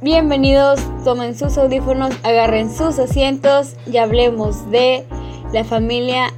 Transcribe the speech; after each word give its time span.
Bienvenidos, 0.00 0.78
tomen 1.02 1.36
sus 1.36 1.58
audífonos, 1.58 2.14
agarren 2.22 2.72
sus 2.72 3.00
asientos 3.00 3.74
y 3.84 3.96
hablemos 3.96 4.70
de 4.70 5.04
la 5.52 5.64
familia 5.64 6.32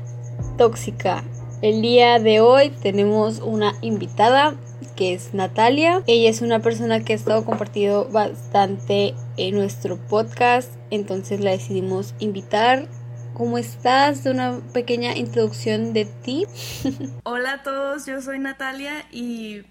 tóxica. 0.57 1.23
El 1.61 1.83
día 1.83 2.19
de 2.19 2.41
hoy 2.41 2.71
tenemos 2.71 3.41
una 3.41 3.75
invitada 3.83 4.57
que 4.97 5.13
es 5.13 5.35
Natalia. 5.35 6.03
Ella 6.07 6.31
es 6.31 6.41
una 6.41 6.61
persona 6.61 7.05
que 7.05 7.13
ha 7.13 7.17
estado 7.17 7.45
compartido 7.45 8.09
bastante 8.09 9.15
en 9.37 9.57
nuestro 9.57 9.99
podcast, 10.09 10.73
entonces 10.91 11.41
la 11.41 11.51
decidimos 11.51 12.15
invitar. 12.19 12.89
¿Cómo 13.35 13.59
estás? 13.59 14.25
Una 14.25 14.59
pequeña 14.73 15.15
introducción 15.15 15.93
de 15.93 16.07
ti. 16.07 16.47
Hola 17.25 17.53
a 17.53 17.63
todos, 17.63 18.07
yo 18.07 18.23
soy 18.23 18.39
Natalia 18.39 19.05
y 19.13 19.65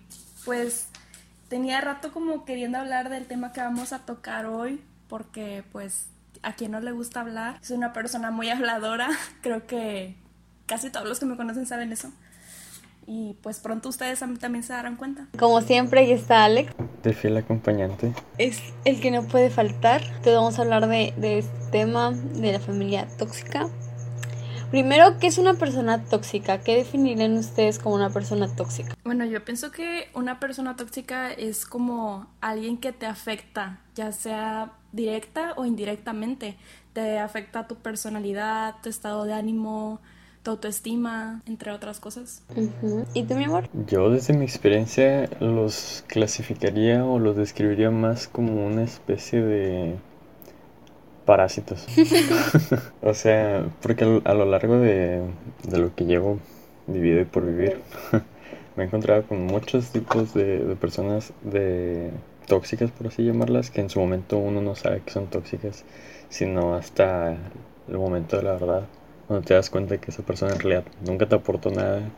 pues 0.45 0.88
tenía 1.49 1.81
rato 1.81 2.13
como 2.13 2.45
queriendo 2.45 2.77
hablar 2.77 3.09
del 3.09 3.25
tema 3.25 3.51
que 3.51 3.61
vamos 3.61 3.91
a 3.91 3.99
tocar 3.99 4.45
hoy, 4.45 4.81
porque 5.07 5.63
pues 5.71 6.07
a 6.41 6.53
quien 6.53 6.71
no 6.71 6.79
le 6.79 6.91
gusta 6.91 7.21
hablar, 7.21 7.57
soy 7.61 7.75
una 7.75 7.91
persona 7.91 8.31
muy 8.31 8.49
habladora, 8.49 9.09
creo 9.41 9.67
que 9.67 10.15
casi 10.65 10.89
todos 10.89 11.07
los 11.07 11.19
que 11.19 11.25
me 11.25 11.35
conocen 11.35 11.65
saben 11.65 11.91
eso. 11.91 12.11
Y 13.11 13.35
pues 13.41 13.59
pronto 13.59 13.89
ustedes 13.89 14.19
también 14.19 14.63
se 14.63 14.71
darán 14.71 14.95
cuenta. 14.95 15.25
Como 15.39 15.61
siempre, 15.61 16.01
ahí 16.01 16.11
está 16.11 16.43
Alex. 16.43 16.71
De 17.01 17.13
fiel 17.13 17.37
acompañante. 17.37 18.13
Es 18.37 18.61
el 18.85 19.01
que 19.01 19.09
no 19.09 19.23
puede 19.23 19.49
faltar. 19.49 20.03
Te 20.21 20.31
vamos 20.31 20.59
a 20.59 20.61
hablar 20.61 20.87
de, 20.87 21.11
de 21.17 21.39
este 21.39 21.71
tema 21.71 22.11
de 22.11 22.51
la 22.51 22.59
familia 22.59 23.07
tóxica. 23.17 23.67
Primero, 24.71 25.17
¿qué 25.19 25.27
es 25.27 25.39
una 25.39 25.55
persona 25.55 26.03
tóxica? 26.05 26.59
¿Qué 26.59 26.75
definirían 26.75 27.37
ustedes 27.37 27.79
como 27.79 27.95
una 27.95 28.11
persona 28.11 28.47
tóxica? 28.55 28.95
Bueno, 29.03 29.25
yo 29.25 29.43
pienso 29.43 29.71
que 29.71 30.09
una 30.13 30.39
persona 30.39 30.75
tóxica 30.75 31.31
es 31.31 31.65
como 31.65 32.27
alguien 32.39 32.77
que 32.77 32.91
te 32.91 33.07
afecta, 33.07 33.79
ya 33.95 34.11
sea 34.11 34.73
directa 34.91 35.53
o 35.57 35.65
indirectamente. 35.65 36.55
Te 36.93 37.17
afecta 37.17 37.67
tu 37.67 37.77
personalidad, 37.77 38.75
tu 38.83 38.89
estado 38.89 39.25
de 39.25 39.33
ánimo, 39.33 40.01
tu 40.43 40.51
autoestima, 40.51 41.41
entre 41.47 41.71
otras 41.71 41.99
cosas. 41.99 42.43
¿Y 43.15 43.23
tú, 43.23 43.33
mi 43.35 43.45
amor? 43.45 43.69
Yo 43.87 44.11
desde 44.11 44.33
mi 44.33 44.45
experiencia 44.45 45.29
los 45.39 46.03
clasificaría 46.07 47.03
o 47.05 47.17
los 47.17 47.35
describiría 47.35 47.89
más 47.89 48.27
como 48.27 48.65
una 48.67 48.83
especie 48.83 49.41
de 49.41 49.95
parásitos. 51.29 51.85
o 53.03 53.13
sea, 53.13 53.63
porque 53.83 54.21
a 54.23 54.33
lo 54.33 54.45
largo 54.45 54.79
de, 54.79 55.21
lo 55.71 55.93
que 55.93 56.05
llevo 56.05 56.39
vivido 56.87 57.21
y 57.21 57.25
por 57.25 57.45
vivir, 57.45 57.77
me 58.75 58.83
he 58.83 58.87
encontrado 58.87 59.21
con 59.21 59.45
muchos 59.45 59.91
tipos 59.91 60.33
de, 60.33 60.75
personas 60.81 61.31
de 61.43 62.09
tóxicas, 62.47 62.89
por 62.89 63.05
así 63.05 63.23
llamarlas, 63.23 63.69
que 63.69 63.79
en 63.79 63.91
su 63.91 63.99
momento 63.99 64.39
uno 64.39 64.59
no 64.59 64.73
sabe 64.73 65.03
que 65.05 65.11
son 65.11 65.27
tóxicas, 65.27 65.85
sino 66.29 66.73
hasta 66.73 67.37
el 67.87 67.97
momento 67.99 68.37
de 68.37 68.41
la 68.41 68.53
verdad, 68.53 68.87
cuando 69.27 69.45
te 69.45 69.53
das 69.53 69.69
cuenta 69.69 69.99
que 69.99 70.09
esa 70.09 70.23
persona 70.23 70.53
en 70.53 70.59
realidad 70.61 70.85
nunca 71.05 71.27
te 71.27 71.35
aportó 71.35 71.69
nada 71.69 72.09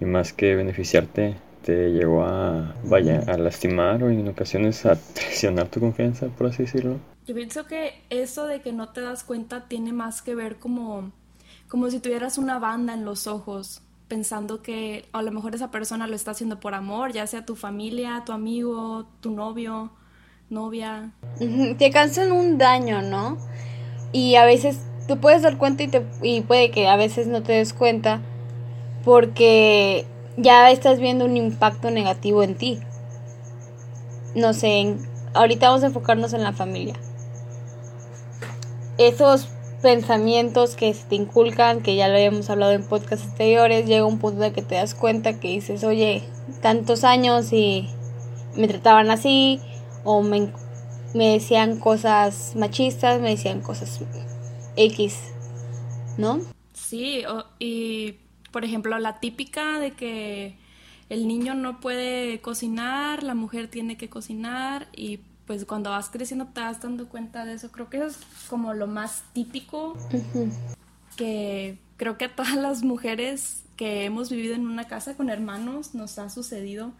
y 0.00 0.06
más 0.06 0.32
que 0.32 0.54
beneficiarte, 0.54 1.34
te 1.62 1.90
llegó 1.90 2.24
a, 2.24 2.74
vaya, 2.84 3.22
a 3.26 3.36
lastimar 3.36 4.02
o 4.02 4.08
en 4.08 4.26
ocasiones 4.26 4.86
a 4.86 4.96
traicionar 5.14 5.68
tu 5.68 5.80
confianza, 5.80 6.28
por 6.28 6.46
así 6.46 6.62
decirlo. 6.62 6.96
Yo 7.26 7.34
pienso 7.34 7.66
que 7.66 8.04
eso 8.08 8.46
de 8.46 8.60
que 8.60 8.72
no 8.72 8.90
te 8.90 9.00
das 9.00 9.24
cuenta 9.24 9.66
tiene 9.66 9.92
más 9.92 10.22
que 10.22 10.36
ver 10.36 10.60
como, 10.60 11.10
como 11.68 11.90
si 11.90 11.98
tuvieras 11.98 12.38
una 12.38 12.60
banda 12.60 12.94
en 12.94 13.04
los 13.04 13.26
ojos, 13.26 13.82
pensando 14.06 14.62
que 14.62 15.06
a 15.12 15.22
lo 15.22 15.32
mejor 15.32 15.56
esa 15.56 15.72
persona 15.72 16.06
lo 16.06 16.14
está 16.14 16.30
haciendo 16.30 16.60
por 16.60 16.74
amor, 16.74 17.12
ya 17.12 17.26
sea 17.26 17.44
tu 17.44 17.56
familia, 17.56 18.22
tu 18.24 18.30
amigo, 18.30 19.06
tu 19.20 19.32
novio, 19.32 19.90
novia. 20.50 21.10
Te 21.78 21.90
cansan 21.90 22.30
un 22.30 22.58
daño, 22.58 23.02
¿no? 23.02 23.38
Y 24.12 24.36
a 24.36 24.44
veces 24.44 24.78
tú 25.08 25.18
puedes 25.18 25.42
dar 25.42 25.58
cuenta 25.58 25.82
y, 25.82 25.88
te, 25.88 26.06
y 26.22 26.42
puede 26.42 26.70
que 26.70 26.86
a 26.86 26.94
veces 26.94 27.26
no 27.26 27.42
te 27.42 27.54
des 27.54 27.72
cuenta 27.72 28.20
porque 29.04 30.06
ya 30.36 30.70
estás 30.70 31.00
viendo 31.00 31.24
un 31.24 31.36
impacto 31.36 31.90
negativo 31.90 32.44
en 32.44 32.54
ti. 32.54 32.78
No 34.36 34.52
sé, 34.52 34.94
ahorita 35.34 35.66
vamos 35.66 35.82
a 35.82 35.86
enfocarnos 35.88 36.32
en 36.32 36.44
la 36.44 36.52
familia 36.52 36.94
esos 38.98 39.48
pensamientos 39.82 40.74
que 40.74 40.92
se 40.94 41.06
te 41.06 41.14
inculcan, 41.14 41.82
que 41.82 41.96
ya 41.96 42.08
lo 42.08 42.14
habíamos 42.14 42.50
hablado 42.50 42.72
en 42.72 42.84
podcasts 42.86 43.26
anteriores, 43.26 43.86
llega 43.86 44.04
un 44.04 44.18
punto 44.18 44.40
de 44.40 44.52
que 44.52 44.62
te 44.62 44.76
das 44.76 44.94
cuenta 44.94 45.38
que 45.38 45.48
dices, 45.48 45.84
oye, 45.84 46.22
tantos 46.62 47.04
años 47.04 47.52
y 47.52 47.88
me 48.56 48.68
trataban 48.68 49.10
así, 49.10 49.60
o 50.04 50.22
me, 50.22 50.50
me 51.14 51.32
decían 51.32 51.78
cosas 51.78 52.54
machistas, 52.56 53.20
me 53.20 53.30
decían 53.30 53.60
cosas 53.60 54.00
X, 54.76 55.18
¿no? 56.16 56.40
Sí, 56.72 57.22
y 57.58 58.16
por 58.50 58.64
ejemplo, 58.64 58.98
la 58.98 59.20
típica 59.20 59.78
de 59.78 59.92
que 59.92 60.56
el 61.08 61.28
niño 61.28 61.54
no 61.54 61.80
puede 61.80 62.40
cocinar, 62.40 63.22
la 63.22 63.34
mujer 63.34 63.68
tiene 63.68 63.96
que 63.96 64.08
cocinar 64.08 64.88
y 64.96 65.20
pues 65.46 65.64
cuando 65.64 65.90
vas 65.90 66.10
creciendo 66.10 66.46
te 66.46 66.60
vas 66.60 66.80
dando 66.80 67.08
cuenta 67.08 67.44
de 67.44 67.54
eso. 67.54 67.70
Creo 67.70 67.88
que 67.88 67.98
eso 67.98 68.06
es 68.06 68.18
como 68.48 68.74
lo 68.74 68.86
más 68.86 69.22
típico 69.32 69.96
que 71.16 71.78
creo 71.96 72.18
que 72.18 72.26
a 72.26 72.34
todas 72.34 72.54
las 72.56 72.82
mujeres 72.82 73.64
que 73.76 74.04
hemos 74.04 74.30
vivido 74.30 74.54
en 74.54 74.66
una 74.66 74.84
casa 74.84 75.16
con 75.16 75.30
hermanos 75.30 75.94
nos 75.94 76.18
ha 76.18 76.30
sucedido. 76.30 76.92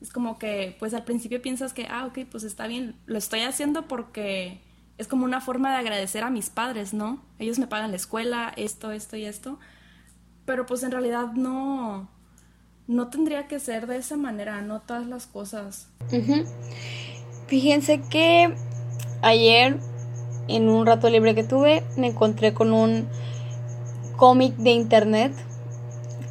Es 0.00 0.10
como 0.10 0.38
que 0.38 0.76
pues 0.78 0.92
al 0.92 1.04
principio 1.04 1.40
piensas 1.40 1.72
que, 1.72 1.86
ah, 1.88 2.06
ok, 2.06 2.20
pues 2.30 2.44
está 2.44 2.66
bien, 2.66 2.94
lo 3.06 3.16
estoy 3.16 3.40
haciendo 3.40 3.88
porque 3.88 4.60
es 4.98 5.08
como 5.08 5.24
una 5.24 5.40
forma 5.40 5.70
de 5.70 5.76
agradecer 5.76 6.24
a 6.24 6.30
mis 6.30 6.50
padres, 6.50 6.92
¿no? 6.92 7.22
Ellos 7.38 7.58
me 7.58 7.66
pagan 7.66 7.90
la 7.90 7.96
escuela, 7.96 8.52
esto, 8.56 8.92
esto 8.92 9.16
y 9.16 9.24
esto. 9.24 9.58
Pero 10.44 10.66
pues 10.66 10.82
en 10.82 10.90
realidad 10.90 11.32
no, 11.32 12.08
no 12.86 13.08
tendría 13.08 13.48
que 13.48 13.58
ser 13.60 13.86
de 13.86 13.96
esa 13.96 14.16
manera, 14.16 14.60
no 14.60 14.82
todas 14.82 15.06
las 15.06 15.26
cosas. 15.26 15.88
Fíjense 17.46 18.00
que 18.00 18.54
ayer, 19.20 19.78
en 20.48 20.68
un 20.70 20.86
rato 20.86 21.10
libre 21.10 21.34
que 21.34 21.44
tuve, 21.44 21.82
me 21.96 22.06
encontré 22.06 22.54
con 22.54 22.72
un 22.72 23.06
cómic 24.16 24.56
de 24.56 24.70
internet 24.70 25.32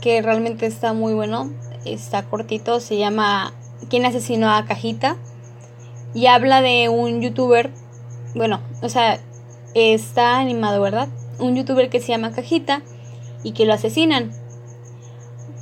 que 0.02 0.22
realmente 0.24 0.66
está 0.66 0.94
muy 0.94 1.14
bueno. 1.14 1.52
Está 1.86 2.24
cortito, 2.24 2.80
se 2.80 2.98
llama 2.98 3.54
¿Quién 3.90 4.06
asesinó 4.06 4.50
a 4.52 4.66
Cajita? 4.66 5.18
Y 6.16 6.26
habla 6.26 6.62
de 6.62 6.90
un 6.90 7.22
youtuber, 7.22 7.70
bueno, 8.34 8.60
o 8.82 8.90
sea, 8.90 9.20
está 9.76 10.38
animado, 10.40 10.82
¿verdad? 10.82 11.10
Un 11.38 11.56
youtuber 11.56 11.90
que 11.90 12.00
se 12.00 12.08
llama 12.08 12.32
Cajita 12.32 12.82
y 13.44 13.52
que 13.52 13.66
lo 13.66 13.74
asesinan. 13.74 14.32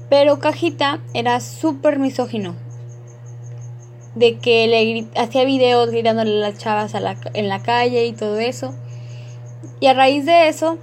Pero 0.10 0.40
Cajita 0.40 1.00
era 1.14 1.40
súper 1.42 2.00
misógino 2.00 2.56
de 4.16 4.38
que 4.38 4.68
le 4.68 5.08
hacía 5.16 5.46
videos 5.46 5.90
gritándole 5.90 6.44
a 6.44 6.50
las 6.50 6.58
chavas 6.58 6.94
en 7.34 7.48
la 7.48 7.64
calle 7.64 8.06
y 8.06 8.14
todo 8.14 8.40
eso. 8.40 8.74
Y 9.80 9.88
a 9.88 9.94
raíz 9.94 10.26
de 10.26 10.48
eso, 10.48 10.78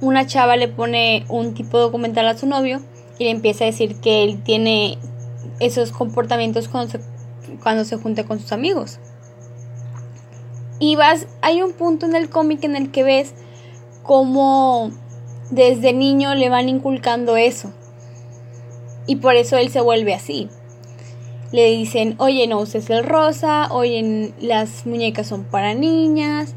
una 0.00 0.26
chava 0.26 0.56
le 0.56 0.68
pone 0.68 1.24
un 1.28 1.54
tipo 1.54 1.78
documental 1.78 2.28
a 2.28 2.36
su 2.36 2.46
novio 2.46 2.80
y 3.18 3.24
le 3.24 3.30
empieza 3.30 3.64
a 3.64 3.66
decir 3.66 4.00
que 4.00 4.22
él 4.22 4.42
tiene 4.42 4.98
esos 5.60 5.92
comportamientos 5.92 6.68
cuando 6.68 6.92
se, 6.92 7.00
cuando 7.62 7.84
se 7.84 7.96
junta 7.96 8.24
con 8.24 8.38
sus 8.40 8.52
amigos. 8.52 8.98
Y 10.78 10.96
vas, 10.96 11.26
hay 11.40 11.62
un 11.62 11.72
punto 11.72 12.06
en 12.06 12.14
el 12.14 12.28
cómic 12.28 12.64
en 12.64 12.76
el 12.76 12.90
que 12.90 13.02
ves 13.02 13.34
cómo 14.02 14.90
desde 15.50 15.92
niño 15.92 16.34
le 16.34 16.48
van 16.48 16.68
inculcando 16.68 17.36
eso. 17.36 17.72
Y 19.06 19.16
por 19.16 19.34
eso 19.34 19.56
él 19.56 19.70
se 19.70 19.80
vuelve 19.80 20.14
así 20.14 20.48
le 21.54 21.70
dicen, 21.70 22.16
oye, 22.18 22.48
no 22.48 22.58
uses 22.58 22.90
el 22.90 23.04
rosa, 23.04 23.68
oye, 23.70 24.34
las 24.40 24.86
muñecas 24.86 25.28
son 25.28 25.44
para 25.44 25.72
niñas, 25.72 26.52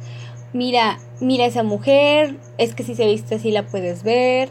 mira, 0.53 0.97
mira 1.21 1.45
esa 1.45 1.61
mujer, 1.61 2.39
es 2.57 2.73
que 2.73 2.81
si 2.83 2.95
se 2.95 3.05
viste 3.05 3.35
así 3.35 3.51
la 3.51 3.67
puedes 3.67 4.01
ver. 4.01 4.49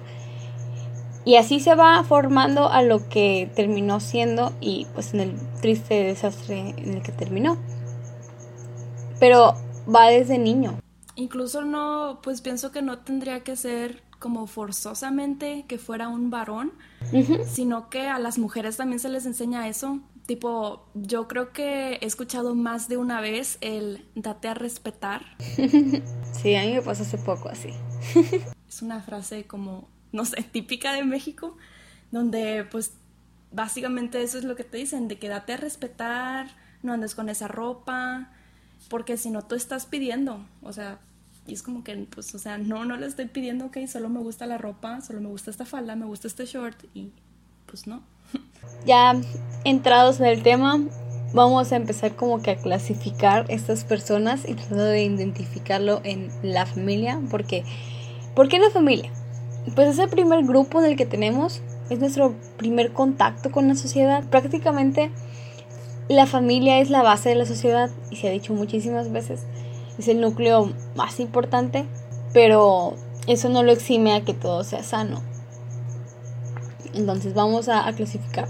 Y 1.24 1.34
así 1.34 1.58
se 1.58 1.74
va 1.74 2.04
formando 2.04 2.68
a 2.68 2.82
lo 2.82 3.08
que 3.08 3.50
terminó 3.56 3.98
siendo 3.98 4.52
y 4.60 4.86
pues 4.94 5.14
en 5.14 5.20
el 5.20 5.34
triste 5.60 6.04
desastre 6.04 6.74
en 6.76 6.94
el 6.94 7.02
que 7.02 7.10
terminó. 7.10 7.58
Pero 9.18 9.56
va 9.92 10.06
desde 10.10 10.38
niño. 10.38 10.78
Incluso 11.16 11.64
no, 11.64 12.20
pues 12.22 12.40
pienso 12.40 12.70
que 12.70 12.82
no 12.82 12.98
tendría 12.98 13.40
que 13.40 13.56
ser 13.56 14.04
como 14.20 14.46
forzosamente 14.46 15.64
que 15.66 15.78
fuera 15.78 16.06
un 16.06 16.30
varón, 16.30 16.70
sino 17.44 17.90
que 17.90 18.06
a 18.06 18.20
las 18.20 18.38
mujeres 18.38 18.76
también 18.76 19.00
se 19.00 19.08
les 19.08 19.26
enseña 19.26 19.66
eso. 19.66 19.98
Tipo, 20.26 20.84
yo 20.94 21.28
creo 21.28 21.52
que 21.52 21.94
he 21.94 22.04
escuchado 22.04 22.54
más 22.56 22.88
de 22.88 22.96
una 22.96 23.20
vez 23.20 23.58
el 23.60 24.04
date 24.14 24.48
a 24.48 24.54
respetar. 24.54 25.36
Sí, 26.32 26.54
a 26.54 26.62
mí 26.62 26.74
me 26.74 26.82
pasó 26.82 27.02
hace 27.02 27.18
poco 27.18 27.48
así. 27.48 27.70
Es 28.68 28.82
una 28.82 29.00
frase 29.00 29.46
como, 29.46 29.88
no 30.12 30.26
sé, 30.26 30.42
típica 30.42 30.92
de 30.92 31.02
México, 31.02 31.56
donde 32.10 32.66
pues 32.70 32.92
básicamente 33.50 34.22
eso 34.22 34.36
es 34.36 34.44
lo 34.44 34.54
que 34.54 34.64
te 34.64 34.76
dicen, 34.76 35.08
de 35.08 35.18
que 35.18 35.28
date 35.28 35.54
a 35.54 35.56
respetar, 35.56 36.48
no 36.82 36.92
andes 36.92 37.14
con 37.14 37.30
esa 37.30 37.48
ropa, 37.48 38.30
porque 38.90 39.16
si 39.16 39.30
no 39.30 39.42
tú 39.42 39.54
estás 39.54 39.86
pidiendo, 39.86 40.46
o 40.62 40.74
sea, 40.74 41.00
y 41.46 41.54
es 41.54 41.62
como 41.62 41.84
que, 41.84 41.96
pues, 42.10 42.34
o 42.34 42.38
sea, 42.38 42.58
no, 42.58 42.84
no 42.84 42.96
le 42.96 43.06
estoy 43.06 43.26
pidiendo, 43.26 43.66
ok, 43.66 43.78
solo 43.86 44.08
me 44.08 44.20
gusta 44.20 44.46
la 44.46 44.58
ropa, 44.58 45.00
solo 45.00 45.20
me 45.20 45.28
gusta 45.28 45.50
esta 45.50 45.64
falda, 45.64 45.96
me 45.96 46.06
gusta 46.06 46.26
este 46.26 46.44
short 46.44 46.84
y 46.92 47.12
pues 47.66 47.86
no. 47.86 48.02
Ya 48.86 49.16
entrados 49.64 50.20
en 50.20 50.26
el 50.26 50.42
tema, 50.42 50.80
vamos 51.32 51.72
a 51.72 51.76
empezar 51.76 52.14
como 52.14 52.40
que 52.40 52.52
a 52.52 52.56
clasificar 52.56 53.44
estas 53.48 53.84
personas 53.84 54.48
y 54.48 54.54
tratando 54.54 54.84
de 54.84 55.02
identificarlo 55.02 56.00
en 56.04 56.30
la 56.42 56.66
familia, 56.66 57.20
porque 57.30 57.64
¿por 58.34 58.48
qué 58.48 58.60
la 58.60 58.70
familia? 58.70 59.10
Pues 59.74 59.88
es 59.88 59.98
el 59.98 60.08
primer 60.08 60.44
grupo 60.44 60.80
en 60.80 60.92
el 60.92 60.96
que 60.96 61.06
tenemos, 61.06 61.62
es 61.90 61.98
nuestro 61.98 62.34
primer 62.56 62.92
contacto 62.92 63.50
con 63.50 63.66
la 63.66 63.74
sociedad. 63.74 64.22
Prácticamente 64.30 65.10
la 66.08 66.26
familia 66.26 66.78
es 66.78 66.88
la 66.88 67.02
base 67.02 67.30
de 67.30 67.34
la 67.34 67.46
sociedad 67.46 67.90
y 68.10 68.16
se 68.16 68.28
ha 68.28 68.30
dicho 68.30 68.54
muchísimas 68.54 69.10
veces 69.10 69.40
es 69.98 70.08
el 70.08 70.20
núcleo 70.20 70.72
más 70.94 71.20
importante, 71.20 71.86
pero 72.32 72.94
eso 73.26 73.48
no 73.48 73.62
lo 73.62 73.72
exime 73.72 74.14
a 74.14 74.24
que 74.24 74.34
todo 74.34 74.64
sea 74.64 74.82
sano. 74.82 75.22
Entonces 76.96 77.34
vamos 77.34 77.68
a, 77.68 77.90
clasificar. 77.92 78.48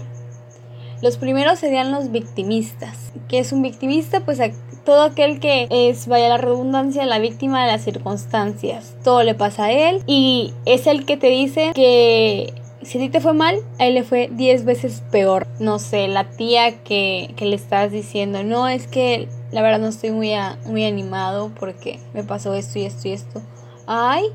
Los 1.01 1.17
primeros 1.17 1.59
serían 1.59 1.91
los 1.91 2.11
victimistas. 2.11 3.11
¿Qué 3.27 3.39
es 3.39 3.51
un 3.51 3.61
victimista? 3.61 4.21
Pues 4.21 4.39
todo 4.83 5.03
aquel 5.03 5.39
que 5.39 5.67
es, 5.69 6.07
vaya 6.07 6.29
la 6.29 6.37
redundancia, 6.37 7.05
la 7.05 7.19
víctima 7.19 7.65
de 7.65 7.71
las 7.71 7.83
circunstancias. 7.83 8.95
Todo 9.03 9.21
le 9.23 9.35
pasa 9.35 9.65
a 9.65 9.71
él 9.71 10.01
y 10.07 10.53
es 10.65 10.87
el 10.87 11.05
que 11.05 11.17
te 11.17 11.27
dice 11.27 11.71
que 11.75 12.53
si 12.81 12.97
a 12.97 13.01
ti 13.01 13.09
te 13.09 13.19
fue 13.19 13.33
mal, 13.33 13.57
a 13.79 13.85
él 13.85 13.95
le 13.95 14.03
fue 14.03 14.29
10 14.31 14.65
veces 14.65 15.03
peor. 15.11 15.45
No 15.59 15.77
sé, 15.77 16.07
la 16.07 16.29
tía 16.29 16.83
que, 16.83 17.33
que 17.35 17.45
le 17.45 17.55
estás 17.55 17.91
diciendo, 17.91 18.43
no, 18.43 18.67
es 18.67 18.87
que 18.87 19.27
la 19.51 19.61
verdad 19.61 19.79
no 19.79 19.87
estoy 19.87 20.11
muy, 20.11 20.31
muy 20.65 20.85
animado 20.85 21.51
porque 21.59 21.99
me 22.13 22.23
pasó 22.23 22.53
esto 22.53 22.79
y 22.79 22.85
esto 22.85 23.07
y 23.07 23.11
esto. 23.11 23.41
Ay, 23.85 24.25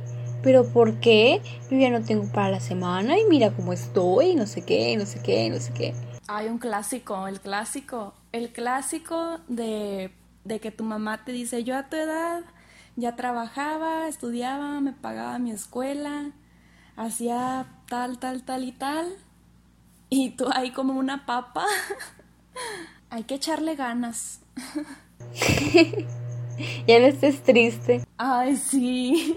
pero 0.43 0.65
¿por 0.65 1.00
qué? 1.00 1.41
Yo 1.71 1.79
ya 1.79 1.91
no 1.91 2.03
tengo 2.03 2.25
para 2.33 2.50
la 2.50 2.61
semana 2.61 3.19
y 3.19 3.25
mira 3.29 3.50
cómo 3.50 3.73
estoy, 3.73 4.35
no 4.35 4.47
sé 4.47 4.62
qué, 4.62 4.97
no 4.97 5.06
sé 5.06 5.23
qué, 5.23 5.49
no 5.50 5.59
sé 5.59 5.73
qué. 5.73 5.94
Hay 6.29 6.49
un 6.49 6.59
clásico, 6.59 7.27
el 7.29 7.41
clásico, 7.41 8.15
el 8.33 8.53
clásico 8.53 9.39
de, 9.49 10.11
de 10.44 10.61
que 10.61 10.71
tu 10.71 10.85
mamá 10.85 11.25
te 11.25 11.33
dice, 11.33 11.65
yo 11.65 11.77
a 11.77 11.89
tu 11.89 11.97
edad 11.97 12.43
ya 12.97 13.17
trabajaba, 13.17 14.09
estudiaba, 14.09 14.81
me 14.81 14.93
pagaba 14.93 15.39
mi 15.39 15.50
escuela, 15.50 16.33
hacía 16.97 17.67
tal, 17.89 18.19
tal, 18.19 18.44
tal 18.44 18.65
y 18.65 18.73
tal, 18.73 19.17
y 20.11 20.31
tú 20.31 20.47
ahí 20.53 20.71
como 20.71 20.94
una 20.94 21.27
papa. 21.27 21.67
Hay 23.11 23.25
que 23.25 23.35
echarle 23.35 23.77
ganas. 23.77 24.41
ya 26.87 26.99
no 26.99 27.06
estés 27.06 27.43
triste. 27.43 28.05
Ay, 28.17 28.56
sí. 28.56 29.37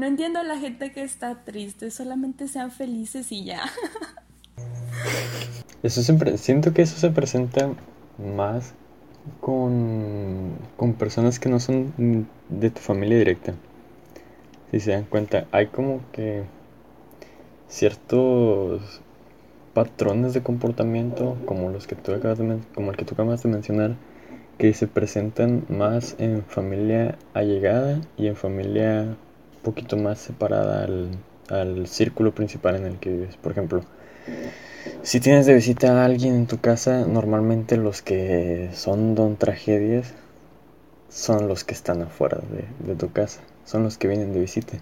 No 0.00 0.06
entiendo 0.06 0.38
a 0.38 0.44
la 0.44 0.56
gente 0.56 0.92
que 0.92 1.02
está 1.02 1.44
triste, 1.44 1.90
solamente 1.90 2.48
sean 2.48 2.70
felices 2.70 3.30
y 3.32 3.44
ya. 3.44 3.60
Eso 5.82 6.02
siempre, 6.02 6.38
siento 6.38 6.72
que 6.72 6.80
eso 6.80 6.96
se 6.96 7.10
presenta 7.10 7.68
más 8.16 8.72
con, 9.42 10.52
con 10.78 10.94
personas 10.94 11.38
que 11.38 11.50
no 11.50 11.60
son 11.60 12.26
de 12.48 12.70
tu 12.70 12.80
familia 12.80 13.18
directa. 13.18 13.52
Si 14.70 14.80
se 14.80 14.92
dan 14.92 15.04
cuenta, 15.04 15.46
hay 15.52 15.66
como 15.66 16.00
que 16.12 16.44
ciertos 17.68 19.02
patrones 19.74 20.32
de 20.32 20.42
comportamiento 20.42 21.36
como 21.44 21.68
los 21.68 21.86
que 21.86 21.94
tú 21.94 22.14
acabas 22.14 22.38
de 22.38 22.58
como 22.74 22.90
el 22.90 22.96
que 22.96 23.04
tú 23.04 23.12
acabas 23.12 23.42
de 23.42 23.50
mencionar 23.50 23.96
que 24.56 24.72
se 24.72 24.86
presentan 24.86 25.66
más 25.68 26.16
en 26.18 26.42
familia 26.42 27.18
allegada 27.34 28.00
y 28.16 28.28
en 28.28 28.36
familia 28.36 29.18
poquito 29.62 29.96
más 29.96 30.18
separada 30.18 30.84
al, 30.84 31.10
al 31.48 31.86
círculo 31.86 32.34
principal 32.34 32.76
en 32.76 32.86
el 32.86 32.98
que 32.98 33.10
vives. 33.10 33.36
Por 33.36 33.52
ejemplo, 33.52 33.82
si 35.02 35.20
tienes 35.20 35.46
de 35.46 35.54
visita 35.54 35.92
a 35.92 36.04
alguien 36.04 36.34
en 36.34 36.46
tu 36.46 36.58
casa, 36.58 37.06
normalmente 37.06 37.76
los 37.76 38.02
que 38.02 38.70
son 38.74 39.14
don 39.14 39.36
tragedias 39.36 40.14
son 41.08 41.48
los 41.48 41.64
que 41.64 41.74
están 41.74 42.02
afuera 42.02 42.38
de, 42.38 42.86
de 42.86 42.96
tu 42.96 43.12
casa, 43.12 43.40
son 43.64 43.82
los 43.82 43.98
que 43.98 44.08
vienen 44.08 44.32
de 44.32 44.40
visita. 44.40 44.78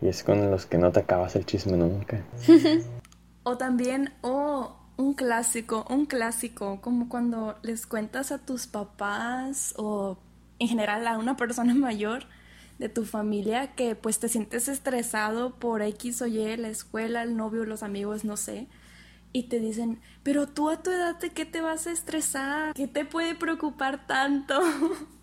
Y 0.00 0.08
es 0.08 0.24
con 0.24 0.50
los 0.50 0.64
que 0.64 0.78
no 0.78 0.90
te 0.92 1.00
acabas 1.00 1.36
el 1.36 1.44
chisme 1.46 1.76
nunca. 1.76 2.24
O 3.42 3.56
también, 3.56 4.12
oh, 4.20 4.76
un 4.98 5.14
clásico, 5.14 5.86
un 5.88 6.04
clásico, 6.04 6.80
como 6.82 7.08
cuando 7.08 7.56
les 7.62 7.86
cuentas 7.86 8.32
a 8.32 8.38
tus 8.38 8.66
papás 8.66 9.72
o 9.78 10.18
en 10.58 10.68
general 10.68 11.06
a 11.06 11.18
una 11.18 11.36
persona 11.36 11.74
mayor 11.88 12.24
de 12.80 12.88
tu 12.88 13.04
familia 13.04 13.74
que 13.74 13.94
pues 13.94 14.18
te 14.18 14.28
sientes 14.30 14.66
estresado 14.66 15.54
por 15.54 15.82
X 15.82 16.22
o 16.22 16.26
Y, 16.26 16.56
la 16.56 16.68
escuela, 16.68 17.22
el 17.22 17.36
novio, 17.36 17.66
los 17.66 17.82
amigos, 17.82 18.24
no 18.24 18.38
sé. 18.38 18.68
Y 19.32 19.44
te 19.44 19.60
dicen, 19.60 20.00
pero 20.22 20.48
tú 20.48 20.70
a 20.70 20.82
tu 20.82 20.90
edad, 20.90 21.16
¿de 21.20 21.28
qué 21.28 21.44
te 21.44 21.60
vas 21.60 21.86
a 21.86 21.92
estresar? 21.92 22.72
¿Qué 22.72 22.88
te 22.88 23.04
puede 23.04 23.34
preocupar 23.34 24.06
tanto? 24.06 24.58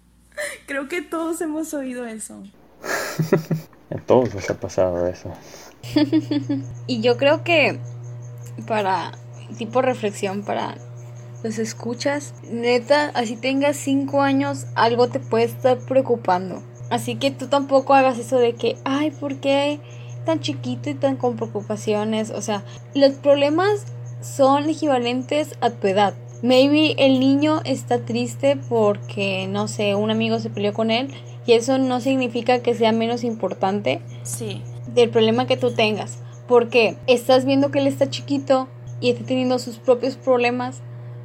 Creo 0.68 0.88
que 0.88 1.02
todos 1.02 1.42
hemos 1.42 1.74
oído 1.74 2.06
eso. 2.06 2.44
a 3.90 3.98
todos 4.06 4.36
nos 4.36 4.50
ha 4.52 4.60
pasado 4.60 5.08
eso. 5.08 5.34
y 6.88 7.02
yo 7.02 7.18
creo 7.18 7.44
que 7.44 7.80
para 8.68 9.18
tipo 9.58 9.82
reflexión 9.82 10.44
para 10.44 10.76
los 11.44 11.58
escuchas. 11.58 12.36
Neta, 12.52 13.10
así 13.16 13.36
tengas 13.36 13.78
5 13.78 14.22
años, 14.22 14.68
algo 14.76 15.08
te 15.08 15.20
puede 15.20 15.46
estar 15.46 15.80
preocupando. 15.80 16.62
Así 16.90 17.16
que 17.16 17.32
tú 17.32 17.48
tampoco 17.48 17.94
hagas 17.94 18.18
eso 18.18 18.38
de 18.38 18.54
que, 18.54 18.78
ay, 18.86 19.12
¿por 19.12 19.38
qué 19.38 19.80
tan 20.26 20.40
chiquito 20.40 20.90
y 20.90 20.94
tan 20.94 21.16
con 21.16 21.36
preocupaciones? 21.36 22.32
O 22.32 22.42
sea, 22.42 22.64
los 22.94 23.14
problemas 23.14 23.86
son 24.22 24.70
equivalentes 24.70 25.56
a 25.62 25.70
tu 25.70 25.88
edad. 25.88 26.14
Maybe 26.42 26.96
el 26.98 27.20
niño 27.20 27.62
está 27.66 28.00
triste 28.00 28.58
porque, 28.70 29.48
no 29.48 29.68
sé, 29.68 29.96
un 29.96 30.12
amigo 30.12 30.40
se 30.40 30.50
peleó 30.50 30.74
con 30.74 30.92
él 30.92 31.10
y 31.46 31.54
eso 31.54 31.78
no 31.78 32.00
significa 32.00 32.60
que 32.60 32.76
sea 32.76 32.92
menos 32.92 33.24
importante 33.24 34.02
sí. 34.24 34.62
del 34.94 35.10
problema 35.10 35.48
que 35.48 35.58
tú 35.58 35.72
tengas. 35.72 36.20
Porque 36.48 36.96
estás 37.08 37.46
viendo 37.46 37.72
que 37.72 37.80
él 37.80 37.88
está 37.88 38.10
chiquito 38.10 38.68
y 39.02 39.10
está 39.10 39.26
teniendo 39.26 39.58
sus 39.60 39.78
propios 39.78 40.16
problemas. 40.16 40.82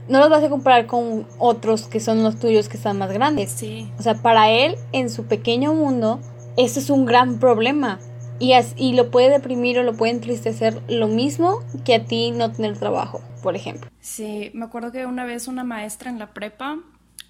No 0.08 0.18
los 0.18 0.30
vas 0.30 0.42
a 0.42 0.48
comparar 0.48 0.86
con 0.86 1.26
otros 1.38 1.86
que 1.86 2.00
son 2.00 2.22
los 2.22 2.38
tuyos 2.38 2.68
que 2.68 2.76
están 2.76 2.98
más 2.98 3.12
grandes. 3.12 3.50
Sí. 3.50 3.90
O 3.98 4.02
sea, 4.02 4.14
para 4.14 4.50
él, 4.50 4.76
en 4.92 5.10
su 5.10 5.26
pequeño 5.26 5.74
mundo, 5.74 6.20
eso 6.56 6.80
es 6.80 6.90
un 6.90 7.06
gran 7.06 7.38
problema. 7.38 7.98
Y, 8.38 8.54
y 8.76 8.94
lo 8.94 9.10
puede 9.10 9.30
deprimir 9.30 9.78
o 9.78 9.84
lo 9.84 9.94
puede 9.94 10.12
entristecer 10.12 10.82
lo 10.88 11.06
mismo 11.06 11.60
que 11.84 11.94
a 11.94 12.04
ti 12.04 12.32
no 12.32 12.50
tener 12.50 12.76
trabajo, 12.76 13.20
por 13.42 13.54
ejemplo. 13.54 13.90
Sí, 14.00 14.50
me 14.52 14.64
acuerdo 14.64 14.90
que 14.90 15.06
una 15.06 15.24
vez 15.24 15.46
una 15.46 15.62
maestra 15.62 16.10
en 16.10 16.18
la 16.18 16.34
prepa 16.34 16.78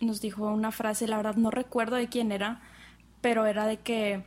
nos 0.01 0.21
dijo 0.21 0.47
una 0.47 0.73
frase, 0.73 1.07
la 1.07 1.17
verdad 1.19 1.37
no 1.37 1.51
recuerdo 1.51 1.97
de 1.97 2.09
quién 2.09 2.33
era, 2.33 2.61
pero 3.21 3.47
era 3.47 3.67
de 3.67 3.77
que 3.79 4.25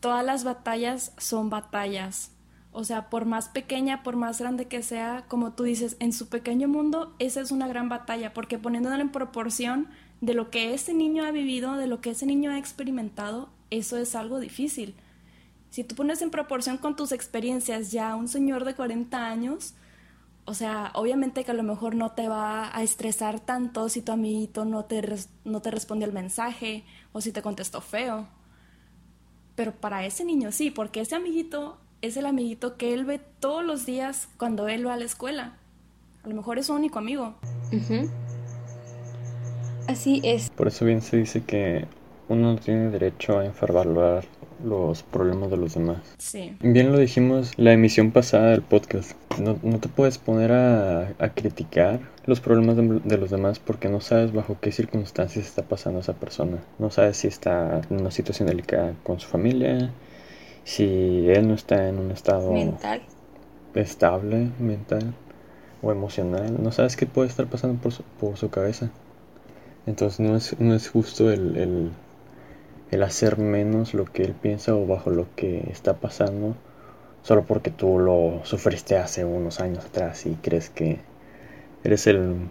todas 0.00 0.24
las 0.24 0.44
batallas 0.44 1.12
son 1.16 1.50
batallas 1.50 2.33
o 2.74 2.82
sea, 2.82 3.08
por 3.08 3.24
más 3.24 3.48
pequeña, 3.48 4.02
por 4.02 4.16
más 4.16 4.40
grande 4.40 4.66
que 4.66 4.82
sea, 4.82 5.24
como 5.28 5.52
tú 5.52 5.62
dices, 5.62 5.96
en 6.00 6.12
su 6.12 6.28
pequeño 6.28 6.66
mundo, 6.66 7.14
esa 7.20 7.40
es 7.40 7.52
una 7.52 7.68
gran 7.68 7.88
batalla, 7.88 8.34
porque 8.34 8.58
poniéndolo 8.58 8.96
en 8.96 9.10
proporción 9.10 9.88
de 10.20 10.34
lo 10.34 10.50
que 10.50 10.74
ese 10.74 10.92
niño 10.92 11.24
ha 11.24 11.30
vivido, 11.30 11.76
de 11.76 11.86
lo 11.86 12.00
que 12.00 12.10
ese 12.10 12.26
niño 12.26 12.50
ha 12.50 12.58
experimentado, 12.58 13.48
eso 13.70 13.96
es 13.96 14.16
algo 14.16 14.40
difícil. 14.40 14.96
Si 15.70 15.84
tú 15.84 15.94
pones 15.94 16.20
en 16.20 16.30
proporción 16.30 16.76
con 16.76 16.96
tus 16.96 17.12
experiencias 17.12 17.92
ya 17.92 18.16
un 18.16 18.26
señor 18.26 18.64
de 18.64 18.74
40 18.74 19.24
años, 19.24 19.74
o 20.44 20.52
sea, 20.52 20.90
obviamente 20.94 21.44
que 21.44 21.52
a 21.52 21.54
lo 21.54 21.62
mejor 21.62 21.94
no 21.94 22.10
te 22.10 22.26
va 22.26 22.76
a 22.76 22.82
estresar 22.82 23.38
tanto 23.38 23.88
si 23.88 24.02
tu 24.02 24.10
amiguito 24.10 24.64
no 24.64 24.84
te, 24.84 25.00
no 25.44 25.62
te 25.62 25.70
responde 25.70 26.06
el 26.06 26.12
mensaje 26.12 26.84
o 27.12 27.20
si 27.20 27.30
te 27.30 27.40
contestó 27.40 27.80
feo. 27.80 28.26
Pero 29.54 29.72
para 29.72 30.04
ese 30.04 30.24
niño 30.24 30.50
sí, 30.50 30.72
porque 30.72 31.00
ese 31.00 31.14
amiguito 31.14 31.78
es 32.06 32.16
el 32.18 32.26
amiguito 32.26 32.76
que 32.76 32.92
él 32.92 33.04
ve 33.04 33.20
todos 33.40 33.64
los 33.64 33.86
días 33.86 34.28
cuando 34.36 34.68
él 34.68 34.86
va 34.86 34.94
a 34.94 34.96
la 34.96 35.04
escuela. 35.04 35.54
A 36.22 36.28
lo 36.28 36.34
mejor 36.34 36.58
es 36.58 36.66
su 36.66 36.74
único 36.74 36.98
amigo. 36.98 37.34
Así 39.88 40.20
es. 40.22 40.50
Por 40.50 40.68
eso 40.68 40.84
bien 40.84 41.00
se 41.00 41.16
dice 41.16 41.42
que 41.44 41.86
uno 42.28 42.52
no 42.52 42.58
tiene 42.58 42.90
derecho 42.90 43.38
a 43.38 43.46
enfermar 43.46 44.24
los 44.64 45.02
problemas 45.02 45.50
de 45.50 45.56
los 45.56 45.74
demás. 45.74 45.98
Sí. 46.18 46.56
Bien 46.60 46.92
lo 46.92 46.98
dijimos 46.98 47.52
la 47.56 47.72
emisión 47.72 48.12
pasada 48.12 48.50
del 48.50 48.62
podcast. 48.62 49.12
No, 49.38 49.56
te 49.78 49.88
puedes 49.88 50.18
poner 50.18 50.52
a, 50.52 51.14
criticar 51.34 52.00
los 52.26 52.40
problemas 52.40 52.76
de, 52.76 53.00
de, 53.02 53.18
los 53.18 53.30
demás 53.30 53.58
porque 53.58 53.88
no 53.88 54.00
sabes 54.00 54.32
bajo 54.32 54.58
qué 54.60 54.72
circunstancias 54.72 55.46
está 55.46 55.62
pasando 55.62 56.00
esa 56.00 56.14
persona. 56.14 56.58
No 56.78 56.90
sabes 56.90 57.16
si 57.16 57.28
está 57.28 57.80
en 57.90 58.00
una 58.00 58.10
situación 58.10 58.48
delicada 58.48 58.94
con 59.02 59.20
su 59.20 59.28
familia, 59.28 59.90
si 60.64 61.28
él 61.28 61.48
no 61.48 61.54
está 61.54 61.88
en 61.88 61.98
un 61.98 62.10
estado 62.10 62.52
mental 62.52 63.02
estable, 63.74 64.50
mental 64.58 65.14
o 65.82 65.92
emocional, 65.92 66.62
no 66.62 66.72
sabes 66.72 66.96
qué 66.96 67.06
puede 67.06 67.28
estar 67.28 67.46
pasando 67.46 67.80
por 67.80 67.92
su, 67.92 68.02
por 68.20 68.36
su 68.36 68.50
cabeza. 68.50 68.90
Entonces 69.86 70.20
no 70.20 70.36
es, 70.36 70.58
no 70.60 70.74
es 70.74 70.88
justo 70.88 71.30
el, 71.30 71.56
el, 71.56 71.90
el 72.90 73.02
hacer 73.02 73.38
menos 73.38 73.94
lo 73.94 74.04
que 74.04 74.22
él 74.24 74.32
piensa 74.32 74.74
o 74.74 74.86
bajo 74.86 75.10
lo 75.10 75.26
que 75.36 75.68
está 75.70 75.94
pasando 75.94 76.54
solo 77.22 77.44
porque 77.44 77.70
tú 77.70 77.98
lo 77.98 78.40
sufriste 78.44 78.98
hace 78.98 79.24
unos 79.24 79.60
años 79.60 79.84
atrás 79.84 80.26
y 80.26 80.34
crees 80.34 80.68
que 80.68 80.98
eres 81.82 82.06
el 82.06 82.48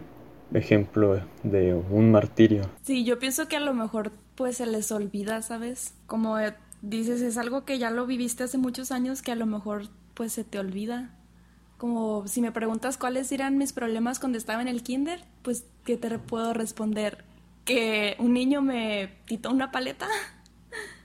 ejemplo 0.52 1.20
de 1.42 1.74
un 1.74 2.10
martirio. 2.10 2.68
Sí, 2.82 3.04
yo 3.04 3.18
pienso 3.18 3.48
que 3.48 3.56
a 3.56 3.60
lo 3.60 3.72
mejor 3.72 4.12
pues 4.34 4.56
se 4.56 4.66
les 4.66 4.90
olvida, 4.90 5.42
¿sabes? 5.42 5.94
Como 6.06 6.38
dices, 6.84 7.22
es 7.22 7.36
algo 7.36 7.64
que 7.64 7.78
ya 7.78 7.90
lo 7.90 8.06
viviste 8.06 8.44
hace 8.44 8.58
muchos 8.58 8.92
años 8.92 9.22
que 9.22 9.32
a 9.32 9.36
lo 9.36 9.46
mejor 9.46 9.88
pues 10.14 10.32
se 10.32 10.44
te 10.44 10.58
olvida. 10.58 11.10
Como 11.78 12.26
si 12.26 12.40
me 12.40 12.52
preguntas 12.52 12.96
cuáles 12.96 13.32
eran 13.32 13.58
mis 13.58 13.72
problemas 13.72 14.20
cuando 14.20 14.38
estaba 14.38 14.62
en 14.62 14.68
el 14.68 14.82
kinder, 14.82 15.24
pues 15.42 15.64
¿qué 15.84 15.96
te 15.96 16.18
puedo 16.18 16.54
responder? 16.54 17.24
Que 17.64 18.16
un 18.18 18.32
niño 18.32 18.62
me 18.62 19.18
quitó 19.26 19.50
una 19.50 19.70
paleta. 19.70 20.08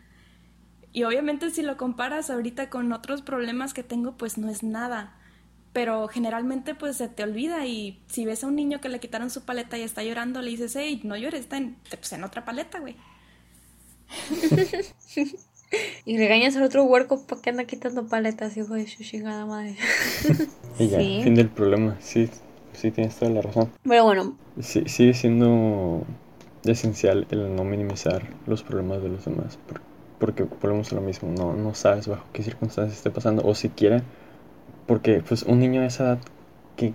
y 0.93 1.03
obviamente 1.03 1.49
si 1.49 1.61
lo 1.61 1.77
comparas 1.77 2.29
ahorita 2.29 2.69
con 2.69 2.91
otros 2.93 3.21
problemas 3.21 3.73
que 3.73 3.83
tengo, 3.83 4.17
pues 4.17 4.37
no 4.37 4.49
es 4.49 4.63
nada 4.63 5.15
pero 5.73 6.07
generalmente 6.07 6.75
pues 6.75 6.97
se 6.97 7.07
te 7.07 7.23
olvida 7.23 7.65
y 7.65 8.01
si 8.07 8.25
ves 8.25 8.43
a 8.43 8.47
un 8.47 8.55
niño 8.55 8.81
que 8.81 8.89
le 8.89 8.99
quitaron 8.99 9.29
su 9.29 9.43
paleta 9.43 9.77
y 9.77 9.83
está 9.83 10.03
llorando, 10.03 10.41
le 10.41 10.49
dices, 10.49 10.75
hey, 10.75 11.01
no 11.03 11.15
llores, 11.15 11.41
está 11.41 11.57
en, 11.57 11.75
pues, 11.89 12.11
en 12.11 12.23
otra 12.23 12.43
paleta, 12.43 12.79
güey. 12.79 12.95
y 16.05 16.17
regañas 16.17 16.55
al 16.55 16.63
otro 16.63 16.83
huerco 16.83 17.23
porque 17.27 17.49
anda 17.49 17.65
quitando 17.65 18.07
paletas, 18.07 18.57
hijo 18.57 18.73
de 18.73 18.87
su 18.87 19.03
chingada 19.03 19.45
madre. 19.45 19.75
y 20.79 20.87
ya, 20.87 20.97
fin 20.97 21.35
del 21.35 21.49
problema, 21.49 21.97
sí, 21.99 22.29
sí 22.73 22.91
tienes 22.91 23.15
toda 23.15 23.31
la 23.31 23.41
razón. 23.41 23.69
Pero 23.83 24.03
bueno. 24.03 24.37
Sí, 24.59 24.83
sigue 24.87 25.13
siendo 25.13 26.03
esencial 26.65 27.27
el 27.29 27.55
no 27.55 27.63
minimizar 27.63 28.29
los 28.45 28.63
problemas 28.63 29.01
de 29.01 29.09
los 29.09 29.25
demás, 29.25 29.57
porque 30.19 30.43
volvemos 30.43 30.91
a 30.91 30.95
lo 30.95 31.01
mismo, 31.01 31.31
no, 31.31 31.53
no 31.53 31.73
sabes 31.73 32.07
bajo 32.07 32.25
qué 32.33 32.43
circunstancias 32.43 32.97
esté 32.97 33.11
pasando, 33.11 33.43
o 33.45 33.55
siquiera 33.55 34.03
porque 34.89 35.21
pues 35.21 35.43
un 35.43 35.59
niño 35.59 35.81
de 35.81 35.87
esa 35.87 36.03
edad 36.03 36.19
que 36.75 36.93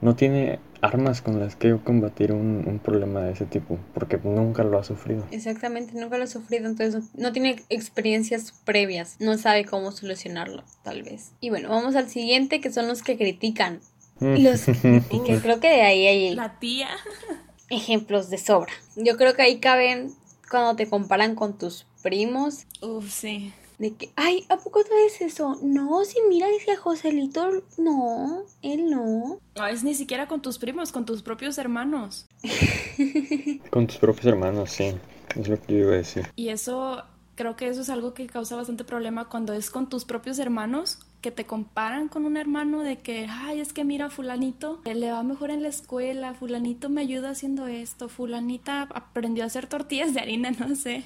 no 0.00 0.14
tiene 0.14 0.60
armas 0.80 1.22
con 1.22 1.40
las 1.40 1.56
que 1.56 1.76
combatir 1.82 2.32
un, 2.32 2.80
problema 2.82 3.20
de 3.20 3.32
ese 3.32 3.46
tipo, 3.46 3.78
porque 3.94 4.18
nunca 4.22 4.62
lo 4.62 4.78
ha 4.78 4.84
sufrido. 4.84 5.24
Exactamente, 5.30 5.98
nunca 5.98 6.18
lo 6.18 6.24
ha 6.24 6.28
sufrido, 6.28 6.66
entonces 6.66 7.04
no 7.14 7.32
tiene 7.32 7.62
experiencias 7.68 8.52
previas, 8.64 9.16
no 9.18 9.38
sabe 9.38 9.64
cómo 9.64 9.92
solucionarlo, 9.92 10.62
tal 10.82 11.02
vez. 11.02 11.32
Y 11.40 11.50
bueno, 11.50 11.68
vamos 11.70 11.96
al 11.96 12.08
siguiente, 12.08 12.60
que 12.60 12.70
son 12.70 12.86
los 12.86 13.02
que 13.02 13.16
critican. 13.16 13.80
Mm. 14.20 14.36
Los 14.42 14.64
que 14.66 15.38
creo 15.42 15.60
que 15.60 15.68
de 15.68 15.82
ahí 15.82 16.06
hay... 16.06 16.34
La 16.34 16.58
tía. 16.58 16.88
Ejemplos 17.70 18.30
de 18.30 18.38
sobra. 18.38 18.72
Yo 18.94 19.16
creo 19.16 19.34
que 19.34 19.42
ahí 19.42 19.58
caben 19.58 20.12
cuando 20.50 20.76
te 20.76 20.86
comparan 20.86 21.34
con 21.34 21.58
tus 21.58 21.86
primos. 22.02 22.66
Uf, 22.80 23.10
sí 23.10 23.52
de 23.78 23.94
que, 23.94 24.10
ay, 24.16 24.44
¿a 24.48 24.56
poco 24.56 24.82
traes 24.84 25.20
eso? 25.20 25.58
No, 25.62 26.04
si 26.04 26.18
mira, 26.28 26.48
dice 26.48 26.76
Joselito, 26.76 27.50
no, 27.76 28.42
él 28.62 28.90
no. 28.90 29.38
No, 29.54 29.66
es 29.66 29.84
ni 29.84 29.94
siquiera 29.94 30.28
con 30.28 30.40
tus 30.42 30.58
primos, 30.58 30.92
con 30.92 31.04
tus 31.04 31.22
propios 31.22 31.58
hermanos. 31.58 32.26
con 33.70 33.86
tus 33.86 33.96
propios 33.96 34.26
hermanos, 34.26 34.70
sí, 34.70 34.92
es 35.34 35.48
lo 35.48 35.60
que 35.60 35.74
yo 35.74 35.78
iba 35.80 35.92
a 35.92 35.96
decir. 35.96 36.30
Y 36.36 36.48
eso, 36.48 37.02
creo 37.34 37.56
que 37.56 37.68
eso 37.68 37.82
es 37.82 37.90
algo 37.90 38.14
que 38.14 38.26
causa 38.26 38.56
bastante 38.56 38.84
problema 38.84 39.28
cuando 39.28 39.52
es 39.52 39.70
con 39.70 39.88
tus 39.88 40.04
propios 40.04 40.38
hermanos, 40.38 40.98
que 41.20 41.30
te 41.30 41.44
comparan 41.44 42.08
con 42.08 42.24
un 42.24 42.36
hermano 42.36 42.82
de 42.82 42.98
que, 42.98 43.26
ay, 43.28 43.60
es 43.60 43.72
que 43.72 43.84
mira, 43.84 44.10
fulanito 44.10 44.80
le 44.84 45.10
va 45.10 45.22
mejor 45.22 45.50
en 45.50 45.62
la 45.62 45.68
escuela, 45.68 46.34
fulanito 46.34 46.88
me 46.88 47.02
ayuda 47.02 47.30
haciendo 47.30 47.66
esto, 47.66 48.08
fulanita 48.08 48.82
aprendió 48.82 49.44
a 49.44 49.48
hacer 49.48 49.66
tortillas 49.66 50.14
de 50.14 50.20
harina, 50.20 50.50
no 50.58 50.74
sé. 50.76 51.04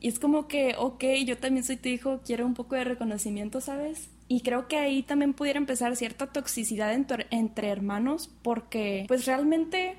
Y 0.00 0.08
es 0.08 0.18
como 0.18 0.46
que, 0.46 0.74
ok, 0.78 1.04
yo 1.26 1.38
también 1.38 1.64
soy 1.64 1.76
tu 1.76 1.88
hijo, 1.88 2.20
quiero 2.24 2.46
un 2.46 2.54
poco 2.54 2.76
de 2.76 2.84
reconocimiento, 2.84 3.60
¿sabes? 3.60 4.10
Y 4.28 4.42
creo 4.42 4.68
que 4.68 4.76
ahí 4.76 5.02
también 5.02 5.34
pudiera 5.34 5.58
empezar 5.58 5.96
cierta 5.96 6.28
toxicidad 6.28 6.92
entre, 6.92 7.26
entre 7.30 7.68
hermanos, 7.68 8.30
porque 8.42 9.04
pues 9.08 9.26
realmente 9.26 9.96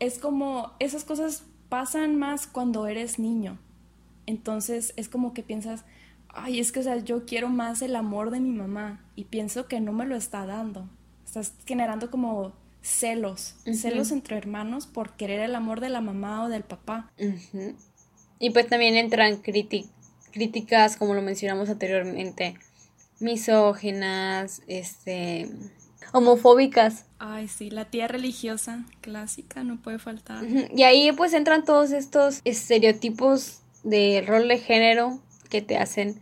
es 0.00 0.18
como, 0.18 0.72
esas 0.80 1.04
cosas 1.04 1.44
pasan 1.68 2.16
más 2.16 2.46
cuando 2.46 2.86
eres 2.86 3.18
niño. 3.18 3.58
Entonces 4.26 4.92
es 4.96 5.08
como 5.08 5.32
que 5.32 5.42
piensas, 5.42 5.84
ay, 6.28 6.60
es 6.60 6.72
que, 6.72 6.80
o 6.80 6.82
sea, 6.82 6.98
yo 6.98 7.24
quiero 7.24 7.48
más 7.48 7.80
el 7.80 7.96
amor 7.96 8.30
de 8.30 8.40
mi 8.40 8.50
mamá 8.50 9.04
y 9.14 9.24
pienso 9.24 9.68
que 9.68 9.80
no 9.80 9.92
me 9.92 10.06
lo 10.06 10.16
está 10.16 10.44
dando. 10.46 10.88
Estás 11.24 11.54
generando 11.64 12.10
como 12.10 12.52
celos, 12.82 13.56
celos 13.74 14.10
entre 14.10 14.36
hermanos 14.36 14.86
por 14.86 15.12
querer 15.12 15.40
el 15.40 15.54
amor 15.54 15.80
de 15.80 15.90
la 15.90 16.00
mamá 16.00 16.44
o 16.44 16.48
del 16.48 16.64
papá. 16.64 17.10
Y 18.40 18.50
pues 18.50 18.66
también 18.68 18.96
entran 18.96 19.36
críticas, 19.36 20.96
como 20.96 21.14
lo 21.14 21.22
mencionamos 21.22 21.68
anteriormente, 21.68 22.56
misóginas, 23.20 24.62
este, 24.66 25.48
homofóbicas. 26.12 27.04
Ay, 27.18 27.48
sí, 27.48 27.70
la 27.70 27.84
tía 27.84 28.08
religiosa 28.08 28.84
clásica 29.02 29.62
no 29.62 29.80
puede 29.80 29.98
faltar. 29.98 30.42
Y 30.74 30.82
ahí 30.82 31.12
pues 31.12 31.34
entran 31.34 31.64
todos 31.64 31.92
estos 31.92 32.40
estereotipos 32.44 33.60
de 33.84 34.24
rol 34.26 34.48
de 34.48 34.58
género 34.58 35.20
que 35.48 35.62
te 35.62 35.76
hacen 35.76 36.20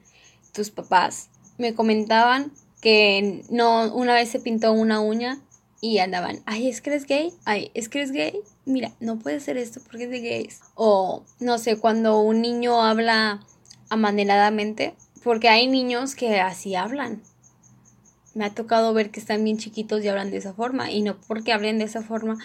tus 0.53 0.71
papás. 0.71 1.31
Me 1.57 1.75
comentaban 1.75 2.53
que 2.81 3.43
no 3.51 3.95
una 3.95 4.15
vez 4.15 4.29
se 4.29 4.41
pintó 4.41 4.73
una 4.73 5.01
uña 5.01 5.41
y 5.81 5.99
andaban, 5.99 6.41
ay, 6.47 6.69
es 6.69 6.81
que 6.81 6.91
eres 6.91 7.07
gay, 7.07 7.33
ay, 7.45 7.71
es 7.75 7.89
que 7.89 7.99
eres 7.99 8.11
gay, 8.11 8.41
mira, 8.69 8.93
no 9.01 9.19
puede 9.19 9.41
ser 9.41 9.57
esto 9.57 9.81
porque 9.81 10.05
es 10.05 10.11
de 10.11 10.21
gays. 10.21 10.61
O, 10.75 11.25
no 11.41 11.59
sé, 11.59 11.77
cuando 11.77 12.21
un 12.21 12.41
niño 12.43 12.83
habla 12.83 13.41
amaneradamente, 13.89 14.95
porque 15.25 15.49
hay 15.49 15.67
niños 15.67 16.15
que 16.15 16.41
así 16.41 16.75
hablan. 16.75 17.23
Me 18.35 18.45
ha 18.45 18.55
tocado 18.55 18.95
ver 18.95 19.11
que 19.11 19.21
están 19.21 19.43
bien 19.43 19.59
chiquitos 19.59 20.05
y 20.05 20.09
hablan 20.09 20.31
de 20.31 20.37
esa 20.37 20.53
forma, 20.53 20.91
y 20.91 21.03
no 21.03 21.19
porque 21.27 21.53
hablen 21.53 21.79
de 21.79 21.85
esa 21.85 22.03
forma 22.03 22.39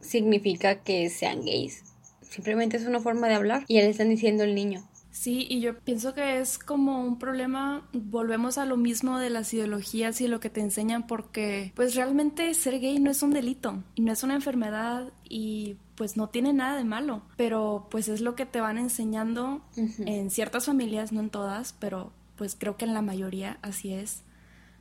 significa 0.00 0.82
que 0.82 1.08
sean 1.08 1.44
gays. 1.44 1.84
Simplemente 2.28 2.76
es 2.76 2.84
una 2.84 3.00
forma 3.00 3.28
de 3.28 3.34
hablar 3.34 3.64
y 3.68 3.74
ya 3.74 3.80
le 3.80 3.90
están 3.90 4.10
diciendo 4.10 4.44
el 4.44 4.54
niño. 4.54 4.86
Sí, 5.18 5.48
y 5.50 5.58
yo 5.58 5.76
pienso 5.76 6.14
que 6.14 6.38
es 6.38 6.60
como 6.60 7.02
un 7.02 7.18
problema, 7.18 7.82
volvemos 7.92 8.56
a 8.56 8.64
lo 8.64 8.76
mismo 8.76 9.18
de 9.18 9.30
las 9.30 9.52
ideologías 9.52 10.20
y 10.20 10.28
lo 10.28 10.38
que 10.38 10.48
te 10.48 10.60
enseñan 10.60 11.08
porque 11.08 11.72
pues 11.74 11.96
realmente 11.96 12.54
ser 12.54 12.78
gay 12.78 13.00
no 13.00 13.10
es 13.10 13.20
un 13.24 13.32
delito 13.32 13.82
y 13.96 14.02
no 14.02 14.12
es 14.12 14.22
una 14.22 14.36
enfermedad 14.36 15.12
y 15.28 15.76
pues 15.96 16.16
no 16.16 16.28
tiene 16.28 16.52
nada 16.52 16.76
de 16.76 16.84
malo, 16.84 17.22
pero 17.36 17.88
pues 17.90 18.06
es 18.06 18.20
lo 18.20 18.36
que 18.36 18.46
te 18.46 18.60
van 18.60 18.78
enseñando 18.78 19.60
en 19.76 20.30
ciertas 20.30 20.66
familias, 20.66 21.10
no 21.10 21.18
en 21.18 21.30
todas, 21.30 21.72
pero 21.72 22.12
pues 22.36 22.54
creo 22.56 22.76
que 22.76 22.84
en 22.84 22.94
la 22.94 23.02
mayoría 23.02 23.58
así 23.60 23.92
es, 23.92 24.22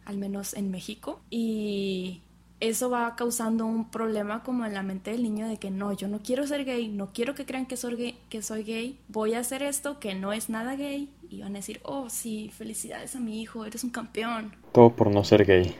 al 0.05 0.19
menos 0.19 0.53
en 0.53 0.69
México. 0.69 1.19
Y 1.31 2.21
eso 2.59 2.89
va 2.89 3.15
causando 3.15 3.65
un 3.65 3.89
problema 3.89 4.43
como 4.43 4.65
en 4.65 4.73
la 4.73 4.83
mente 4.83 5.11
del 5.11 5.23
niño 5.23 5.47
de 5.47 5.57
que 5.57 5.69
no, 5.69 5.93
yo 5.93 6.07
no 6.07 6.19
quiero 6.19 6.47
ser 6.47 6.65
gay, 6.65 6.87
no 6.87 7.13
quiero 7.13 7.35
que 7.35 7.45
crean 7.45 7.65
que 7.65 7.77
soy 7.77 7.95
gay, 7.95 8.19
que 8.29 8.41
soy 8.41 8.63
gay, 8.63 8.99
voy 9.07 9.35
a 9.35 9.39
hacer 9.39 9.61
esto 9.61 9.99
que 9.99 10.15
no 10.15 10.33
es 10.33 10.49
nada 10.49 10.75
gay 10.75 11.09
y 11.29 11.41
van 11.41 11.53
a 11.55 11.59
decir, 11.59 11.79
oh 11.83 12.09
sí, 12.09 12.51
felicidades 12.55 13.15
a 13.15 13.19
mi 13.19 13.41
hijo, 13.41 13.65
eres 13.65 13.83
un 13.83 13.91
campeón. 13.91 14.55
Todo 14.71 14.95
por 14.95 15.11
no 15.11 15.23
ser 15.23 15.45
gay. 15.45 15.75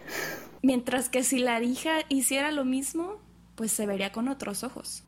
Mientras 0.61 1.09
que 1.09 1.23
si 1.23 1.39
la 1.39 1.61
hija 1.61 1.99
hiciera 2.09 2.51
lo 2.51 2.65
mismo, 2.65 3.15
pues 3.55 3.71
se 3.71 3.85
vería 3.87 4.11
con 4.11 4.27
otros 4.27 4.63
ojos. 4.63 5.03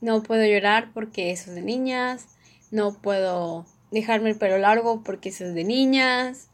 No 0.00 0.22
puedo 0.22 0.44
llorar 0.44 0.90
porque 0.92 1.30
eso 1.30 1.50
es 1.50 1.54
de 1.54 1.62
niñas, 1.62 2.26
no 2.70 2.92
puedo 2.92 3.64
dejarme 3.90 4.30
el 4.30 4.36
pelo 4.36 4.58
largo 4.58 5.02
porque 5.02 5.30
eso 5.30 5.44
es 5.44 5.54
de 5.54 5.64
niñas, 5.64 6.48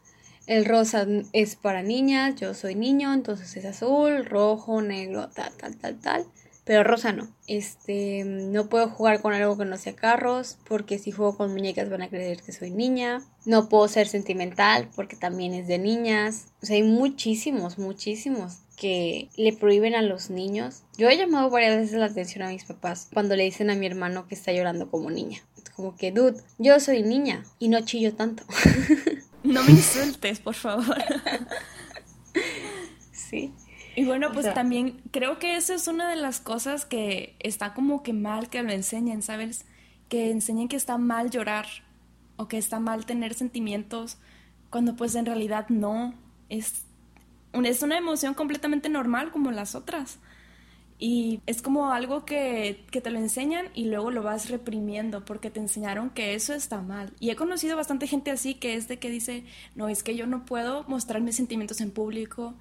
el 0.47 0.65
rosa 0.65 1.07
es 1.33 1.55
para 1.55 1.81
niñas, 1.81 2.35
yo 2.35 2.53
soy 2.53 2.75
niño, 2.75 3.13
entonces 3.13 3.55
es 3.57 3.65
azul, 3.65 4.25
rojo, 4.25 4.81
negro, 4.81 5.29
tal, 5.29 5.51
tal, 5.53 5.75
tal, 5.77 5.99
tal. 5.99 6.25
Pero 6.65 6.83
rosa 6.83 7.11
no. 7.11 7.27
Este, 7.45 8.23
no 8.25 8.67
puedo 8.69 8.89
jugar 8.89 9.21
con 9.21 9.33
algo 9.33 9.55
que 9.55 9.65
no 9.65 9.77
sea 9.77 9.95
carros, 9.95 10.57
porque 10.67 10.97
si 10.97 11.11
juego 11.11 11.37
con 11.37 11.51
muñecas 11.51 11.89
van 11.89 12.01
a 12.01 12.09
creer 12.09 12.41
que 12.41 12.51
soy 12.51 12.71
niña. 12.71 13.21
No 13.45 13.69
puedo 13.69 13.87
ser 13.87 14.07
sentimental, 14.07 14.89
porque 14.95 15.15
también 15.15 15.53
es 15.53 15.67
de 15.67 15.77
niñas. 15.77 16.47
O 16.63 16.65
sea, 16.65 16.75
hay 16.75 16.83
muchísimos, 16.83 17.77
muchísimos 17.77 18.57
que 18.75 19.29
le 19.37 19.53
prohíben 19.53 19.93
a 19.93 20.01
los 20.01 20.31
niños. 20.31 20.81
Yo 20.97 21.07
he 21.07 21.17
llamado 21.17 21.51
varias 21.51 21.77
veces 21.77 21.99
la 21.99 22.07
atención 22.07 22.43
a 22.43 22.49
mis 22.49 22.65
papás 22.65 23.09
cuando 23.13 23.35
le 23.35 23.43
dicen 23.43 23.69
a 23.69 23.75
mi 23.75 23.85
hermano 23.85 24.27
que 24.27 24.33
está 24.33 24.51
llorando 24.51 24.89
como 24.89 25.11
niña. 25.11 25.41
Como 25.75 25.95
que, 25.95 26.11
dude, 26.11 26.41
yo 26.57 26.79
soy 26.79 27.03
niña 27.03 27.43
y 27.59 27.67
no 27.67 27.81
chillo 27.81 28.15
tanto. 28.15 28.43
No 29.45 29.63
me 29.63 29.71
insultes, 29.71 30.39
por 30.39 30.55
favor. 30.55 30.95
Sí. 33.11 33.53
Y 33.95 34.03
bueno, 34.05 34.31
pues 34.33 34.53
también 34.53 35.01
creo 35.11 35.39
que 35.39 35.55
eso 35.55 35.73
es 35.73 35.87
una 35.87 36.09
de 36.09 36.17
las 36.17 36.41
cosas 36.41 36.85
que 36.85 37.35
está 37.39 37.73
como 37.73 38.03
que 38.03 38.13
mal 38.13 38.49
que 38.49 38.61
lo 38.61 38.71
enseñen, 38.71 39.21
¿sabes? 39.21 39.65
Que 40.09 40.31
enseñen 40.31 40.67
que 40.67 40.75
está 40.75 40.97
mal 40.97 41.31
llorar 41.31 41.65
o 42.35 42.47
que 42.47 42.57
está 42.57 42.79
mal 42.79 43.05
tener 43.05 43.33
sentimientos 43.33 44.17
cuando 44.69 44.95
pues 44.95 45.15
en 45.15 45.25
realidad 45.25 45.69
no. 45.69 46.13
Es, 46.49 46.83
es 47.63 47.81
una 47.81 47.97
emoción 47.97 48.33
completamente 48.33 48.89
normal 48.89 49.31
como 49.31 49.51
las 49.51 49.73
otras. 49.75 50.19
Y 50.97 51.41
es 51.45 51.61
como 51.61 51.91
algo 51.91 52.23
que, 52.23 52.85
que, 52.89 53.01
te 53.01 53.11
lo 53.11 53.19
enseñan 53.19 53.67
y 53.73 53.85
luego 53.85 54.11
lo 54.11 54.23
vas 54.23 54.49
reprimiendo 54.49 55.25
porque 55.25 55.49
te 55.49 55.59
enseñaron 55.59 56.09
que 56.09 56.35
eso 56.35 56.53
está 56.53 56.81
mal. 56.81 57.11
Y 57.19 57.31
he 57.31 57.35
conocido 57.35 57.75
bastante 57.75 58.07
gente 58.07 58.31
así 58.31 58.55
que 58.55 58.75
es 58.75 58.87
de 58.87 58.97
que 58.97 59.09
dice, 59.09 59.43
no, 59.75 59.89
es 59.89 60.03
que 60.03 60.15
yo 60.15 60.25
no 60.25 60.45
puedo 60.45 60.83
mostrar 60.87 61.21
mis 61.21 61.35
sentimientos 61.35 61.81
en 61.81 61.91
público, 61.91 62.53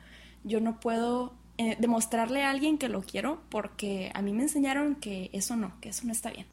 yo 0.43 0.61
no 0.61 0.81
puedo 0.81 1.33
eh, 1.57 1.77
demostrarle 1.79 2.43
a 2.43 2.51
alguien 2.51 2.79
que 2.79 2.89
lo 2.89 3.03
quiero 3.03 3.41
porque 3.51 4.11
a 4.15 4.23
mí 4.23 4.33
me 4.33 4.43
enseñaron 4.43 4.97
que 4.97 5.31
eso 5.33 5.55
no, 5.55 5.73
que 5.81 5.91
eso 5.91 6.05
no 6.05 6.13
está 6.13 6.31
bien. 6.31 6.47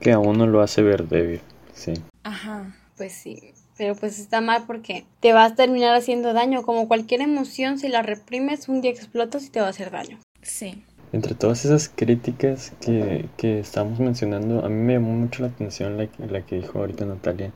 Que 0.00 0.10
a 0.10 0.18
uno 0.18 0.48
lo 0.48 0.60
hace 0.60 0.82
ver 0.82 1.06
débil, 1.06 1.40
sí. 1.72 1.92
Ajá. 2.24 2.74
Pues 2.96 3.12
sí, 3.12 3.54
pero 3.78 3.94
pues 3.94 4.18
está 4.18 4.40
mal 4.40 4.64
porque 4.66 5.04
te 5.20 5.32
vas 5.32 5.52
a 5.52 5.54
terminar 5.54 5.94
haciendo 5.94 6.32
daño. 6.32 6.62
Como 6.62 6.88
cualquier 6.88 7.20
emoción, 7.20 7.78
si 7.78 7.88
la 7.88 8.02
reprimes, 8.02 8.68
un 8.68 8.80
día 8.80 8.90
explotas 8.90 9.46
y 9.46 9.50
te 9.50 9.60
va 9.60 9.66
a 9.66 9.70
hacer 9.70 9.90
daño. 9.90 10.18
Sí. 10.42 10.84
Entre 11.12 11.34
todas 11.34 11.64
esas 11.64 11.90
críticas 11.94 12.72
que, 12.80 13.28
que 13.36 13.60
estamos 13.60 14.00
mencionando, 14.00 14.64
a 14.64 14.68
mí 14.68 14.74
me 14.74 14.94
llamó 14.94 15.12
mucho 15.12 15.42
la 15.42 15.48
atención 15.48 15.96
la, 15.98 16.08
la 16.18 16.42
que 16.42 16.56
dijo 16.56 16.78
ahorita 16.78 17.04
Natalia 17.04 17.52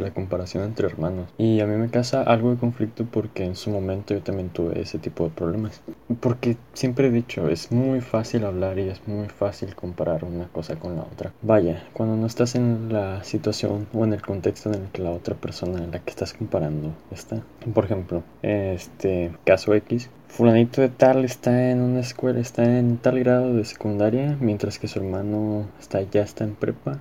la 0.00 0.12
comparación 0.12 0.64
entre 0.64 0.86
hermanos. 0.86 1.28
Y 1.38 1.60
a 1.60 1.66
mí 1.66 1.76
me 1.76 1.90
causa 1.90 2.22
algo 2.22 2.50
de 2.50 2.56
conflicto 2.56 3.04
porque 3.04 3.44
en 3.44 3.56
su 3.56 3.70
momento 3.70 4.14
yo 4.14 4.22
también 4.22 4.50
tuve 4.50 4.80
ese 4.80 4.98
tipo 4.98 5.24
de 5.24 5.30
problemas. 5.30 5.80
Porque 6.20 6.56
siempre 6.72 7.08
he 7.08 7.10
dicho, 7.10 7.48
es 7.48 7.72
muy 7.72 8.00
fácil 8.00 8.44
hablar 8.44 8.78
y 8.78 8.88
es 8.88 9.06
muy 9.06 9.28
fácil 9.28 9.74
comparar 9.74 10.24
una 10.24 10.46
cosa 10.48 10.76
con 10.76 10.96
la 10.96 11.02
otra. 11.02 11.32
Vaya, 11.42 11.84
cuando 11.92 12.16
no 12.16 12.26
estás 12.26 12.54
en 12.54 12.92
la 12.92 13.22
situación 13.24 13.86
o 13.92 14.04
en 14.04 14.12
el 14.12 14.22
contexto 14.22 14.72
en 14.72 14.82
el 14.82 14.88
que 14.88 15.02
la 15.02 15.10
otra 15.10 15.34
persona 15.34 15.82
en 15.82 15.90
la 15.90 16.00
que 16.00 16.10
estás 16.10 16.32
comparando 16.32 16.92
está. 17.10 17.42
Por 17.74 17.84
ejemplo, 17.84 18.22
este 18.42 19.32
caso 19.44 19.74
X, 19.74 20.10
fulanito 20.28 20.80
de 20.80 20.88
tal 20.88 21.24
está 21.24 21.70
en 21.70 21.80
una 21.80 22.00
escuela, 22.00 22.40
está 22.40 22.78
en 22.78 22.98
tal 22.98 23.18
grado 23.18 23.54
de 23.54 23.64
secundaria, 23.64 24.36
mientras 24.40 24.78
que 24.78 24.88
su 24.88 24.98
hermano 24.98 25.66
está, 25.78 26.02
ya 26.02 26.22
está 26.22 26.44
en 26.44 26.54
prepa 26.54 27.00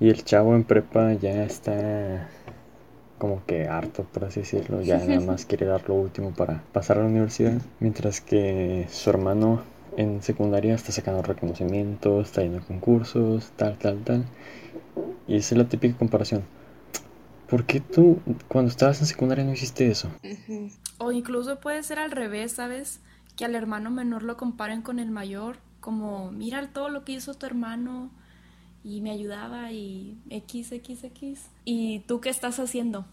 y 0.00 0.08
el 0.08 0.24
chavo 0.24 0.54
en 0.54 0.64
prepa 0.64 1.12
ya 1.14 1.44
está 1.44 2.28
como 3.18 3.44
que 3.46 3.66
harto, 3.66 4.04
por 4.04 4.24
así 4.24 4.40
decirlo, 4.40 4.82
ya 4.82 4.98
nada 4.98 5.20
más 5.26 5.46
quiere 5.46 5.66
dar 5.66 5.88
lo 5.88 5.94
último 5.94 6.32
para 6.32 6.62
pasar 6.72 6.98
a 6.98 7.02
la 7.02 7.08
universidad, 7.08 7.60
mientras 7.80 8.20
que 8.20 8.86
su 8.90 9.10
hermano 9.10 9.62
en 9.96 10.22
secundaria 10.22 10.74
está 10.74 10.92
sacando 10.92 11.22
reconocimientos, 11.22 12.26
está 12.26 12.42
yendo 12.42 12.58
a 12.58 12.62
concursos, 12.62 13.50
tal, 13.56 13.78
tal, 13.78 14.04
tal. 14.04 14.24
Y 15.26 15.36
esa 15.36 15.54
es 15.54 15.58
la 15.58 15.68
típica 15.68 15.96
comparación. 15.96 16.44
¿Por 17.48 17.64
qué 17.64 17.80
tú 17.80 18.18
cuando 18.48 18.70
estabas 18.70 19.00
en 19.00 19.06
secundaria 19.06 19.44
no 19.44 19.52
hiciste 19.52 19.88
eso? 19.88 20.10
O 20.98 21.12
incluso 21.12 21.60
puede 21.60 21.82
ser 21.82 21.98
al 21.98 22.10
revés, 22.10 22.52
¿sabes? 22.52 23.00
Que 23.36 23.44
al 23.44 23.54
hermano 23.54 23.90
menor 23.90 24.22
lo 24.22 24.36
comparen 24.36 24.82
con 24.82 24.98
el 24.98 25.10
mayor, 25.10 25.58
como 25.80 26.30
mira 26.32 26.66
todo 26.68 26.88
lo 26.88 27.04
que 27.04 27.12
hizo 27.12 27.34
tu 27.34 27.46
hermano, 27.46 28.10
y 28.86 29.00
me 29.00 29.10
ayudaba 29.10 29.72
y 29.72 30.16
X, 30.30 30.70
X, 30.70 31.02
X. 31.02 31.40
¿Y 31.64 32.00
tú 32.06 32.20
qué 32.20 32.28
estás 32.28 32.60
haciendo? 32.60 33.04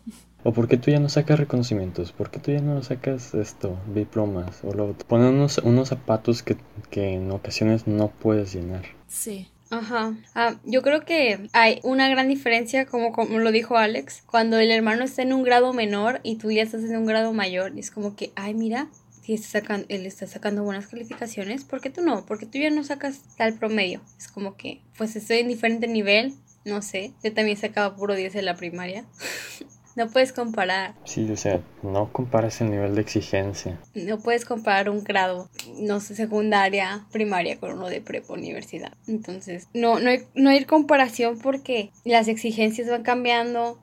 ¿O 0.43 0.53
por 0.53 0.67
qué 0.67 0.77
tú 0.77 0.91
ya 0.91 0.99
no 0.99 1.09
sacas 1.09 1.39
reconocimientos? 1.39 2.11
¿Por 2.11 2.29
qué 2.29 2.39
tú 2.39 2.51
ya 2.51 2.61
no 2.61 2.83
sacas 2.83 3.33
esto, 3.33 3.79
diplomas? 3.93 4.63
O 4.63 4.71
lo 4.73 4.93
ponen 4.93 5.33
unos, 5.33 5.57
unos 5.57 5.89
zapatos 5.89 6.43
que, 6.43 6.57
que 6.91 7.13
en 7.13 7.31
ocasiones 7.31 7.87
no 7.87 8.09
puedes 8.09 8.53
llenar. 8.53 8.83
Sí. 9.07 9.47
Ajá. 9.71 10.15
Ah, 10.35 10.59
yo 10.65 10.83
creo 10.83 11.03
que 11.03 11.49
hay 11.53 11.79
una 11.81 12.07
gran 12.07 12.27
diferencia, 12.27 12.85
como, 12.85 13.11
como 13.11 13.39
lo 13.39 13.51
dijo 13.51 13.75
Alex, 13.75 14.21
cuando 14.27 14.59
el 14.59 14.69
hermano 14.69 15.03
está 15.03 15.23
en 15.23 15.33
un 15.33 15.41
grado 15.41 15.73
menor 15.73 16.19
y 16.21 16.35
tú 16.35 16.51
ya 16.51 16.61
estás 16.61 16.83
en 16.83 16.95
un 16.95 17.07
grado 17.07 17.33
mayor. 17.33 17.75
Y 17.75 17.79
es 17.79 17.89
como 17.89 18.15
que, 18.15 18.31
ay, 18.35 18.53
mira, 18.53 18.89
si 19.23 19.33
está 19.33 19.59
sacando, 19.61 19.85
él 19.89 20.05
está 20.05 20.27
sacando 20.27 20.63
buenas 20.63 20.87
calificaciones, 20.87 21.63
¿por 21.63 21.79
qué 21.79 21.89
tú 21.89 22.01
no? 22.01 22.25
Porque 22.25 22.45
tú 22.45 22.57
ya 22.57 22.69
no 22.69 22.83
sacas 22.83 23.21
tal 23.37 23.53
promedio. 23.53 24.01
Es 24.17 24.27
como 24.27 24.57
que, 24.57 24.81
pues 24.97 25.15
estoy 25.15 25.37
en 25.37 25.47
diferente 25.47 25.87
nivel, 25.87 26.33
no 26.65 26.81
sé. 26.81 27.13
Yo 27.23 27.33
también 27.33 27.57
sacaba 27.57 27.95
puro 27.95 28.15
10 28.15 28.35
en 28.35 28.45
la 28.45 28.55
primaria. 28.55 29.05
no 29.95 30.09
puedes 30.09 30.33
comparar. 30.33 30.95
Sí, 31.05 31.29
o 31.31 31.37
sea, 31.37 31.61
no 31.83 32.11
comparas 32.11 32.59
el 32.59 32.71
nivel 32.71 32.95
de 32.95 33.01
exigencia. 33.01 33.79
No 33.95 34.19
puedes 34.19 34.43
comparar 34.43 34.89
un 34.89 35.05
grado, 35.05 35.49
no 35.79 36.01
sé, 36.01 36.15
secundaria, 36.15 37.05
primaria 37.13 37.57
con 37.57 37.71
uno 37.73 37.87
de 37.87 38.01
prepa 38.01 38.33
universidad. 38.33 38.91
Entonces, 39.07 39.69
no, 39.73 39.99
no 39.99 40.09
hay, 40.09 40.23
no 40.35 40.49
hay 40.49 40.65
comparación 40.65 41.39
porque 41.39 41.91
las 42.03 42.27
exigencias 42.27 42.89
van 42.89 43.03
cambiando, 43.03 43.79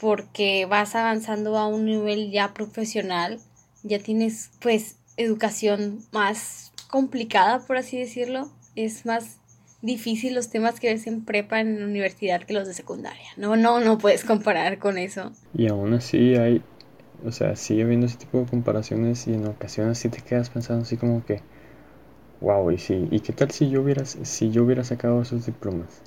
porque 0.00 0.66
vas 0.66 0.96
avanzando 0.96 1.56
a 1.56 1.68
un 1.68 1.84
nivel 1.84 2.32
ya 2.32 2.54
profesional 2.54 3.38
ya 3.82 3.98
tienes 3.98 4.50
pues 4.60 4.96
educación 5.16 6.00
más 6.12 6.72
complicada, 6.88 7.60
por 7.66 7.76
así 7.76 7.98
decirlo. 7.98 8.50
Es 8.76 9.06
más 9.06 9.38
difícil 9.82 10.34
los 10.34 10.50
temas 10.50 10.78
que 10.78 10.88
ves 10.92 11.06
en 11.06 11.24
prepa 11.24 11.60
en 11.60 11.80
la 11.80 11.86
universidad 11.86 12.42
que 12.42 12.52
los 12.52 12.66
de 12.66 12.74
secundaria. 12.74 13.28
No, 13.36 13.56
no, 13.56 13.80
no 13.80 13.98
puedes 13.98 14.24
comparar 14.24 14.78
con 14.78 14.98
eso. 14.98 15.32
Y 15.54 15.68
aún 15.68 15.94
así 15.94 16.34
hay, 16.36 16.62
o 17.24 17.32
sea, 17.32 17.56
sigue 17.56 17.82
habiendo 17.82 18.06
ese 18.06 18.18
tipo 18.18 18.38
de 18.38 18.46
comparaciones 18.46 19.26
y 19.26 19.34
en 19.34 19.46
ocasiones 19.46 19.98
sí 19.98 20.08
te 20.08 20.20
quedas 20.20 20.50
pensando 20.50 20.82
así 20.82 20.96
como 20.96 21.24
que, 21.24 21.40
wow, 22.40 22.70
y 22.70 22.78
sí, 22.78 23.08
¿y 23.10 23.20
qué 23.20 23.32
tal 23.32 23.50
si 23.50 23.70
yo 23.70 23.82
hubiera, 23.82 24.04
si 24.04 24.50
yo 24.50 24.64
hubiera 24.64 24.84
sacado 24.84 25.22
esos 25.22 25.46
diplomas? 25.46 26.02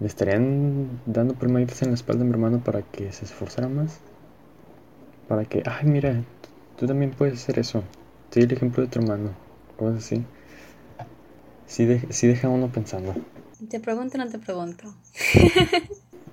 ¿Le 0.00 0.06
estarían 0.08 1.00
dando 1.06 1.34
palmaditas 1.34 1.82
en 1.82 1.88
la 1.88 1.94
espalda 1.94 2.22
a 2.22 2.24
mi 2.24 2.32
hermano 2.32 2.58
para 2.64 2.82
que 2.82 3.12
se 3.12 3.24
esforzara 3.24 3.68
más? 3.68 4.00
Para 5.28 5.44
que, 5.44 5.62
ay, 5.64 5.86
mira, 5.86 6.24
Tú 6.82 6.88
también 6.88 7.12
puedes 7.12 7.34
hacer 7.34 7.60
eso. 7.60 7.84
Te 8.28 8.40
el 8.40 8.52
ejemplo 8.52 8.82
de 8.82 8.88
tu 8.88 8.98
hermano. 8.98 9.30
Cosas 9.76 10.04
así. 10.04 10.24
Sí, 11.64 12.26
deja 12.26 12.48
uno 12.48 12.72
pensando. 12.72 13.14
¿Te 13.70 13.78
pregunto 13.78 14.18
o 14.18 14.24
no 14.24 14.28
te 14.28 14.40
pregunto? 14.40 14.92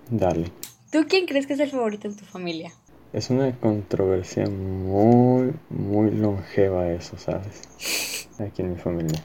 Dale. 0.09 0.51
¿Tú 0.91 1.05
quién 1.07 1.27
crees 1.27 1.45
que 1.45 1.53
es 1.53 1.59
el 1.59 1.69
favorito 1.69 2.07
en 2.07 2.15
tu 2.15 2.25
familia? 2.25 2.71
Es 3.13 3.29
una 3.29 3.55
controversia 3.59 4.49
muy, 4.49 5.53
muy 5.69 6.09
longeva 6.09 6.89
eso, 6.89 7.15
¿sabes? 7.19 8.27
Aquí 8.39 8.63
en 8.63 8.71
mi 8.71 8.79
familia. 8.79 9.23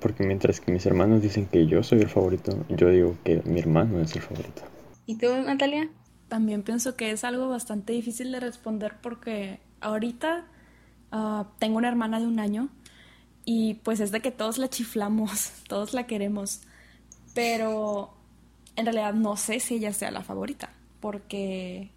Porque 0.00 0.24
mientras 0.24 0.60
que 0.60 0.70
mis 0.70 0.84
hermanos 0.84 1.22
dicen 1.22 1.46
que 1.46 1.66
yo 1.66 1.82
soy 1.82 2.02
el 2.02 2.10
favorito, 2.10 2.58
yo 2.68 2.90
digo 2.90 3.16
que 3.24 3.40
mi 3.46 3.58
hermano 3.58 3.98
es 4.02 4.14
el 4.14 4.20
favorito. 4.20 4.60
¿Y 5.06 5.16
tú, 5.16 5.28
Natalia? 5.34 5.88
También 6.28 6.62
pienso 6.62 6.94
que 6.94 7.10
es 7.10 7.24
algo 7.24 7.48
bastante 7.48 7.94
difícil 7.94 8.32
de 8.32 8.40
responder 8.40 8.96
porque 9.00 9.60
ahorita 9.80 10.46
ah, 11.12 11.48
tengo 11.58 11.78
una 11.78 11.88
hermana 11.88 12.20
de 12.20 12.26
un 12.26 12.38
año 12.38 12.68
y 13.44 13.74
pues 13.74 14.00
es 14.00 14.10
de 14.12 14.20
que 14.20 14.30
todos 14.30 14.58
la 14.58 14.68
chiflamos, 14.68 15.52
todos 15.68 15.94
la 15.94 16.06
queremos, 16.06 16.62
pero 17.34 18.14
en 18.76 18.86
realidad 18.86 19.14
no 19.14 19.36
sé 19.36 19.60
si 19.60 19.76
ella 19.76 19.92
sea 19.92 20.10
la 20.10 20.22
favorita, 20.22 20.72
porque 21.00 21.90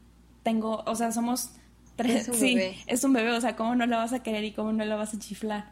tengo, 0.44 0.84
o 0.86 0.96
sea, 0.96 1.12
somos 1.12 1.52
tres, 1.96 2.24
es 2.24 2.28
un 2.30 2.36
sí, 2.36 2.56
bebé. 2.56 2.78
es 2.88 3.04
un 3.04 3.14
bebé, 3.14 3.32
o 3.32 3.42
sea, 3.42 3.56
¿cómo 3.56 3.76
no 3.76 3.86
la 3.86 3.98
vas 3.98 4.14
a 4.14 4.24
querer 4.24 4.44
y 4.44 4.52
cómo 4.52 4.74
no 4.74 4.84
la 4.86 4.96
vas 4.96 5.14
a 5.14 5.20
chiflar? 5.20 5.72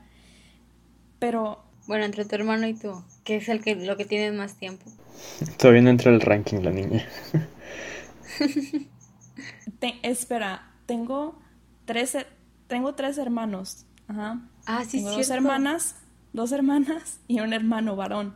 Pero... 1.19 1.63
Bueno, 1.87 2.05
entre 2.05 2.25
tu 2.25 2.35
hermano 2.35 2.67
y 2.67 2.75
tú, 2.75 3.03
¿qué 3.23 3.37
es 3.37 3.49
el 3.49 3.63
que, 3.63 3.75
lo 3.75 3.97
que 3.97 4.05
tiene 4.05 4.31
más 4.31 4.53
tiempo? 4.53 4.85
Todavía 5.57 5.81
no 5.81 5.89
entra 5.89 6.11
el 6.11 6.21
ranking 6.21 6.59
la 6.59 6.69
niña. 6.69 7.03
espera, 10.03 10.71
tengo 10.85 11.39
tres, 11.85 12.17
tengo 12.67 12.95
tres 12.95 13.17
hermanos. 13.17 13.85
Ajá. 14.07 14.41
Ah, 14.65 14.83
sí, 14.85 14.97
tengo 14.97 15.11
dos 15.11 15.29
hermanas, 15.29 15.95
dos 16.33 16.51
hermanas 16.51 17.19
y 17.27 17.39
un 17.39 17.53
hermano 17.53 17.95
varón. 17.95 18.35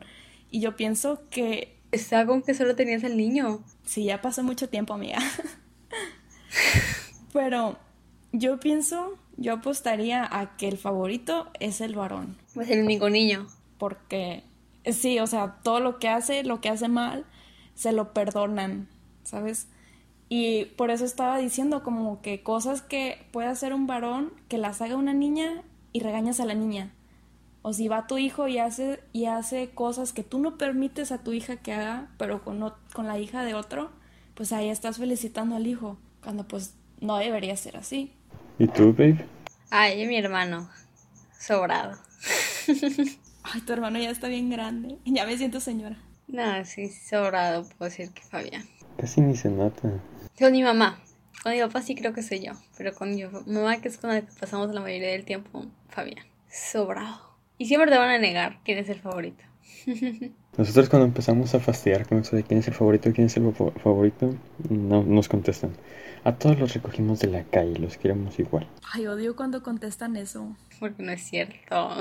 Y 0.51 0.59
yo 0.59 0.75
pienso 0.75 1.21
que... 1.29 1.75
Está 1.91 2.25
con 2.25 2.41
que 2.41 2.53
solo 2.53 2.75
tenías 2.75 3.03
el 3.03 3.15
niño. 3.15 3.63
Sí, 3.85 4.05
ya 4.05 4.21
pasó 4.21 4.43
mucho 4.43 4.69
tiempo, 4.69 4.93
amiga. 4.93 5.19
Pero 7.33 7.77
yo 8.31 8.59
pienso, 8.59 9.17
yo 9.37 9.53
apostaría 9.53 10.27
a 10.29 10.57
que 10.57 10.67
el 10.67 10.77
favorito 10.77 11.49
es 11.59 11.81
el 11.81 11.95
varón. 11.95 12.37
Es 12.59 12.69
el 12.69 12.83
único 12.83 13.09
niño. 13.09 13.47
Porque, 13.77 14.43
sí, 14.91 15.19
o 15.19 15.27
sea, 15.27 15.57
todo 15.63 15.79
lo 15.79 15.99
que 15.99 16.09
hace, 16.09 16.43
lo 16.43 16.61
que 16.61 16.69
hace 16.69 16.87
mal, 16.87 17.25
se 17.75 17.91
lo 17.91 18.13
perdonan, 18.13 18.87
¿sabes? 19.23 19.67
Y 20.27 20.65
por 20.77 20.89
eso 20.89 21.05
estaba 21.05 21.37
diciendo 21.37 21.83
como 21.83 22.21
que 22.21 22.41
cosas 22.41 22.81
que 22.81 23.25
puede 23.31 23.47
hacer 23.47 23.73
un 23.73 23.87
varón 23.87 24.33
que 24.47 24.57
las 24.57 24.81
haga 24.81 24.95
una 24.95 25.13
niña 25.13 25.63
y 25.93 25.99
regañas 25.99 26.39
a 26.39 26.45
la 26.45 26.55
niña. 26.55 26.91
O 27.61 27.73
si 27.73 27.87
va 27.87 28.07
tu 28.07 28.17
hijo 28.17 28.47
y 28.47 28.59
hace, 28.59 28.99
y 29.11 29.25
hace 29.25 29.69
cosas 29.71 30.13
que 30.13 30.23
tú 30.23 30.39
no 30.39 30.57
permites 30.57 31.11
a 31.11 31.23
tu 31.23 31.33
hija 31.33 31.57
que 31.57 31.73
haga, 31.73 32.09
pero 32.17 32.43
con, 32.43 32.73
con 32.93 33.07
la 33.07 33.17
hija 33.17 33.43
de 33.43 33.55
otro, 33.55 33.91
pues 34.35 34.51
ahí 34.51 34.69
estás 34.69 34.97
felicitando 34.97 35.55
al 35.55 35.65
hijo, 35.65 35.97
cuando 36.23 36.47
pues 36.47 36.75
no 37.01 37.17
debería 37.17 37.55
ser 37.55 37.77
así. 37.77 38.11
¿Y 38.59 38.67
tú, 38.67 38.93
babe? 38.93 39.25
Ay, 39.69 40.05
mi 40.07 40.17
hermano. 40.17 40.69
Sobrado. 41.39 41.97
Ay, 43.43 43.61
tu 43.61 43.73
hermano 43.73 43.99
ya 43.99 44.09
está 44.09 44.27
bien 44.27 44.49
grande. 44.49 44.97
Ya 45.05 45.25
me 45.25 45.37
siento 45.37 45.59
señora. 45.59 45.97
No, 46.27 46.65
sí, 46.65 46.89
sobrado, 46.89 47.63
puedo 47.63 47.89
decir 47.89 48.11
que 48.11 48.23
Fabián. 48.23 48.63
Casi 48.97 49.21
ni 49.21 49.35
se 49.35 49.49
nota. 49.49 49.89
Con 50.37 50.51
mi 50.51 50.63
mamá. 50.63 50.99
Con 51.43 51.53
mi 51.53 51.59
papá 51.59 51.81
sí 51.81 51.95
creo 51.95 52.13
que 52.13 52.23
soy 52.23 52.39
yo. 52.39 52.53
Pero 52.77 52.93
con 52.93 53.15
mi 53.15 53.23
mamá, 53.23 53.77
que 53.81 53.87
es 53.87 53.97
con 53.97 54.09
la 54.09 54.21
que 54.21 54.31
pasamos 54.39 54.73
la 54.73 54.81
mayoría 54.81 55.11
del 55.11 55.25
tiempo, 55.25 55.65
Fabián. 55.89 56.25
Sobrado. 56.49 57.35
Y 57.57 57.67
siempre 57.67 57.89
te 57.89 57.97
van 57.97 58.09
a 58.09 58.17
negar 58.17 58.59
quién 58.65 58.77
es 58.77 58.89
el 58.89 58.99
favorito. 58.99 59.43
Nosotros 60.57 60.89
cuando 60.89 61.05
empezamos 61.05 61.53
a 61.53 61.59
fastidiar 61.59 62.07
con 62.07 62.19
eso 62.19 62.35
de 62.35 62.43
quién 62.43 62.59
es 62.59 62.67
el 62.67 62.73
favorito, 62.73 63.11
quién 63.13 63.27
es 63.27 63.37
el 63.37 63.53
favorito, 63.53 64.35
no 64.69 65.03
nos 65.03 65.27
contestan. 65.27 65.75
A 66.23 66.33
todos 66.35 66.59
los 66.59 66.73
recogimos 66.73 67.19
de 67.19 67.27
la 67.27 67.43
calle, 67.43 67.77
los 67.77 67.97
queremos 67.97 68.39
igual. 68.39 68.67
Ay, 68.93 69.07
odio 69.07 69.35
cuando 69.35 69.61
contestan 69.63 70.15
eso. 70.15 70.55
Porque 70.79 71.03
no 71.03 71.11
es 71.11 71.21
cierto. 71.21 71.97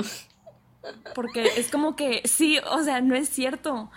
Porque 1.15 1.45
es 1.57 1.71
como 1.71 1.95
que, 1.95 2.23
sí, 2.25 2.59
o 2.71 2.83
sea, 2.83 3.01
no 3.01 3.15
es 3.15 3.29
cierto. 3.29 3.91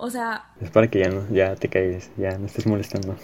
O 0.00 0.10
sea... 0.10 0.44
Es 0.60 0.70
para 0.70 0.88
que 0.88 1.00
ya 1.00 1.08
no, 1.08 1.28
ya 1.30 1.56
te 1.56 1.68
caigas, 1.68 2.10
ya 2.16 2.38
no 2.38 2.46
estés 2.46 2.66
molestando. 2.68 3.16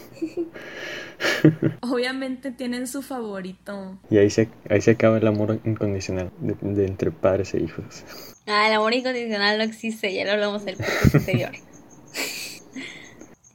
Obviamente 1.82 2.50
tienen 2.50 2.88
su 2.88 3.00
favorito. 3.00 3.96
Y 4.10 4.18
ahí 4.18 4.28
se, 4.28 4.48
ahí 4.68 4.80
se 4.80 4.90
acaba 4.90 5.18
el 5.18 5.26
amor 5.28 5.60
incondicional 5.64 6.32
de, 6.40 6.84
entre 6.84 7.12
padres 7.12 7.54
e 7.54 7.60
hijos. 7.60 8.02
Ah, 8.48 8.66
el 8.66 8.74
amor 8.74 8.92
incondicional 8.92 9.56
no 9.56 9.62
existe, 9.62 10.12
ya 10.12 10.24
lo 10.24 10.32
hablamos 10.32 10.66
el 10.66 10.76
podcast 10.76 11.14
anterior. 11.14 11.52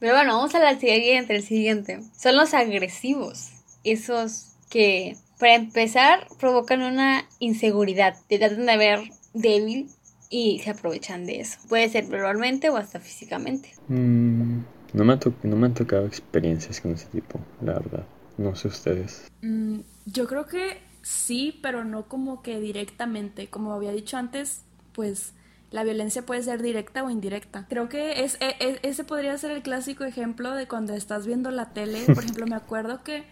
Pero 0.00 0.14
bueno, 0.14 0.36
vamos 0.36 0.54
a 0.54 0.60
la 0.60 0.78
siguiente, 0.78 1.36
el 1.36 1.42
siguiente. 1.42 2.00
Son 2.18 2.34
los 2.36 2.54
agresivos. 2.54 3.50
Esos 3.84 4.56
que, 4.70 5.16
para 5.38 5.56
empezar, 5.56 6.26
provocan 6.38 6.80
una 6.80 7.28
inseguridad. 7.38 8.16
Te 8.28 8.38
tratan 8.38 8.64
de 8.64 8.76
ver 8.78 9.00
débil 9.34 9.90
y 10.30 10.60
se 10.60 10.70
aprovechan 10.70 11.26
de 11.26 11.40
eso. 11.40 11.58
Puede 11.68 11.88
ser 11.88 12.06
verbalmente 12.06 12.70
o 12.70 12.76
hasta 12.76 13.00
físicamente. 13.00 13.72
Mm, 13.88 14.60
no, 14.94 15.04
me 15.04 15.18
no 15.42 15.56
me 15.56 15.66
han 15.66 15.74
tocado 15.74 16.06
experiencias 16.06 16.80
con 16.80 16.92
ese 16.92 17.06
tipo, 17.06 17.40
la 17.60 17.74
verdad. 17.74 18.06
No 18.38 18.54
sé 18.54 18.68
ustedes. 18.68 19.28
Mm, 19.42 19.80
yo 20.06 20.26
creo 20.26 20.46
que 20.46 20.78
sí, 21.02 21.58
pero 21.62 21.84
no 21.84 22.08
como 22.08 22.42
que 22.42 22.60
directamente. 22.60 23.48
Como 23.48 23.74
había 23.74 23.90
dicho 23.90 24.16
antes, 24.16 24.62
pues 24.92 25.34
la 25.72 25.82
violencia 25.82 26.22
puede 26.22 26.42
ser 26.42 26.62
directa 26.62 27.02
o 27.02 27.10
indirecta. 27.10 27.66
Creo 27.68 27.88
que 27.88 28.24
es, 28.24 28.36
e, 28.40 28.54
e, 28.60 28.78
ese 28.82 29.04
podría 29.04 29.36
ser 29.36 29.50
el 29.50 29.62
clásico 29.62 30.04
ejemplo 30.04 30.54
de 30.54 30.68
cuando 30.68 30.94
estás 30.94 31.26
viendo 31.26 31.50
la 31.50 31.72
tele. 31.72 32.06
Por 32.06 32.18
ejemplo, 32.24 32.46
me 32.46 32.56
acuerdo 32.56 33.02
que 33.02 33.24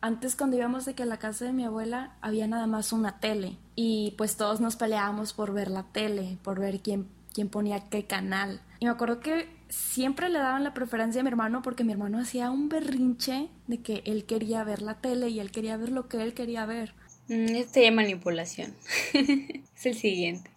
antes 0.00 0.36
cuando 0.36 0.56
íbamos 0.56 0.84
de 0.84 0.94
que 0.94 1.02
a 1.02 1.06
la 1.06 1.18
casa 1.18 1.44
de 1.44 1.52
mi 1.52 1.64
abuela 1.64 2.16
había 2.20 2.46
nada 2.46 2.66
más 2.66 2.92
una 2.92 3.20
tele 3.20 3.56
y 3.74 4.14
pues 4.16 4.36
todos 4.36 4.60
nos 4.60 4.76
peleábamos 4.76 5.32
por 5.32 5.52
ver 5.52 5.70
la 5.70 5.84
tele, 5.84 6.38
por 6.42 6.60
ver 6.60 6.80
quién, 6.80 7.08
quién 7.32 7.48
ponía 7.48 7.88
qué 7.88 8.04
canal. 8.04 8.60
Y 8.80 8.84
me 8.84 8.90
acuerdo 8.90 9.20
que 9.20 9.48
siempre 9.68 10.28
le 10.28 10.38
daban 10.38 10.64
la 10.64 10.74
preferencia 10.74 11.20
a 11.20 11.24
mi 11.24 11.28
hermano 11.28 11.62
porque 11.62 11.84
mi 11.84 11.92
hermano 11.92 12.18
hacía 12.18 12.50
un 12.50 12.68
berrinche 12.68 13.48
de 13.66 13.78
que 13.80 14.02
él 14.06 14.24
quería 14.24 14.64
ver 14.64 14.82
la 14.82 14.94
tele 14.94 15.28
y 15.28 15.40
él 15.40 15.50
quería 15.50 15.76
ver 15.76 15.90
lo 15.90 16.08
que 16.08 16.22
él 16.22 16.34
quería 16.34 16.64
ver. 16.66 16.94
Mm, 17.28 17.56
este 17.56 17.86
es 17.86 17.94
manipulación. 17.94 18.74
es 19.12 19.86
el 19.86 19.94
siguiente. 19.94 20.50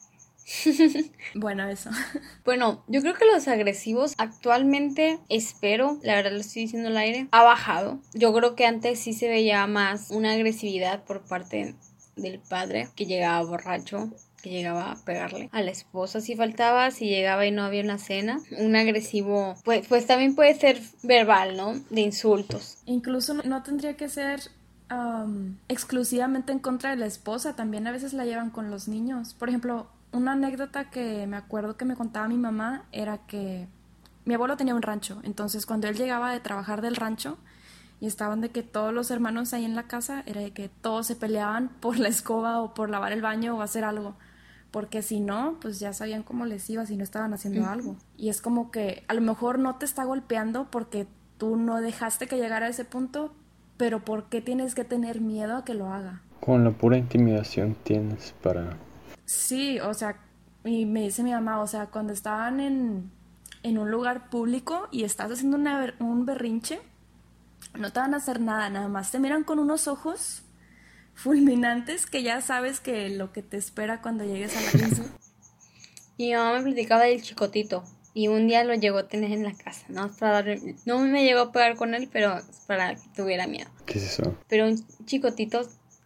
Bueno, 1.35 1.67
eso. 1.67 1.89
Bueno, 2.43 2.83
yo 2.87 3.01
creo 3.01 3.13
que 3.13 3.25
los 3.25 3.47
agresivos 3.47 4.15
actualmente, 4.17 5.19
espero, 5.29 5.99
la 6.01 6.15
verdad 6.15 6.31
lo 6.31 6.39
estoy 6.39 6.63
diciendo 6.63 6.89
al 6.89 6.97
aire, 6.97 7.27
ha 7.31 7.43
bajado. 7.43 7.99
Yo 8.13 8.33
creo 8.33 8.55
que 8.55 8.65
antes 8.65 8.99
sí 8.99 9.13
se 9.13 9.29
veía 9.29 9.65
más 9.67 10.09
una 10.09 10.31
agresividad 10.31 11.03
por 11.03 11.21
parte 11.21 11.75
del 12.15 12.39
padre 12.39 12.89
que 12.95 13.05
llegaba 13.05 13.43
borracho 13.47 14.09
que 14.41 14.49
llegaba 14.49 14.91
a 14.91 14.95
pegarle 14.95 15.49
a 15.51 15.61
la 15.61 15.71
esposa 15.71 16.19
si 16.19 16.35
faltaba, 16.35 16.91
si 16.91 17.07
llegaba 17.07 17.45
y 17.45 17.51
no 17.51 17.63
había 17.63 17.83
una 17.83 17.97
cena. 17.97 18.39
Un 18.57 18.75
agresivo, 18.75 19.55
pues, 19.63 19.87
pues 19.87 20.07
también 20.07 20.35
puede 20.35 20.55
ser 20.55 20.81
verbal, 21.03 21.55
¿no? 21.55 21.75
De 21.89 22.01
insultos. 22.01 22.79
Incluso 22.85 23.35
no 23.35 23.63
tendría 23.63 23.95
que 23.95 24.09
ser 24.09 24.41
exclusivamente 25.69 26.51
en 26.51 26.59
contra 26.59 26.89
de 26.89 26.97
la 26.97 27.05
esposa, 27.05 27.55
también 27.55 27.87
a 27.87 27.91
veces 27.91 28.11
la 28.11 28.25
llevan 28.25 28.49
con 28.49 28.69
los 28.69 28.89
niños. 28.89 29.33
Por 29.35 29.47
ejemplo, 29.47 29.87
una 30.11 30.33
anécdota 30.33 30.89
que 30.89 31.25
me 31.27 31.37
acuerdo 31.37 31.77
que 31.77 31.85
me 31.85 31.95
contaba 31.95 32.27
mi 32.27 32.37
mamá 32.37 32.85
era 32.91 33.19
que 33.19 33.67
mi 34.25 34.33
abuelo 34.33 34.57
tenía 34.57 34.75
un 34.75 34.81
rancho, 34.81 35.19
entonces 35.23 35.65
cuando 35.65 35.87
él 35.87 35.95
llegaba 35.95 36.31
de 36.31 36.39
trabajar 36.39 36.81
del 36.81 36.95
rancho 36.95 37.37
y 37.99 38.07
estaban 38.07 38.41
de 38.41 38.49
que 38.49 38.63
todos 38.63 38.93
los 38.93 39.11
hermanos 39.11 39.53
ahí 39.53 39.63
en 39.63 39.75
la 39.75 39.83
casa, 39.83 40.23
era 40.25 40.41
de 40.41 40.51
que 40.51 40.69
todos 40.69 41.07
se 41.07 41.15
peleaban 41.15 41.69
por 41.79 41.97
la 41.99 42.09
escoba 42.09 42.61
o 42.61 42.73
por 42.73 42.89
lavar 42.89 43.13
el 43.13 43.21
baño 43.21 43.57
o 43.57 43.61
hacer 43.61 43.83
algo, 43.83 44.15
porque 44.71 45.01
si 45.01 45.19
no, 45.19 45.57
pues 45.61 45.79
ya 45.79 45.93
sabían 45.93 46.23
cómo 46.23 46.45
les 46.45 46.69
iba 46.69 46.85
si 46.85 46.95
no 46.95 47.03
estaban 47.03 47.33
haciendo 47.33 47.67
algo. 47.67 47.97
Y 48.17 48.29
es 48.29 48.41
como 48.41 48.71
que 48.71 49.03
a 49.07 49.13
lo 49.13 49.21
mejor 49.21 49.59
no 49.59 49.75
te 49.75 49.85
está 49.85 50.05
golpeando 50.05 50.67
porque 50.71 51.07
tú 51.37 51.57
no 51.57 51.81
dejaste 51.81 52.27
que 52.27 52.37
llegara 52.37 52.67
a 52.67 52.69
ese 52.69 52.85
punto, 52.85 53.33
pero 53.75 53.99
¿por 54.05 54.29
qué 54.29 54.41
tienes 54.41 54.73
que 54.73 54.85
tener 54.85 55.19
miedo 55.19 55.57
a 55.57 55.65
que 55.65 55.73
lo 55.73 55.91
haga? 55.91 56.21
Con 56.39 56.63
la 56.63 56.71
pura 56.71 56.97
intimidación 56.97 57.75
tienes 57.83 58.33
para 58.41 58.77
Sí, 59.31 59.79
o 59.79 59.93
sea, 59.93 60.19
y 60.65 60.85
me 60.85 61.03
dice 61.03 61.23
mi 61.23 61.31
mamá, 61.31 61.61
o 61.61 61.67
sea, 61.67 61.87
cuando 61.87 62.11
estaban 62.11 62.59
en, 62.59 63.09
en 63.63 63.77
un 63.77 63.89
lugar 63.89 64.29
público 64.29 64.89
y 64.91 65.05
estás 65.05 65.31
haciendo 65.31 65.57
un 65.99 66.25
berrinche, 66.25 66.81
no 67.79 67.93
te 67.93 68.01
van 68.01 68.13
a 68.13 68.17
hacer 68.17 68.41
nada, 68.41 68.69
nada 68.69 68.89
más 68.89 69.09
te 69.09 69.19
miran 69.19 69.45
con 69.45 69.59
unos 69.59 69.87
ojos 69.87 70.43
fulminantes 71.13 72.07
que 72.07 72.23
ya 72.23 72.41
sabes 72.41 72.81
que 72.81 73.07
lo 73.09 73.31
que 73.31 73.41
te 73.41 73.55
espera 73.55 74.01
cuando 74.01 74.25
llegues 74.25 74.55
a 74.57 74.61
la 74.61 74.71
casa. 74.71 75.03
Y 76.17 76.25
mi 76.27 76.33
mamá 76.33 76.57
me 76.57 76.63
platicaba 76.63 77.03
del 77.03 77.21
chicotito. 77.21 77.85
Y 78.13 78.27
un 78.27 78.49
día 78.49 78.65
lo 78.65 78.73
llegó 78.73 78.97
a 78.97 79.07
tener 79.07 79.31
en 79.31 79.43
la 79.43 79.53
casa, 79.53 79.85
¿no? 79.87 80.11
Para 80.11 80.43
no 80.85 80.99
me 80.99 81.23
llegó 81.23 81.39
a 81.39 81.51
pegar 81.53 81.77
con 81.77 81.93
él, 81.93 82.09
pero 82.11 82.41
para 82.67 82.95
que 82.95 83.07
tuviera 83.15 83.47
miedo. 83.47 83.69
¿Qué 83.85 83.99
es 83.99 84.19
eso? 84.19 84.37
Pero 84.49 84.67
un 84.67 84.85
chicotito 85.05 85.61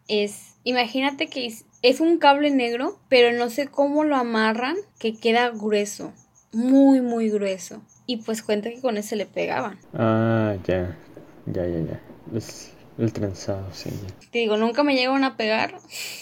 es, 0.08 0.54
imagínate 0.64 1.28
que 1.28 1.52
es 1.86 2.00
un 2.00 2.18
cable 2.18 2.50
negro, 2.50 2.98
pero 3.10 3.38
no 3.38 3.52
sé 3.52 3.68
cómo 3.68 4.04
lo 4.04 4.16
amarran, 4.16 4.76
que 4.98 5.16
queda 5.16 5.52
grueso, 5.52 6.14
muy, 6.52 7.00
muy 7.00 7.30
grueso. 7.30 7.80
Y 8.08 8.18
pues 8.18 8.42
cuenta 8.42 8.72
que 8.72 8.82
con 8.82 8.98
ese 8.98 9.16
le 9.16 9.28
pegaban. 9.28 9.78
Ah, 9.94 10.56
ya, 10.66 10.98
ya, 11.46 11.68
ya, 11.68 11.80
ya. 11.82 12.02
Es 12.36 12.72
el 12.98 13.14
trenzado, 13.14 13.72
sí. 13.72 13.92
Te 14.32 14.40
digo, 14.40 14.58
nunca 14.58 14.82
me 14.82 14.96
llegaron 14.96 15.24
a 15.24 15.38
pegar 15.38 15.76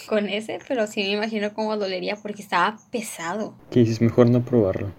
con 0.06 0.28
ese, 0.28 0.58
pero 0.68 0.86
sí 0.86 1.00
me 1.00 1.12
imagino 1.12 1.54
cómo 1.54 1.78
dolería 1.78 2.16
porque 2.16 2.42
estaba 2.42 2.78
pesado. 2.90 3.54
¿Qué 3.70 3.80
dices? 3.80 4.02
Mejor 4.02 4.28
no 4.28 4.44
probarlo. 4.44 4.92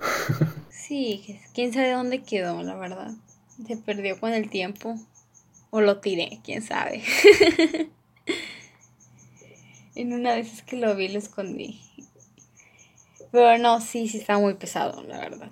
sí, 0.68 1.40
quién 1.54 1.72
sabe 1.72 1.92
dónde 1.92 2.22
quedó, 2.22 2.62
la 2.62 2.74
verdad. 2.74 3.12
Se 3.66 3.78
perdió 3.78 4.20
con 4.20 4.34
el 4.34 4.50
tiempo. 4.50 4.94
O 5.70 5.80
lo 5.80 6.00
tiré, 6.00 6.40
quién 6.44 6.60
sabe. 6.60 7.02
En 9.96 10.12
una 10.12 10.34
vez 10.34 10.62
que 10.62 10.76
lo 10.76 10.94
vi 10.94 11.08
lo 11.08 11.18
escondí. 11.18 11.80
Pero 13.32 13.58
no, 13.58 13.80
sí, 13.80 14.08
sí 14.08 14.18
está 14.18 14.38
muy 14.38 14.54
pesado, 14.54 15.02
la 15.02 15.18
verdad. 15.18 15.50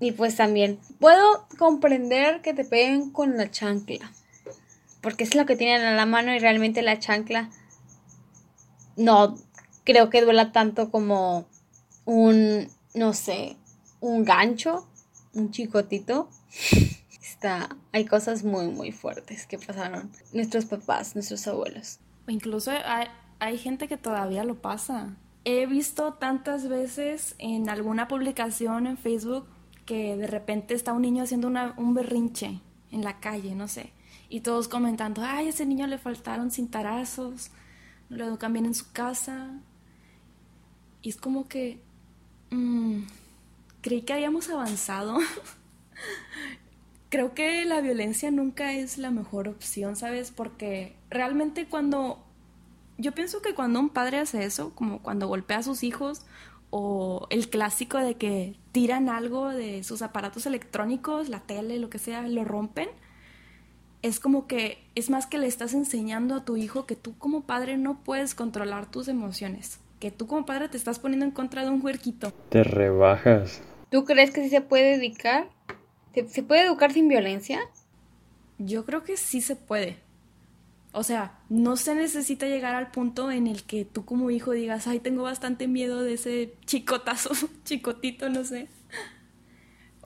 Y 0.00 0.12
pues 0.12 0.36
también 0.36 0.78
puedo 0.98 1.46
comprender 1.58 2.42
que 2.42 2.54
te 2.54 2.64
peguen 2.64 3.10
con 3.10 3.36
la 3.36 3.50
chancla. 3.50 4.12
Porque 5.00 5.24
es 5.24 5.34
lo 5.34 5.46
que 5.46 5.56
tienen 5.56 5.82
a 5.82 5.94
la 5.94 6.06
mano 6.06 6.34
y 6.34 6.38
realmente 6.38 6.82
la 6.82 6.98
chancla 6.98 7.50
no 8.96 9.38
creo 9.84 10.10
que 10.10 10.22
duela 10.22 10.52
tanto 10.52 10.90
como 10.90 11.46
un, 12.04 12.68
no 12.94 13.14
sé, 13.14 13.56
un 14.00 14.24
gancho, 14.24 14.86
un 15.34 15.50
chicotito. 15.50 16.28
Está, 17.22 17.76
hay 17.92 18.04
cosas 18.04 18.44
muy, 18.44 18.66
muy 18.68 18.92
fuertes 18.92 19.46
que 19.46 19.58
pasaron 19.58 20.10
nuestros 20.32 20.66
papás, 20.66 21.14
nuestros 21.14 21.46
abuelos. 21.46 21.98
Incluso 22.30 22.70
hay, 23.40 23.58
gente 23.58 23.88
que 23.88 23.96
todavía 23.96 24.44
lo 24.44 24.62
pasa. 24.62 25.16
He 25.44 25.66
visto 25.66 26.14
tantas 26.14 26.68
veces 26.68 27.34
en 27.38 27.68
alguna 27.68 28.06
publicación 28.06 28.86
en 28.86 28.96
Facebook 28.96 29.46
que 29.84 30.16
de 30.16 30.26
repente 30.26 30.74
está 30.74 30.92
un 30.92 31.02
niño 31.02 31.24
haciendo 31.24 31.48
un 31.76 31.94
berrinche 31.94 32.60
en 32.92 33.02
la 33.02 33.18
calle, 33.18 33.54
no 33.54 33.66
sé, 33.66 33.92
y 34.28 34.40
todos 34.40 34.68
comentando, 34.68 35.22
ay, 35.24 35.48
ese 35.48 35.66
niño 35.66 35.88
le 35.88 35.98
faltaron 35.98 36.52
cintarazos, 36.52 37.50
no 38.08 38.18
lo 38.18 38.26
educan 38.26 38.52
bien 38.52 38.66
en 38.66 38.74
su 38.74 38.92
casa. 38.92 39.50
Y 41.02 41.08
es 41.08 41.16
como 41.16 41.48
que, 41.48 41.80
mm, 42.50 43.00
creí 43.80 44.02
que 44.02 44.12
habíamos 44.12 44.48
avanzado. 44.50 45.18
Creo 47.10 47.34
que 47.34 47.64
la 47.64 47.80
violencia 47.80 48.30
nunca 48.30 48.72
es 48.72 48.96
la 48.96 49.10
mejor 49.10 49.48
opción, 49.48 49.96
¿sabes? 49.96 50.30
Porque 50.30 50.96
realmente 51.10 51.66
cuando 51.66 52.24
yo 52.98 53.12
pienso 53.12 53.42
que 53.42 53.54
cuando 53.54 53.80
un 53.80 53.88
padre 53.88 54.18
hace 54.18 54.44
eso, 54.44 54.74
como 54.74 55.00
cuando 55.00 55.26
golpea 55.26 55.58
a 55.58 55.62
sus 55.62 55.82
hijos, 55.82 56.24
o 56.70 57.26
el 57.30 57.48
clásico 57.48 57.98
de 57.98 58.14
que 58.14 58.56
tiran 58.72 59.08
algo 59.08 59.48
de 59.48 59.82
sus 59.82 60.02
aparatos 60.02 60.46
electrónicos, 60.46 61.28
la 61.28 61.40
tele, 61.40 61.78
lo 61.78 61.90
que 61.90 61.98
sea, 61.98 62.22
lo 62.28 62.44
rompen, 62.44 62.88
es 64.02 64.20
como 64.20 64.46
que 64.46 64.78
es 64.94 65.10
más 65.10 65.26
que 65.26 65.38
le 65.38 65.46
estás 65.46 65.74
enseñando 65.74 66.34
a 66.36 66.44
tu 66.44 66.56
hijo 66.56 66.86
que 66.86 66.96
tú 66.96 67.16
como 67.18 67.42
padre 67.42 67.76
no 67.76 67.98
puedes 68.02 68.34
controlar 68.34 68.90
tus 68.90 69.08
emociones, 69.08 69.80
que 69.98 70.10
tú 70.10 70.26
como 70.26 70.46
padre 70.46 70.68
te 70.68 70.76
estás 70.76 70.98
poniendo 70.98 71.26
en 71.26 71.32
contra 71.32 71.64
de 71.64 71.70
un 71.70 71.84
huerquito. 71.84 72.32
Te 72.50 72.62
rebajas. 72.62 73.62
¿Tú 73.90 74.04
crees 74.04 74.30
que 74.30 74.42
sí 74.42 74.50
se 74.50 74.60
puede 74.60 74.94
educar? 74.94 75.48
¿Se 76.12 76.42
puede 76.42 76.64
educar 76.64 76.92
sin 76.92 77.08
violencia? 77.08 77.60
Yo 78.58 78.84
creo 78.84 79.04
que 79.04 79.16
sí 79.16 79.40
se 79.40 79.56
puede 79.56 79.98
O 80.92 81.02
sea, 81.02 81.38
no 81.48 81.76
se 81.76 81.94
necesita 81.94 82.46
llegar 82.46 82.74
al 82.74 82.90
punto 82.90 83.30
en 83.30 83.46
el 83.46 83.62
que 83.62 83.84
tú 83.84 84.04
como 84.04 84.30
hijo 84.30 84.52
digas, 84.52 84.86
ay, 84.86 84.98
tengo 85.00 85.22
bastante 85.22 85.68
miedo 85.68 86.02
de 86.02 86.14
ese 86.14 86.54
chicotazo, 86.66 87.30
chicotito, 87.64 88.28
no 88.28 88.44
sé. 88.44 88.68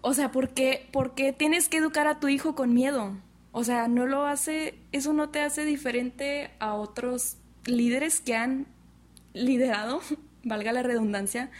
O 0.02 0.12
sea, 0.12 0.30
¿por 0.30 0.50
qué, 0.50 0.86
¿por 0.92 1.14
qué 1.14 1.32
tienes 1.32 1.68
que 1.68 1.78
educar 1.78 2.06
a 2.06 2.20
tu 2.20 2.28
hijo 2.28 2.54
con 2.54 2.74
miedo? 2.74 3.16
O 3.52 3.64
sea, 3.64 3.88
no 3.88 4.06
lo 4.06 4.26
hace, 4.26 4.74
eso 4.92 5.14
no 5.14 5.30
te 5.30 5.40
hace 5.40 5.64
diferente 5.64 6.50
a 6.58 6.74
otros 6.74 7.38
líderes 7.64 8.20
que 8.20 8.36
han 8.36 8.66
liderado, 9.32 10.00
valga 10.44 10.72
la 10.72 10.82
redundancia, 10.82 11.50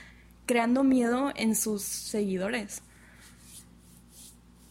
creando 0.45 0.85
miedo 0.85 1.33
en 1.35 1.57
sus 1.57 1.83
seguidores. 1.83 2.83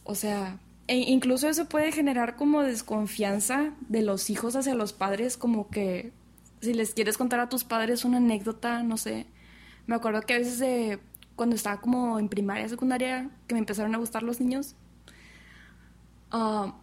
O 0.04 0.16
sea, 0.16 0.60
e 0.88 0.98
incluso 0.98 1.48
eso 1.48 1.70
puede 1.70 1.92
generar 1.92 2.36
como 2.36 2.62
desconfianza 2.62 3.74
de 3.88 4.02
los 4.02 4.30
hijos 4.30 4.56
hacia 4.56 4.76
los 4.76 4.94
padres, 4.94 5.38
como 5.38 5.70
que 5.70 6.12
si 6.62 6.74
les 6.74 6.94
quieres 6.94 7.18
contar 7.18 7.40
a 7.40 7.50
tus 7.50 7.64
padres 7.64 8.06
una 8.06 8.18
anécdota, 8.18 8.84
no 8.84 8.98
sé. 8.98 9.28
Me 9.86 9.96
acuerdo 9.96 10.22
que 10.22 10.34
a 10.34 10.38
veces 10.38 10.60
de 10.60 11.00
cuando 11.36 11.56
estaba 11.56 11.82
como 11.82 12.20
en 12.20 12.30
primaria, 12.30 12.68
secundaria, 12.70 13.30
que 13.48 13.56
me 13.56 13.60
empezaron 13.60 13.96
a 13.96 13.98
gustar 13.98 14.24
los 14.24 14.40
niños, 14.40 14.76
ah, 16.32 16.76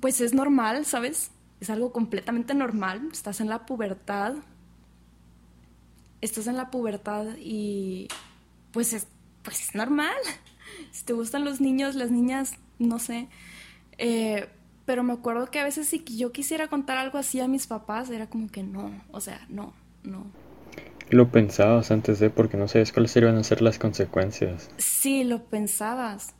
pues 0.00 0.20
es 0.20 0.34
normal, 0.34 0.84
¿sabes? 0.86 1.30
Es 1.60 1.70
algo 1.70 1.92
completamente 1.92 2.54
normal. 2.54 3.08
Estás 3.12 3.40
en 3.40 3.48
la 3.48 3.66
pubertad. 3.66 4.34
Estás 6.20 6.46
en 6.46 6.56
la 6.56 6.70
pubertad 6.70 7.36
y 7.38 8.08
pues 8.72 8.92
es, 8.92 9.06
pues 9.42 9.68
es 9.68 9.74
normal. 9.74 10.16
Si 10.92 11.04
te 11.04 11.12
gustan 11.12 11.44
los 11.44 11.60
niños, 11.60 11.94
las 11.94 12.10
niñas, 12.10 12.54
no 12.78 12.98
sé. 12.98 13.28
Eh, 13.98 14.48
pero 14.84 15.02
me 15.02 15.12
acuerdo 15.12 15.50
que 15.50 15.60
a 15.60 15.64
veces 15.64 15.88
si 15.88 16.04
yo 16.04 16.32
quisiera 16.32 16.68
contar 16.68 16.98
algo 16.98 17.18
así 17.18 17.40
a 17.40 17.48
mis 17.48 17.66
papás, 17.66 18.10
era 18.10 18.28
como 18.28 18.48
que 18.50 18.62
no, 18.62 18.92
o 19.10 19.20
sea, 19.20 19.46
no, 19.48 19.72
no. 20.02 20.26
Lo 21.10 21.30
pensabas 21.30 21.90
antes 21.90 22.18
de, 22.18 22.30
porque 22.30 22.56
no 22.56 22.68
sabes 22.68 22.92
cuáles 22.92 23.14
iban 23.16 23.36
a 23.36 23.44
ser 23.44 23.62
las 23.62 23.78
consecuencias. 23.78 24.70
Sí, 24.78 25.24
lo 25.24 25.44
pensabas. 25.44 26.34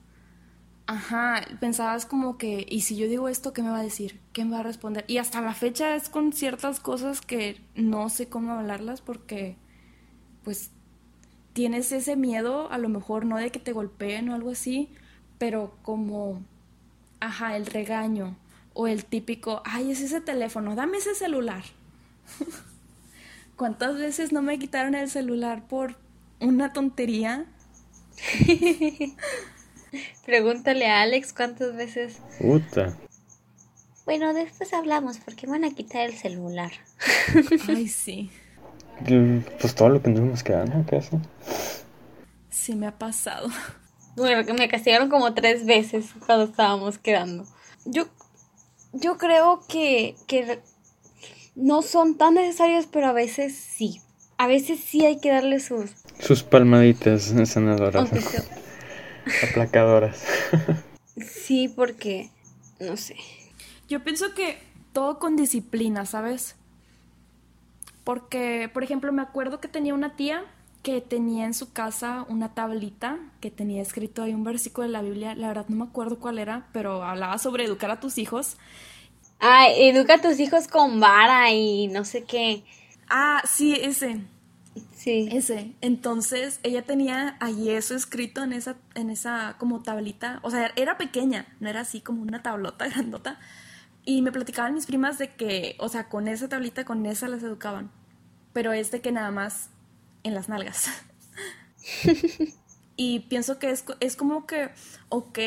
Ajá, 0.87 1.43
pensabas 1.61 2.07
como 2.07 2.37
que, 2.39 2.67
¿y 2.69 2.81
si 2.81 2.97
yo 2.97 3.07
digo 3.07 3.29
esto, 3.29 3.53
qué 3.53 3.63
me 3.63 3.71
va 3.71 3.79
a 3.79 3.83
decir? 3.83 4.21
¿Qué 4.33 4.45
me 4.45 4.53
va 4.53 4.61
a 4.61 4.63
responder? 4.65 5.05
Y 5.07 5.19
hasta 5.19 5.41
la 5.41 5.55
fecha 5.55 5.95
es 5.95 6.09
con 6.09 6.33
ciertas 6.33 6.81
cosas 6.81 7.21
que 7.21 7.61
no 7.77 8.09
sé 8.09 8.29
cómo 8.29 8.53
hablarlas 8.53 9.01
porque, 9.01 9.57
pues, 10.43 10.73
tienes 11.53 11.93
ese 11.93 12.17
miedo, 12.17 12.71
a 12.71 12.79
lo 12.79 12.89
mejor 12.89 13.25
no 13.25 13.37
de 13.37 13.51
que 13.51 13.59
te 13.59 13.73
golpeen 13.73 14.29
o 14.29 14.35
algo 14.35 14.51
así, 14.51 14.89
pero 15.39 15.77
como, 15.83 16.43
ajá, 17.21 17.57
el 17.57 17.67
regaño 17.67 18.37
o 18.75 18.87
el 18.87 19.05
típico, 19.05 19.63
ay, 19.65 19.91
es 19.91 20.01
ese 20.01 20.21
teléfono, 20.21 20.75
dame 20.75 20.99
ese 20.99 21.15
celular. 21.15 21.63
¿Cuántas 23.57 23.97
veces 23.97 24.33
no 24.33 24.43
me 24.43 24.59
quitaron 24.59 24.95
el 24.95 25.11
celular 25.11 25.67
por 25.67 25.97
una 26.41 26.73
tontería? 26.73 27.47
Pregúntale 30.25 30.87
a 30.87 31.03
Alex 31.03 31.33
cuántas 31.33 31.77
veces. 31.77 32.21
Puta. 32.41 32.97
Bueno, 34.05 34.35
después 34.35 34.73
hablamos 34.73 35.19
porque 35.19 35.47
van 35.47 35.65
a 35.65 35.71
quitar 35.75 36.09
el 36.09 36.17
celular. 36.17 36.73
Ay, 37.69 37.89
sí. 37.89 38.31
Pues 39.61 39.75
todo 39.75 39.89
lo 39.89 40.03
que 40.03 40.11
nos 40.11 40.43
quedando, 40.43 40.79
¿acaso? 40.79 41.21
Sí, 42.51 42.75
me 42.75 42.87
ha 42.87 42.99
pasado. 42.99 43.49
Bueno, 44.15 44.45
que 44.45 44.53
me 44.53 44.69
castigaron 44.69 45.09
como 45.09 45.33
tres 45.33 45.65
veces 45.65 46.11
cuando 46.27 46.45
estábamos 46.45 46.99
quedando. 46.99 47.47
Yo, 47.87 48.09
yo 48.93 49.17
creo 49.17 49.63
que, 49.67 50.17
que 50.27 50.61
no 51.55 51.81
son 51.81 52.19
tan 52.19 52.35
necesarios, 52.35 52.87
pero 52.93 53.07
a 53.07 53.13
veces 53.13 53.57
sí. 53.57 54.03
A 54.37 54.47
veces 54.47 54.81
sí 54.81 55.07
hay 55.07 55.19
que 55.19 55.31
darle 55.31 55.61
sus... 55.61 55.93
Sus 56.19 56.43
palmaditas 56.43 57.33
sanadoras. 57.47 58.11
Aplacadoras. 59.49 60.23
sí, 61.17 61.73
porque... 61.75 62.31
No 62.81 62.99
sé. 62.99 63.17
Yo 63.89 64.05
pienso 64.05 64.35
que 64.35 64.59
todo 64.93 65.19
con 65.19 65.37
disciplina, 65.37 66.05
¿sabes? 66.05 66.57
Porque, 68.05 68.71
por 68.73 68.83
ejemplo, 68.85 69.13
me 69.13 69.23
acuerdo 69.23 69.61
que 69.61 69.69
tenía 69.69 69.95
una 69.95 70.17
tía 70.17 70.45
que 70.83 71.01
tenía 71.01 71.47
en 71.47 71.55
su 71.55 71.73
casa 71.73 72.27
una 72.29 72.55
tablita 72.55 73.19
que 73.41 73.53
tenía 73.53 73.81
escrito 73.81 74.23
ahí 74.23 74.35
un 74.35 74.43
versículo 74.43 74.87
de 74.87 74.93
la 74.93 75.03
Biblia, 75.03 75.37
la 75.37 75.47
verdad 75.49 75.67
no 75.69 75.77
me 75.77 75.85
acuerdo 75.85 76.19
cuál 76.19 76.41
era, 76.41 76.67
pero 76.73 77.05
hablaba 77.05 77.39
sobre 77.39 77.65
educar 77.65 77.93
a 77.93 78.01
tus 78.01 78.19
hijos 78.19 78.57
Ah, 79.45 79.67
educa 79.69 80.15
a 80.15 80.21
tus 80.21 80.39
hijos 80.39 80.69
con 80.69 81.01
vara 81.01 81.51
y 81.51 81.89
no 81.89 82.05
sé 82.05 82.23
qué. 82.23 82.63
Ah, 83.09 83.43
sí, 83.45 83.75
ese. 83.75 84.21
Sí. 84.95 85.29
Ese. 85.33 85.73
Entonces, 85.81 86.61
ella 86.63 86.83
tenía 86.83 87.37
ahí 87.41 87.71
eso 87.71 87.97
escrito 87.97 88.45
en 88.45 88.53
esa, 88.53 88.77
en 88.95 89.11
esa 89.11 89.57
como 89.59 89.83
tablita. 89.83 90.39
O 90.45 90.51
sea, 90.53 90.71
era 90.77 90.97
pequeña, 90.97 91.47
no 91.59 91.69
era 91.69 91.81
así 91.81 92.01
como 92.01 92.23
una 92.23 92.41
tablota 92.45 92.87
grandota. 92.89 93.41
Y 94.05 94.23
me 94.23 94.33
platicaban 94.33 94.75
mis 94.75 94.87
primas 94.87 95.19
de 95.19 95.35
que, 95.35 95.77
o 95.79 95.89
sea, 95.89 96.09
con 96.09 96.27
esa 96.27 96.49
tablita, 96.49 96.85
con 96.85 97.07
esa 97.07 97.29
las 97.29 97.43
educaban. 97.43 97.91
Pero 98.53 98.73
es 98.73 98.91
de 98.91 99.01
que 99.01 99.13
nada 99.13 99.31
más 99.31 99.71
en 100.25 100.35
las 100.35 100.49
nalgas. 100.49 100.89
y 102.97 103.21
pienso 103.21 103.59
que 103.59 103.71
es, 103.71 103.85
es 104.01 104.17
como 104.17 104.47
que, 104.47 104.71
ok, 105.09 105.39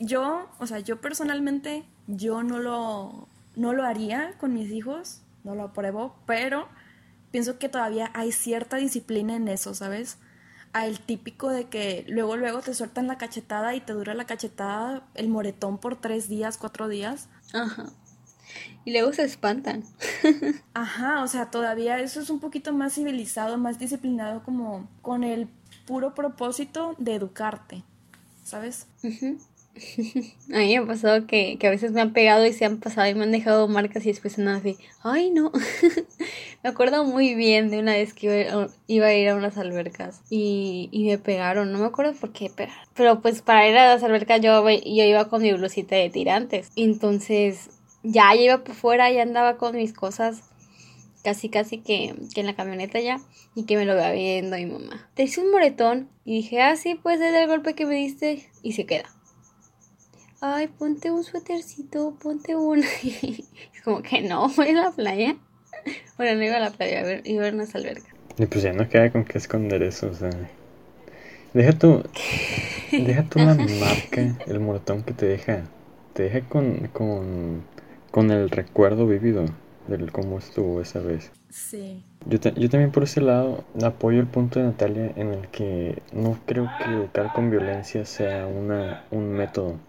yo, 0.00 0.50
o 0.58 0.66
sea, 0.66 0.78
yo 0.78 1.00
personalmente, 1.00 1.84
yo 2.06 2.42
no 2.42 2.58
lo, 2.58 3.28
no 3.56 3.72
lo 3.72 3.84
haría 3.84 4.36
con 4.38 4.54
mis 4.54 4.70
hijos, 4.70 5.22
no 5.42 5.54
lo 5.54 5.64
apruebo, 5.64 6.16
pero 6.26 6.68
pienso 7.30 7.58
que 7.58 7.68
todavía 7.68 8.10
hay 8.14 8.32
cierta 8.32 8.76
disciplina 8.76 9.34
en 9.36 9.48
eso, 9.48 9.74
¿sabes? 9.74 10.18
A 10.72 10.86
el 10.86 11.00
típico 11.00 11.50
de 11.50 11.68
que 11.68 12.04
luego, 12.08 12.36
luego 12.36 12.60
te 12.60 12.74
sueltan 12.74 13.06
la 13.06 13.18
cachetada 13.18 13.74
y 13.74 13.80
te 13.80 13.92
dura 13.92 14.14
la 14.14 14.26
cachetada, 14.26 15.06
el 15.14 15.28
moretón 15.28 15.78
por 15.78 16.00
tres 16.00 16.28
días, 16.28 16.58
cuatro 16.58 16.88
días. 16.88 17.28
Ajá. 17.52 17.86
Y 18.84 18.92
luego 18.92 19.12
se 19.12 19.24
espantan. 19.24 19.84
Ajá, 20.74 21.22
o 21.22 21.26
sea, 21.26 21.50
todavía 21.50 22.00
eso 22.00 22.20
es 22.20 22.30
un 22.30 22.40
poquito 22.40 22.72
más 22.72 22.94
civilizado, 22.94 23.56
más 23.58 23.78
disciplinado, 23.78 24.42
como 24.42 24.88
con 25.02 25.24
el 25.24 25.48
puro 25.86 26.14
propósito 26.14 26.94
de 26.98 27.14
educarte, 27.14 27.82
¿sabes? 28.42 28.86
A 30.52 30.58
mí 30.58 30.68
me 30.68 30.76
ha 30.76 30.86
pasado 30.86 31.26
que, 31.26 31.58
a 31.60 31.70
veces 31.70 31.90
me 31.90 32.00
han 32.00 32.12
pegado 32.12 32.46
y 32.46 32.52
se 32.52 32.64
han 32.64 32.78
pasado 32.78 33.08
y 33.08 33.14
me 33.14 33.24
han 33.24 33.32
dejado 33.32 33.66
marcas 33.66 34.04
y 34.06 34.10
después 34.10 34.38
nada 34.38 34.58
así, 34.58 34.76
ay 35.02 35.30
no. 35.30 35.50
me 36.62 36.70
acuerdo 36.70 37.04
muy 37.04 37.34
bien 37.34 37.70
de 37.70 37.80
una 37.80 37.94
vez 37.94 38.14
que 38.14 38.48
iba, 38.86 39.06
a 39.06 39.14
ir 39.14 39.28
a 39.28 39.34
unas 39.34 39.58
albercas 39.58 40.20
y, 40.30 40.88
me 40.92 41.18
pegaron, 41.18 41.72
no 41.72 41.78
me 41.78 41.86
acuerdo 41.86 42.12
por 42.14 42.32
qué 42.32 42.50
pegar. 42.50 42.76
Pero 42.94 43.20
pues 43.20 43.42
para 43.42 43.68
ir 43.68 43.76
a 43.76 43.88
las 43.88 44.04
albercas 44.04 44.40
yo, 44.40 44.64
yo 44.68 45.04
iba 45.04 45.28
con 45.28 45.42
mi 45.42 45.52
blusita 45.52 45.96
de 45.96 46.08
tirantes. 46.08 46.70
Entonces 46.76 47.70
ya 48.04 48.34
iba 48.36 48.62
por 48.62 48.76
fuera, 48.76 49.10
ya 49.10 49.22
andaba 49.22 49.56
con 49.56 49.74
mis 49.74 49.92
cosas 49.92 50.42
casi 51.24 51.48
casi 51.48 51.78
que, 51.78 52.14
que, 52.34 52.40
en 52.40 52.46
la 52.46 52.54
camioneta 52.54 53.00
ya 53.00 53.18
y 53.56 53.64
que 53.64 53.76
me 53.76 53.86
lo 53.86 53.96
vea 53.96 54.12
viendo 54.12 54.56
mi 54.56 54.66
mamá. 54.66 55.08
Te 55.14 55.24
hice 55.24 55.40
un 55.40 55.50
moretón 55.50 56.08
y 56.24 56.36
dije, 56.36 56.62
ah, 56.62 56.76
sí, 56.76 56.94
pues 56.94 57.20
es 57.20 57.34
el 57.34 57.48
golpe 57.48 57.74
que 57.74 57.86
me 57.86 57.96
diste 57.96 58.48
y 58.62 58.72
se 58.72 58.86
queda 58.86 59.08
ay, 60.44 60.68
ponte 60.68 61.10
un 61.10 61.24
suétercito, 61.24 62.16
ponte 62.22 62.52
es 63.02 63.82
como 63.82 64.02
que 64.02 64.20
no, 64.20 64.48
voy 64.56 64.68
a 64.68 64.72
la 64.72 64.90
playa. 64.90 65.36
Bueno, 66.16 66.38
no 66.38 66.44
iba 66.44 66.56
a 66.56 66.60
la 66.60 66.70
playa, 66.70 67.00
a 67.00 67.02
ver, 67.02 67.22
iba 67.24 67.48
a 67.48 67.50
unas 67.50 67.74
albercas. 67.74 68.12
Y 68.36 68.46
pues 68.46 68.62
ya 68.62 68.72
no 68.72 68.88
queda 68.88 69.10
con 69.10 69.24
qué 69.24 69.38
esconder 69.38 69.82
eso, 69.82 70.08
o 70.08 70.14
sea. 70.14 70.30
Deja 71.52 71.72
tu. 71.72 72.02
deja 72.92 73.22
tu 73.24 73.38
la 73.38 73.54
marca, 73.54 74.36
el 74.46 74.60
moretón 74.60 75.02
que 75.02 75.12
te 75.12 75.26
deja. 75.26 75.62
Te 76.12 76.24
deja 76.24 76.40
con, 76.42 76.88
con, 76.92 77.64
con 78.14 78.30
el 78.30 78.48
recuerdo 78.48 79.08
vivido 79.08 79.44
de 79.88 80.06
cómo 80.12 80.38
estuvo 80.38 80.80
esa 80.80 81.00
vez. 81.00 81.32
Sí. 81.50 82.00
Yo, 82.26 82.38
yo 82.38 82.70
también 82.70 82.92
por 82.92 83.02
ese 83.02 83.20
lado 83.20 83.64
apoyo 83.82 84.20
el 84.20 84.28
punto 84.28 84.60
de 84.60 84.66
Natalia 84.66 85.12
en 85.16 85.32
el 85.32 85.48
que 85.48 86.00
no 86.12 86.38
creo 86.46 86.70
que 86.78 86.92
educar 86.92 87.32
con 87.34 87.50
violencia 87.50 88.04
sea 88.04 88.46
una, 88.46 89.04
un 89.10 89.32
método. 89.32 89.80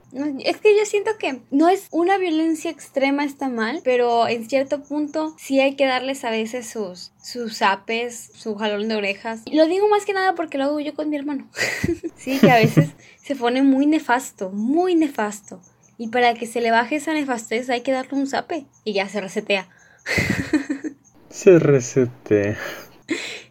Es 0.44 0.58
que 0.58 0.76
yo 0.76 0.86
siento 0.86 1.12
que 1.20 1.42
no 1.52 1.70
es 1.70 1.88
una 1.92 2.18
violencia 2.18 2.72
extrema 2.72 3.24
está 3.24 3.48
mal, 3.48 3.82
pero 3.84 4.28
en 4.28 4.50
cierto 4.50 4.82
punto 4.82 5.36
sí 5.38 5.60
hay 5.60 5.76
que 5.76 5.86
darles 5.86 6.26
a 6.26 6.32
veces 6.32 6.68
sus, 6.68 7.12
sus 7.22 7.62
apes, 7.62 8.32
su 8.34 8.56
jalón 8.56 8.88
de 8.90 8.96
orejas. 8.96 9.44
Lo 9.52 9.68
digo 9.68 9.88
más 9.88 10.04
que 10.04 10.14
nada 10.14 10.34
porque 10.34 10.58
lo 10.58 10.64
hago 10.64 10.80
yo 10.80 10.96
con 10.96 11.12
mi 11.12 11.16
hermano. 11.16 11.48
sí, 12.16 12.40
que 12.40 12.50
a 12.50 12.56
veces 12.56 12.90
se 13.22 13.36
pone 13.36 13.62
muy 13.62 13.86
nefasto, 13.86 14.50
muy 14.50 14.96
nefasto. 14.96 15.62
Y 15.98 16.10
para 16.10 16.34
que 16.34 16.46
se 16.46 16.62
le 16.62 16.72
baje 16.72 16.98
esa 16.98 17.14
nefastez 17.14 17.70
hay 17.70 17.82
que 17.82 17.92
darle 17.92 18.18
un 18.18 18.28
zape 18.28 18.66
y 18.84 18.94
ya 18.94 19.08
se 19.08 19.22
resetea. 19.22 19.68
Se 21.30 21.60
resetea. 21.60 22.58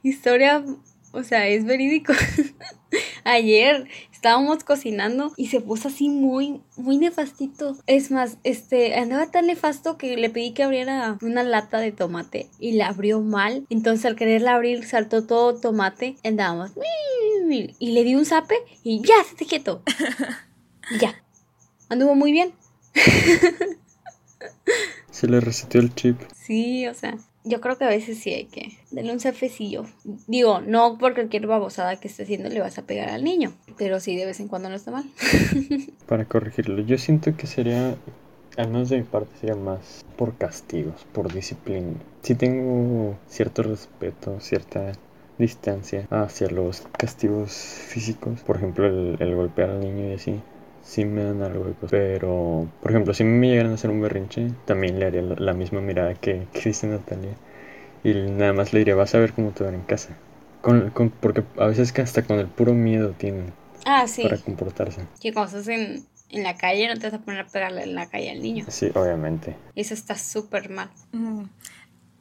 Historia 0.02 0.64
O 1.12 1.22
sea, 1.22 1.46
es 1.48 1.66
verídico. 1.66 2.14
Ayer 3.24 3.86
estábamos 4.10 4.64
cocinando 4.64 5.32
y 5.36 5.48
se 5.48 5.60
puso 5.60 5.88
así 5.88 6.08
muy, 6.08 6.62
muy 6.76 6.96
nefastito. 6.96 7.76
Es 7.86 8.10
más, 8.10 8.38
este, 8.42 8.94
andaba 8.94 9.30
tan 9.30 9.46
nefasto 9.46 9.98
que 9.98 10.16
le 10.16 10.30
pedí 10.30 10.52
que 10.52 10.62
abriera 10.62 11.18
una 11.20 11.42
lata 11.42 11.78
de 11.78 11.92
tomate 11.92 12.48
y 12.58 12.72
la 12.72 12.88
abrió 12.88 13.20
mal. 13.20 13.66
Entonces 13.68 14.06
al 14.06 14.16
quererla 14.16 14.54
abrir 14.54 14.86
saltó 14.86 15.26
todo 15.26 15.60
tomate. 15.60 16.16
Andábamos 16.24 16.72
y 17.78 17.90
le 17.92 18.04
di 18.04 18.14
un 18.14 18.24
zape 18.24 18.56
y 18.82 19.02
ya, 19.02 19.22
se 19.28 19.36
te 19.36 19.44
quieto. 19.44 19.82
ya. 21.00 21.23
Anduvo 21.94 22.16
muy 22.16 22.32
bien. 22.32 22.52
Se 25.12 25.28
le 25.28 25.38
reseteó 25.38 25.80
el 25.80 25.94
chip. 25.94 26.20
Sí, 26.34 26.88
o 26.88 26.94
sea, 26.94 27.16
yo 27.44 27.60
creo 27.60 27.78
que 27.78 27.84
a 27.84 27.88
veces 27.88 28.18
sí 28.18 28.34
hay 28.34 28.46
que 28.46 28.76
darle 28.90 29.12
un 29.12 29.20
zafecillo. 29.20 29.84
Digo, 30.26 30.60
no 30.60 30.98
por 30.98 31.14
cualquier 31.14 31.46
babosada 31.46 31.94
que 32.00 32.08
esté 32.08 32.24
haciendo 32.24 32.48
le 32.48 32.58
vas 32.58 32.78
a 32.78 32.82
pegar 32.82 33.10
al 33.10 33.22
niño, 33.22 33.52
pero 33.78 34.00
sí 34.00 34.16
de 34.16 34.26
vez 34.26 34.40
en 34.40 34.48
cuando 34.48 34.68
no 34.70 34.74
está 34.74 34.90
mal. 34.90 35.04
Para 36.08 36.24
corregirlo, 36.24 36.82
yo 36.82 36.98
siento 36.98 37.36
que 37.36 37.46
sería, 37.46 37.94
al 38.56 38.70
menos 38.72 38.88
de 38.88 38.96
mi 38.96 39.04
parte, 39.04 39.30
sería 39.38 39.54
más 39.54 40.04
por 40.16 40.36
castigos, 40.36 41.06
por 41.12 41.32
disciplina. 41.32 41.92
Si 42.22 42.34
tengo 42.34 43.16
cierto 43.28 43.62
respeto, 43.62 44.40
cierta 44.40 44.94
distancia 45.38 46.08
hacia 46.10 46.48
los 46.48 46.80
castigos 46.98 47.52
físicos, 47.52 48.40
por 48.40 48.56
ejemplo, 48.56 48.84
el, 48.84 49.16
el 49.20 49.36
golpear 49.36 49.70
al 49.70 49.78
niño 49.78 50.10
y 50.10 50.14
así 50.14 50.40
sí 50.84 51.04
me 51.04 51.24
dan 51.24 51.42
algo 51.42 51.64
de 51.64 51.72
cosas. 51.72 51.90
Pero, 51.90 52.68
por 52.80 52.90
ejemplo, 52.90 53.14
si 53.14 53.24
me 53.24 53.48
llegaran 53.48 53.72
a 53.72 53.74
hacer 53.74 53.90
un 53.90 54.00
berrinche, 54.00 54.50
también 54.66 55.00
le 55.00 55.06
haría 55.06 55.22
la 55.22 55.54
misma 55.54 55.80
mirada 55.80 56.14
que, 56.14 56.46
que 56.52 56.60
dice 56.60 56.86
Natalia. 56.86 57.34
Y 58.04 58.12
nada 58.12 58.52
más 58.52 58.72
le 58.72 58.80
diría, 58.80 58.94
vas 58.94 59.14
a 59.14 59.18
ver 59.18 59.32
cómo 59.32 59.50
te 59.50 59.64
van 59.64 59.74
en 59.74 59.82
casa. 59.82 60.16
Con, 60.60 60.90
con, 60.90 61.10
porque 61.10 61.42
a 61.58 61.66
veces 61.66 61.92
que 61.92 62.02
hasta 62.02 62.22
con 62.22 62.38
el 62.38 62.46
puro 62.46 62.72
miedo 62.72 63.10
tienen 63.16 63.52
ah, 63.86 64.06
sí. 64.06 64.22
para 64.22 64.38
comportarse. 64.38 65.02
Que 65.20 65.32
cuando 65.32 65.58
estás 65.58 65.68
en, 65.68 66.04
en 66.30 66.42
la 66.42 66.56
calle 66.56 66.88
no 66.88 66.94
te 66.94 67.10
vas 67.10 67.14
a 67.14 67.22
poner 67.22 67.40
a 67.40 67.46
pegarle 67.46 67.82
en 67.82 67.94
la 67.94 68.06
calle 68.08 68.30
al 68.30 68.40
niño. 68.40 68.64
Sí, 68.68 68.90
obviamente. 68.94 69.56
Eso 69.74 69.94
está 69.94 70.16
súper 70.16 70.70
mal. 70.70 70.90
Mm. 71.12 71.44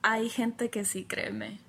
Hay 0.02 0.30
gente 0.30 0.70
que 0.70 0.84
sí, 0.84 1.06
créeme. 1.06 1.60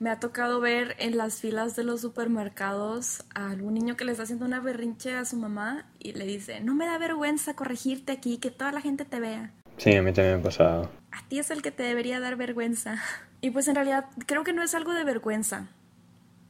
Me 0.00 0.08
ha 0.08 0.18
tocado 0.18 0.60
ver 0.60 0.96
en 0.98 1.18
las 1.18 1.42
filas 1.42 1.76
de 1.76 1.84
los 1.84 2.00
supermercados 2.00 3.22
a 3.34 3.50
algún 3.50 3.74
niño 3.74 3.98
que 3.98 4.06
le 4.06 4.12
está 4.12 4.22
haciendo 4.22 4.46
una 4.46 4.58
berrinche 4.58 5.14
a 5.14 5.26
su 5.26 5.36
mamá 5.36 5.84
y 5.98 6.14
le 6.14 6.24
dice, 6.24 6.60
no 6.60 6.74
me 6.74 6.86
da 6.86 6.96
vergüenza 6.96 7.54
corregirte 7.54 8.12
aquí, 8.12 8.38
que 8.38 8.50
toda 8.50 8.72
la 8.72 8.80
gente 8.80 9.04
te 9.04 9.20
vea. 9.20 9.52
Sí, 9.76 9.94
a 9.94 10.00
mí 10.00 10.10
también 10.14 10.36
me 10.36 10.40
ha 10.40 10.44
pasado. 10.44 10.90
A 11.12 11.28
ti 11.28 11.38
es 11.38 11.50
el 11.50 11.60
que 11.60 11.70
te 11.70 11.82
debería 11.82 12.18
dar 12.18 12.36
vergüenza. 12.36 12.96
Y 13.42 13.50
pues 13.52 13.68
en 13.68 13.74
realidad 13.74 14.04
creo 14.26 14.44
que 14.44 14.52
no 14.52 14.62
es 14.62 14.74
algo 14.74 14.92
de 14.92 15.02
vergüenza, 15.02 15.68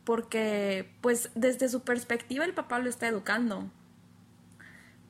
porque 0.02 0.90
pues 1.00 1.30
desde 1.36 1.68
su 1.68 1.82
perspectiva 1.82 2.44
el 2.44 2.52
papá 2.52 2.80
lo 2.80 2.88
está 2.88 3.06
educando. 3.06 3.70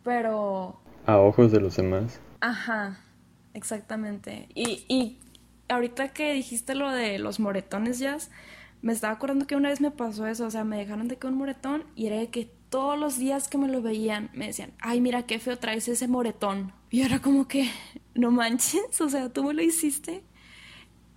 Pero... 0.04 0.78
A 1.06 1.16
ojos 1.16 1.52
de 1.52 1.60
los 1.60 1.76
demás. 1.76 2.20
Ajá, 2.40 3.00
exactamente. 3.54 4.48
Y, 4.54 4.84
y 4.88 5.18
ahorita 5.70 6.08
que 6.08 6.34
dijiste 6.34 6.74
lo 6.74 6.90
de 6.90 7.18
los 7.18 7.40
moretones 7.40 7.98
ya, 7.98 8.18
me 8.82 8.92
estaba 8.92 9.12
acordando 9.12 9.46
que 9.46 9.56
una 9.56 9.68
vez 9.68 9.80
me 9.80 9.90
pasó 9.90 10.26
eso, 10.26 10.46
o 10.46 10.50
sea, 10.50 10.64
me 10.64 10.78
dejaron 10.78 11.08
de 11.08 11.16
que 11.16 11.26
un 11.26 11.34
moretón 11.34 11.84
y 11.94 12.06
era 12.06 12.16
de 12.16 12.28
que 12.28 12.50
todos 12.70 12.98
los 12.98 13.18
días 13.18 13.48
que 13.48 13.58
me 13.58 13.68
lo 13.68 13.82
veían 13.82 14.30
me 14.32 14.46
decían, 14.46 14.72
ay, 14.80 15.00
mira 15.00 15.24
qué 15.24 15.38
feo 15.38 15.58
traes 15.58 15.88
ese 15.88 16.08
moretón. 16.08 16.72
Y 16.90 17.02
era 17.02 17.20
como 17.20 17.46
que, 17.46 17.68
no 18.14 18.30
manches, 18.30 19.00
o 19.00 19.08
sea, 19.08 19.28
tú 19.28 19.44
me 19.44 19.54
lo 19.54 19.62
hiciste. 19.62 20.22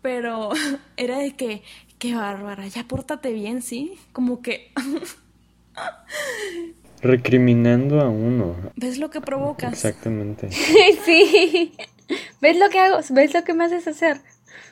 Pero 0.01 0.49
era 0.97 1.19
de 1.19 1.35
que, 1.35 1.63
qué 1.99 2.15
bárbara, 2.15 2.67
ya 2.67 2.83
pórtate 2.83 3.31
bien, 3.31 3.61
¿sí? 3.61 3.93
Como 4.11 4.41
que... 4.41 4.71
Recriminando 7.01 8.01
a 8.01 8.09
uno. 8.09 8.55
¿Ves 8.75 8.97
lo 8.97 9.09
que 9.09 9.19
provocas? 9.19 9.73
Exactamente. 9.73 10.49
sí. 11.05 11.73
¿Ves 12.41 12.57
lo 12.57 12.69
que 12.69 12.79
hago? 12.79 12.99
¿Ves 13.09 13.33
lo 13.33 13.43
que 13.43 13.53
me 13.53 13.65
haces 13.65 13.87
hacer? 13.87 14.21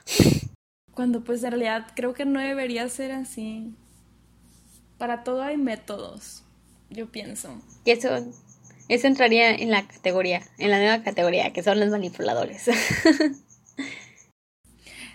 Cuando 0.93 1.23
pues 1.23 1.43
en 1.43 1.51
realidad 1.51 1.87
creo 1.95 2.13
que 2.13 2.25
no 2.25 2.39
debería 2.39 2.87
ser 2.89 3.11
así. 3.11 3.73
Para 4.97 5.23
todo 5.23 5.41
hay 5.41 5.57
métodos, 5.57 6.43
yo 6.89 7.11
pienso. 7.11 7.59
Y 7.85 7.91
eso, 7.91 8.09
eso 8.87 9.07
entraría 9.07 9.51
en 9.51 9.71
la 9.71 9.87
categoría, 9.87 10.43
en 10.57 10.69
la 10.69 10.77
nueva 10.77 11.03
categoría, 11.03 11.53
que 11.53 11.63
son 11.63 11.79
los 11.79 11.89
manipuladores. 11.89 12.69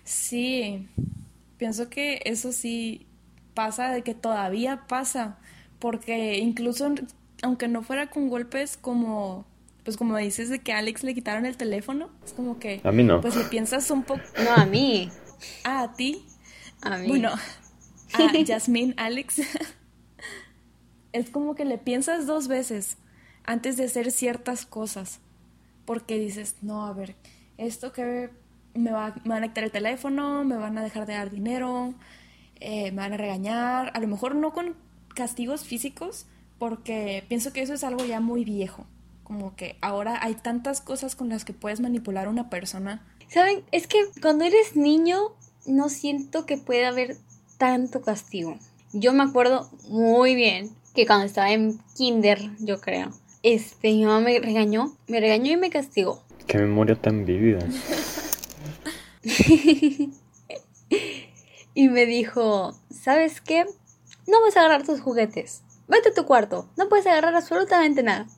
sí, 0.05 0.88
pienso 1.59 1.88
que 1.88 2.22
eso 2.24 2.52
sí 2.52 3.07
pasa, 3.55 3.92
de 3.92 4.02
que 4.02 4.14
todavía 4.14 4.87
pasa, 4.88 5.38
porque 5.79 6.38
incluso 6.38 6.94
aunque 7.42 7.68
no 7.68 7.83
fuera 7.83 8.09
con 8.09 8.29
golpes 8.29 8.76
como 8.76 9.46
pues 9.87 9.96
como 9.96 10.16
dices 10.16 10.49
de 10.49 10.59
que 10.59 10.72
a 10.72 10.79
Alex 10.79 11.05
le 11.05 11.14
quitaron 11.14 11.46
el 11.46 11.57
teléfono, 11.57 12.11
es 12.25 12.33
como 12.33 12.59
que... 12.59 12.81
A 12.83 12.90
mí 12.90 13.05
no. 13.05 13.20
Pues 13.20 13.37
le 13.37 13.44
piensas 13.44 13.88
un 13.92 14.03
poco... 14.03 14.20
No, 14.42 14.51
a 14.51 14.66
mí. 14.66 15.12
Ah, 15.62 15.83
a 15.83 15.92
ti. 15.92 16.27
A 16.83 16.99
mí. 16.99 17.07
Bueno, 17.07 17.29
a 17.29 18.33
Jasmine, 18.46 18.94
Alex. 18.96 19.42
es 21.12 21.31
como 21.31 21.55
que 21.55 21.64
le 21.64 21.79
piensas 21.79 22.27
dos 22.27 22.49
veces 22.49 22.99
antes 23.44 23.77
de 23.77 23.85
hacer 23.85 24.11
ciertas 24.11 24.66
cosas. 24.66 25.20
Porque 25.85 26.18
dices, 26.18 26.57
no, 26.62 26.85
a 26.85 26.92
ver, 26.92 27.14
esto 27.57 27.92
que 27.92 28.31
me, 28.75 28.90
va, 28.90 29.14
me 29.22 29.35
van 29.35 29.44
a 29.44 29.49
quitar 29.49 29.62
el 29.62 29.70
teléfono, 29.70 30.42
me 30.42 30.57
van 30.57 30.77
a 30.79 30.83
dejar 30.83 31.07
de 31.07 31.12
dar 31.12 31.31
dinero, 31.31 31.94
eh, 32.59 32.90
me 32.90 33.03
van 33.03 33.12
a 33.12 33.18
regañar, 33.18 33.92
a 33.94 34.01
lo 34.01 34.09
mejor 34.09 34.35
no 34.35 34.53
con 34.53 34.75
castigos 35.14 35.62
físicos, 35.62 36.27
porque 36.59 37.25
pienso 37.29 37.53
que 37.53 37.62
eso 37.62 37.75
es 37.75 37.85
algo 37.85 38.05
ya 38.05 38.18
muy 38.18 38.44
viejo 38.44 38.85
como 39.26 39.56
que 39.56 39.76
ahora 39.80 40.20
hay 40.22 40.36
tantas 40.36 40.80
cosas 40.80 41.16
con 41.16 41.28
las 41.28 41.44
que 41.44 41.52
puedes 41.52 41.80
manipular 41.80 42.28
a 42.28 42.30
una 42.30 42.48
persona. 42.48 43.04
Saben, 43.26 43.64
es 43.72 43.88
que 43.88 43.98
cuando 44.22 44.44
eres 44.44 44.76
niño 44.76 45.32
no 45.66 45.88
siento 45.88 46.46
que 46.46 46.58
pueda 46.58 46.88
haber 46.88 47.16
tanto 47.58 48.02
castigo. 48.02 48.56
Yo 48.92 49.12
me 49.12 49.24
acuerdo 49.24 49.68
muy 49.88 50.36
bien 50.36 50.70
que 50.94 51.06
cuando 51.06 51.26
estaba 51.26 51.50
en 51.50 51.80
kinder, 51.96 52.38
yo 52.60 52.80
creo, 52.80 53.10
este, 53.42 53.88
mi 53.88 54.04
mamá 54.04 54.20
me 54.20 54.38
regañó, 54.38 54.96
me 55.08 55.18
regañó 55.18 55.50
y 55.52 55.56
me 55.56 55.70
castigó. 55.70 56.22
Qué 56.46 56.58
memoria 56.58 56.94
tan 56.94 57.24
vívida. 57.24 57.66
y 61.74 61.88
me 61.88 62.06
dijo, 62.06 62.78
¿sabes 62.90 63.40
qué? 63.40 63.66
No 64.28 64.40
vas 64.42 64.56
a 64.56 64.60
agarrar 64.60 64.86
tus 64.86 65.00
juguetes. 65.00 65.64
Vete 65.88 66.10
a 66.10 66.14
tu 66.14 66.26
cuarto. 66.26 66.68
No 66.76 66.88
puedes 66.88 67.08
agarrar 67.08 67.34
absolutamente 67.34 68.04
nada. 68.04 68.28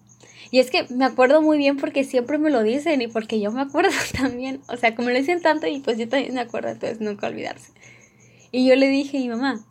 Y 0.51 0.61
es 0.61 0.71
que 0.71 0.87
me 0.91 1.05
acuerdo 1.05 1.43
muy 1.43 1.59
bien 1.59 1.77
porque 1.77 2.05
siempre 2.05 2.39
me 2.39 2.51
lo 2.51 2.63
dicen 2.63 3.03
y 3.03 3.09
porque 3.09 3.41
yo 3.41 3.51
me 3.53 3.61
acuerdo 3.61 3.91
también. 4.17 4.61
O 4.69 4.77
sea, 4.77 4.95
como 4.95 5.11
lo 5.11 5.17
dicen 5.17 5.43
tanto 5.43 5.67
y 5.67 5.81
pues 5.81 5.99
yo 5.99 6.09
también 6.09 6.35
me 6.35 6.41
acuerdo, 6.41 6.71
entonces 6.71 7.01
nunca 7.01 7.27
olvidarse. 7.27 7.73
Y 8.51 8.67
yo 8.67 8.77
le 8.77 8.89
dije 8.89 9.19
a 9.19 9.21
mi 9.21 9.29
mamá, 9.29 9.65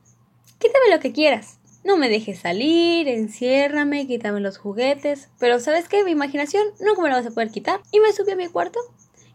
quítame 0.60 0.92
lo 0.92 1.00
que 1.00 1.12
quieras. 1.12 1.58
No 1.84 1.96
me 1.98 2.10
dejes 2.10 2.40
salir, 2.40 3.08
enciérrame, 3.08 4.08
quítame 4.08 4.42
los 4.42 4.58
juguetes. 4.58 5.30
Pero 5.40 5.60
¿sabes 5.60 5.88
qué? 5.88 6.04
Mi 6.04 6.12
imaginación 6.12 6.64
nunca 6.80 7.02
me 7.02 7.10
la 7.10 7.16
vas 7.16 7.26
a 7.26 7.32
poder 7.32 7.50
quitar. 7.50 7.80
Y 7.92 8.00
me 8.00 8.12
subí 8.12 8.32
a 8.32 8.36
mi 8.36 8.48
cuarto 8.48 8.80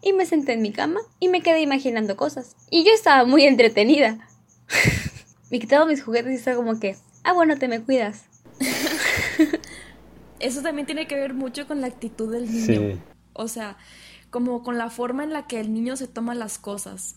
y 0.01 0.13
me 0.13 0.25
senté 0.25 0.53
en 0.53 0.61
mi 0.61 0.71
cama 0.71 0.99
y 1.19 1.29
me 1.29 1.41
quedé 1.41 1.61
imaginando 1.61 2.15
cosas. 2.15 2.55
Y 2.69 2.83
yo 2.83 2.91
estaba 2.91 3.25
muy 3.25 3.43
entretenida. 3.45 4.27
me 5.51 5.59
quitaba 5.59 5.85
mis 5.85 6.03
juguetes 6.03 6.31
y 6.31 6.35
estaba 6.35 6.57
como 6.57 6.79
que, 6.79 6.95
ah, 7.23 7.33
bueno, 7.33 7.57
te 7.57 7.67
me 7.67 7.81
cuidas. 7.81 8.25
eso 10.45 10.61
también 10.61 10.85
tiene 10.85 11.07
que 11.07 11.15
ver 11.15 11.33
mucho 11.33 11.67
con 11.67 11.81
la 11.81 11.87
actitud 11.87 12.31
del 12.31 12.45
niño. 12.51 12.93
Sí. 12.93 12.99
O 13.33 13.47
sea, 13.47 13.77
como 14.29 14.63
con 14.63 14.77
la 14.77 14.89
forma 14.89 15.23
en 15.23 15.33
la 15.33 15.47
que 15.47 15.59
el 15.59 15.73
niño 15.73 15.95
se 15.95 16.07
toma 16.07 16.35
las 16.35 16.57
cosas. 16.57 17.15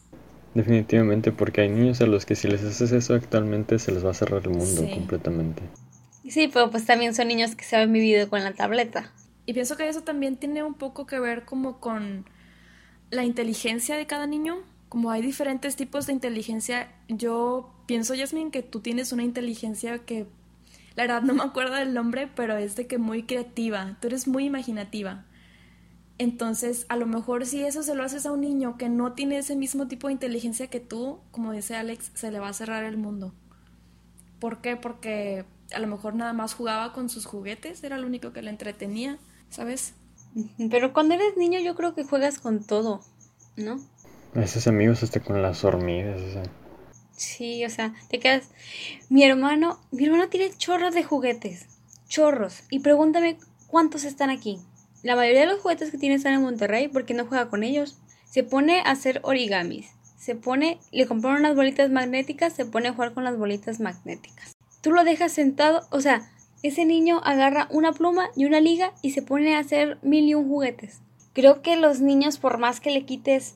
Definitivamente, 0.54 1.32
porque 1.32 1.60
hay 1.62 1.68
niños 1.68 2.00
a 2.00 2.06
los 2.06 2.24
que 2.24 2.34
si 2.34 2.48
les 2.48 2.62
haces 2.64 2.92
eso 2.92 3.14
actualmente 3.14 3.78
se 3.78 3.92
les 3.92 4.04
va 4.04 4.10
a 4.10 4.14
cerrar 4.14 4.42
el 4.44 4.50
mundo 4.50 4.82
Sí. 4.86 4.90
completamente. 4.94 5.62
Sí, 6.28 6.48
pero 6.52 6.70
pues 6.70 6.84
también 6.86 7.14
son 7.14 7.28
niños 7.28 7.54
que 7.54 7.64
se 7.64 7.76
han 7.76 7.92
vivido 7.92 8.28
con 8.30 8.42
la 8.42 8.52
tableta. 8.52 9.12
Y 9.44 9.52
pienso 9.52 9.76
que 9.76 9.88
eso 9.88 10.02
también 10.02 10.36
tiene 10.36 10.62
un 10.62 10.74
poco 10.74 11.06
que 11.06 11.20
ver 11.20 11.44
como 11.44 11.78
con 11.78 12.24
la 13.10 13.24
inteligencia 13.24 13.96
de 13.96 14.06
cada 14.06 14.26
niño. 14.26 14.56
Como 14.88 15.10
hay 15.10 15.22
diferentes 15.22 15.76
tipos 15.76 16.06
de 16.06 16.14
inteligencia, 16.14 16.88
yo 17.08 17.70
pienso, 17.86 18.14
Yasmin, 18.14 18.50
que 18.50 18.62
tú 18.62 18.80
tienes 18.80 19.12
una 19.12 19.22
inteligencia 19.22 19.98
que, 20.00 20.26
la 20.96 21.02
verdad 21.02 21.22
no 21.22 21.34
me 21.34 21.42
acuerdo 21.42 21.74
del 21.74 21.94
nombre, 21.94 22.28
pero 22.34 22.56
es 22.56 22.74
de 22.74 22.86
que 22.86 22.98
muy 22.98 23.24
creativa, 23.24 23.96
tú 24.00 24.08
eres 24.08 24.26
muy 24.26 24.46
imaginativa. 24.46 25.24
Entonces, 26.18 26.86
a 26.88 26.96
lo 26.96 27.06
mejor 27.06 27.44
si 27.44 27.62
eso 27.62 27.82
se 27.82 27.94
lo 27.94 28.02
haces 28.02 28.24
a 28.24 28.32
un 28.32 28.40
niño 28.40 28.78
que 28.78 28.88
no 28.88 29.12
tiene 29.12 29.36
ese 29.36 29.54
mismo 29.54 29.86
tipo 29.86 30.06
de 30.06 30.14
inteligencia 30.14 30.68
que 30.68 30.80
tú, 30.80 31.20
como 31.30 31.52
dice 31.52 31.76
Alex, 31.76 32.10
se 32.14 32.30
le 32.30 32.40
va 32.40 32.48
a 32.48 32.54
cerrar 32.54 32.84
el 32.84 32.96
mundo. 32.96 33.34
¿Por 34.40 34.62
qué? 34.62 34.76
Porque 34.76 35.44
a 35.74 35.78
lo 35.78 35.86
mejor 35.86 36.14
nada 36.14 36.32
más 36.32 36.54
jugaba 36.54 36.94
con 36.94 37.10
sus 37.10 37.26
juguetes, 37.26 37.84
era 37.84 37.98
lo 37.98 38.06
único 38.06 38.32
que 38.32 38.40
le 38.40 38.48
entretenía, 38.48 39.18
¿sabes? 39.50 39.92
Pero 40.70 40.94
cuando 40.94 41.14
eres 41.14 41.36
niño 41.36 41.60
yo 41.60 41.74
creo 41.74 41.94
que 41.94 42.04
juegas 42.04 42.38
con 42.38 42.64
todo, 42.64 43.02
¿no? 43.56 43.78
Esos 44.34 44.66
amigos 44.66 45.02
hasta 45.02 45.20
con 45.20 45.42
las 45.42 45.64
hormigas, 45.64 46.20
o 46.22 46.32
sea. 46.32 46.42
Sí, 47.16 47.64
o 47.64 47.70
sea, 47.70 47.94
te 48.08 48.18
quedas. 48.18 48.50
Mi 49.08 49.24
hermano, 49.24 49.80
mi 49.90 50.04
hermano 50.04 50.28
tiene 50.28 50.50
chorros 50.56 50.94
de 50.94 51.02
juguetes. 51.02 51.66
Chorros. 52.08 52.62
Y 52.70 52.80
pregúntame 52.80 53.38
cuántos 53.66 54.04
están 54.04 54.30
aquí. 54.30 54.58
La 55.02 55.16
mayoría 55.16 55.40
de 55.40 55.46
los 55.46 55.60
juguetes 55.60 55.90
que 55.90 55.98
tiene 55.98 56.16
están 56.16 56.34
en 56.34 56.42
Monterrey 56.42 56.88
porque 56.88 57.14
no 57.14 57.26
juega 57.26 57.48
con 57.48 57.62
ellos. 57.62 57.98
Se 58.30 58.42
pone 58.42 58.80
a 58.80 58.90
hacer 58.90 59.20
origamis. 59.22 59.88
Se 60.18 60.34
pone, 60.34 60.78
le 60.92 61.06
compraron 61.06 61.40
unas 61.40 61.54
bolitas 61.54 61.90
magnéticas, 61.90 62.52
se 62.52 62.66
pone 62.66 62.88
a 62.88 62.92
jugar 62.92 63.14
con 63.14 63.24
las 63.24 63.38
bolitas 63.38 63.80
magnéticas. 63.80 64.56
Tú 64.82 64.92
lo 64.92 65.04
dejas 65.04 65.32
sentado, 65.32 65.86
o 65.90 66.00
sea, 66.00 66.30
ese 66.62 66.84
niño 66.84 67.20
agarra 67.22 67.68
una 67.70 67.92
pluma 67.92 68.30
y 68.34 68.44
una 68.44 68.60
liga 68.60 68.92
y 69.02 69.12
se 69.12 69.22
pone 69.22 69.54
a 69.54 69.60
hacer 69.60 69.98
mil 70.02 70.26
y 70.26 70.34
un 70.34 70.48
juguetes. 70.48 71.00
Creo 71.32 71.62
que 71.62 71.76
los 71.76 72.00
niños, 72.00 72.38
por 72.38 72.58
más 72.58 72.80
que 72.80 72.90
le 72.90 73.04
quites 73.04 73.54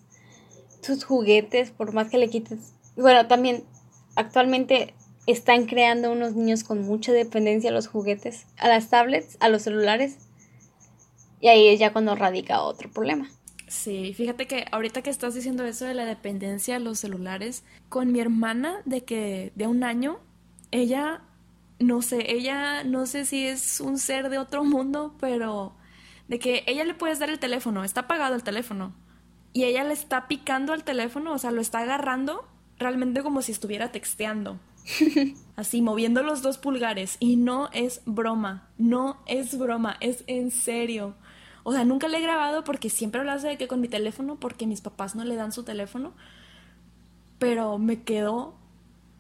tus 0.87 1.05
juguetes, 1.05 1.71
por 1.71 1.93
más 1.93 2.09
que 2.09 2.19
le 2.19 2.29
quites... 2.29 2.75
Bueno, 3.01 3.27
también 3.27 3.65
actualmente 4.15 4.95
están 5.27 5.67
creando 5.67 6.13
unos 6.13 6.35
niños 6.35 6.65
con 6.65 6.83
mucha 6.83 7.13
dependencia 7.13 7.71
a 7.71 7.73
los 7.73 7.87
juguetes, 7.87 8.47
a 8.59 8.69
las 8.69 8.91
tablets, 8.91 9.39
a 9.41 9.49
los 9.49 9.63
celulares. 9.63 10.19
Y 11.41 11.49
ahí 11.49 11.69
es 11.69 11.81
ya 11.81 11.93
cuando 11.93 12.15
radica 12.15 12.61
otro 12.61 12.91
problema. 12.91 13.31
Sí, 13.69 14.13
fíjate 14.15 14.47
que 14.47 14.67
ahorita 14.71 15.01
que 15.01 15.11
estás 15.11 15.35
diciendo 15.35 15.65
eso 15.65 15.87
de 15.87 15.95
la 15.95 16.05
dependencia 16.05 16.77
a 16.77 16.81
los 16.81 16.99
celulares, 16.99 17.65
con 17.89 18.13
mi 18.13 18.21
hermana 18.21 18.83
de 18.85 19.05
que 19.05 19.53
de 19.55 19.67
un 19.67 19.83
año, 19.85 20.19
ella, 20.71 21.23
no 21.79 22.03
sé, 22.03 22.33
ella 22.33 22.85
no 22.85 23.07
sé 23.07 23.25
si 23.25 23.47
es 23.47 23.81
un 23.81 23.97
ser 23.99 24.29
de 24.29 24.39
otro 24.39 24.65
mundo, 24.65 25.15
pero 25.21 25.73
de 26.29 26.39
que 26.39 26.65
ella 26.67 26.85
le 26.85 26.95
puedes 26.95 27.19
dar 27.19 27.31
el 27.31 27.39
teléfono, 27.39 27.85
está 27.85 28.03
apagado 28.03 28.35
el 28.35 28.43
teléfono, 28.43 28.93
y 29.53 29.65
ella 29.65 29.85
le 29.85 29.95
está 29.95 30.27
picando 30.27 30.73
al 30.73 30.85
teléfono, 30.85 31.33
o 31.33 31.39
sea, 31.39 31.53
lo 31.53 31.61
está 31.61 31.79
agarrando 31.79 32.45
realmente 32.81 33.23
como 33.23 33.43
si 33.43 33.53
estuviera 33.53 33.93
texteando. 33.93 34.59
Así, 35.57 35.83
moviendo 35.83 36.23
los 36.23 36.43
dos 36.43 36.59
pulgares. 36.59 37.17
Y 37.21 37.37
no 37.37 37.69
es 37.73 38.03
broma, 38.07 38.69
no 38.79 39.19
es 39.27 39.57
broma, 39.57 39.97
es 40.01 40.25
en 40.27 40.51
serio. 40.51 41.15
O 41.63 41.73
sea, 41.73 41.85
nunca 41.85 42.09
le 42.09 42.19
he 42.19 42.23
grabado 42.23 42.65
porque 42.65 42.91
siempre 42.91 43.23
lo 43.23 43.31
hace 43.31 43.49
de 43.49 43.59
que 43.59 43.69
con 43.69 43.81
mi 43.81 43.89
teléfono, 43.89 44.37
porque 44.37 44.67
mis 44.67 44.81
papás 44.81 45.15
no 45.15 45.25
le 45.25 45.37
dan 45.37 45.53
su 45.53 45.63
teléfono. 45.63 46.13
Pero 47.39 47.79
me 47.79 48.03
quedó 48.03 48.55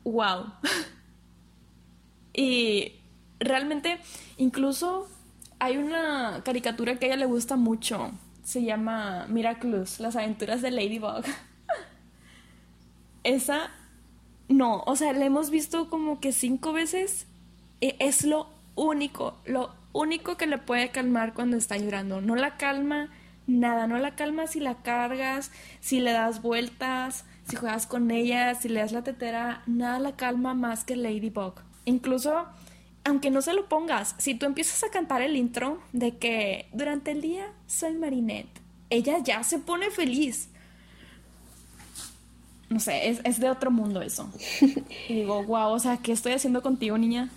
wow. 0.05 0.47
y 2.33 2.95
realmente, 3.39 4.01
incluso 4.39 5.07
hay 5.59 5.77
una 5.77 6.43
caricatura 6.45 6.99
que 6.99 7.07
a 7.07 7.09
ella 7.09 7.19
le 7.19 7.27
gusta 7.27 7.57
mucho. 7.57 8.11
Se 8.43 8.65
llama 8.65 9.27
Miraculous, 9.29 10.01
las 10.01 10.17
aventuras 10.17 10.63
de 10.63 10.71
Ladybug. 10.71 11.25
Esa, 13.25 13.71
no, 14.49 14.83
o 14.87 14.97
sea, 14.97 15.12
la 15.12 15.25
hemos 15.25 15.51
visto 15.51 15.91
como 15.91 16.21
que 16.21 16.33
cinco 16.33 16.73
veces. 16.73 17.27
E, 17.81 17.97
es 17.99 18.25
lo 18.25 18.49
único, 18.75 19.37
lo 19.45 19.71
único 19.93 20.37
que 20.37 20.47
le 20.47 20.59
puede 20.59 20.91
calmar 20.91 21.35
cuando 21.35 21.57
está 21.57 21.77
llorando. 21.77 22.21
No 22.21 22.37
la 22.37 22.57
calma 22.57 23.11
nada, 23.47 23.87
no 23.87 23.99
la 23.99 24.14
calma 24.14 24.47
si 24.47 24.61
la 24.61 24.83
cargas, 24.83 25.51
si 25.81 26.01
le 26.01 26.12
das 26.12 26.43
vueltas, 26.43 27.25
si 27.49 27.57
juegas 27.57 27.87
con 27.87 28.11
ella, 28.11 28.55
si 28.55 28.68
le 28.68 28.81
das 28.81 28.93
la 28.93 29.03
tetera, 29.03 29.62
nada 29.66 29.99
la 29.99 30.16
calma 30.16 30.55
más 30.55 30.85
que 30.85 30.97
Ladybug. 30.97 31.55
Incluso, 31.85 32.47
aunque 33.05 33.31
no 33.31 33.43
se 33.43 33.55
lo 33.55 33.68
pongas, 33.68 34.14
si 34.18 34.35
tú 34.35 34.47
empiezas 34.47 34.85
a 34.85 34.91
cantar 34.91 35.23
el 35.23 35.37
intro 35.37 35.81
de 35.93 36.16
que 36.16 36.68
durante 36.73 37.11
el 37.11 37.21
día 37.21 37.53
soy 37.66 37.95
Marinette, 37.95 38.61
ella 38.91 39.18
ya 39.23 39.43
se 39.43 39.59
pone 39.59 39.91
feliz. 39.91 40.49
No 42.71 42.79
sé, 42.79 43.09
es, 43.09 43.21
es 43.25 43.41
de 43.41 43.51
otro 43.51 43.73
mundo 43.73 44.01
eso. 44.01 44.31
y 45.09 45.14
digo, 45.14 45.43
wow, 45.43 45.73
o 45.73 45.79
sea, 45.81 45.97
¿qué 45.97 46.12
estoy 46.12 46.33
haciendo 46.33 46.62
contigo, 46.62 46.97
niña? 46.97 47.29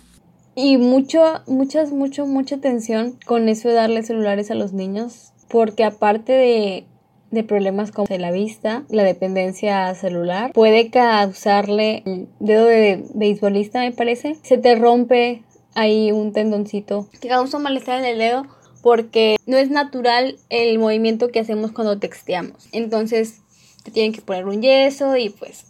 Y 0.54 0.76
mucho, 0.76 1.42
muchas, 1.48 1.90
mucho, 1.90 2.24
mucha 2.26 2.54
atención 2.54 3.18
con 3.26 3.48
eso 3.48 3.68
de 3.68 3.74
darle 3.74 4.04
celulares 4.04 4.52
a 4.52 4.54
los 4.54 4.72
niños, 4.72 5.32
porque 5.48 5.82
aparte 5.82 6.32
de, 6.32 6.86
de 7.32 7.42
problemas 7.42 7.90
como 7.90 8.06
la 8.16 8.30
vista, 8.30 8.84
la 8.88 9.02
dependencia 9.02 9.92
celular, 9.96 10.52
puede 10.52 10.90
causarle 10.90 12.04
el 12.06 12.28
dedo 12.38 12.66
de 12.66 13.04
beisbolista, 13.14 13.80
me 13.80 13.90
parece, 13.90 14.36
se 14.42 14.56
te 14.56 14.76
rompe 14.76 15.42
ahí 15.74 16.12
un 16.12 16.32
tendoncito 16.32 17.08
que 17.20 17.26
causa 17.26 17.58
malestar 17.58 17.98
en 17.98 18.04
el 18.04 18.18
dedo 18.18 18.46
porque 18.80 19.36
no 19.46 19.56
es 19.56 19.70
natural 19.70 20.36
el 20.50 20.78
movimiento 20.78 21.28
que 21.28 21.40
hacemos 21.40 21.72
cuando 21.72 21.98
texteamos. 21.98 22.68
Entonces 22.70 23.40
te 23.84 23.92
tienen 23.92 24.12
que 24.12 24.22
poner 24.22 24.46
un 24.46 24.60
yeso 24.60 25.16
y 25.16 25.30
pues 25.30 25.66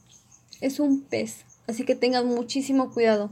es 0.62 0.80
un 0.80 1.02
pez. 1.02 1.44
Así 1.66 1.84
que 1.84 1.94
tengan 1.94 2.26
muchísimo 2.26 2.90
cuidado 2.90 3.30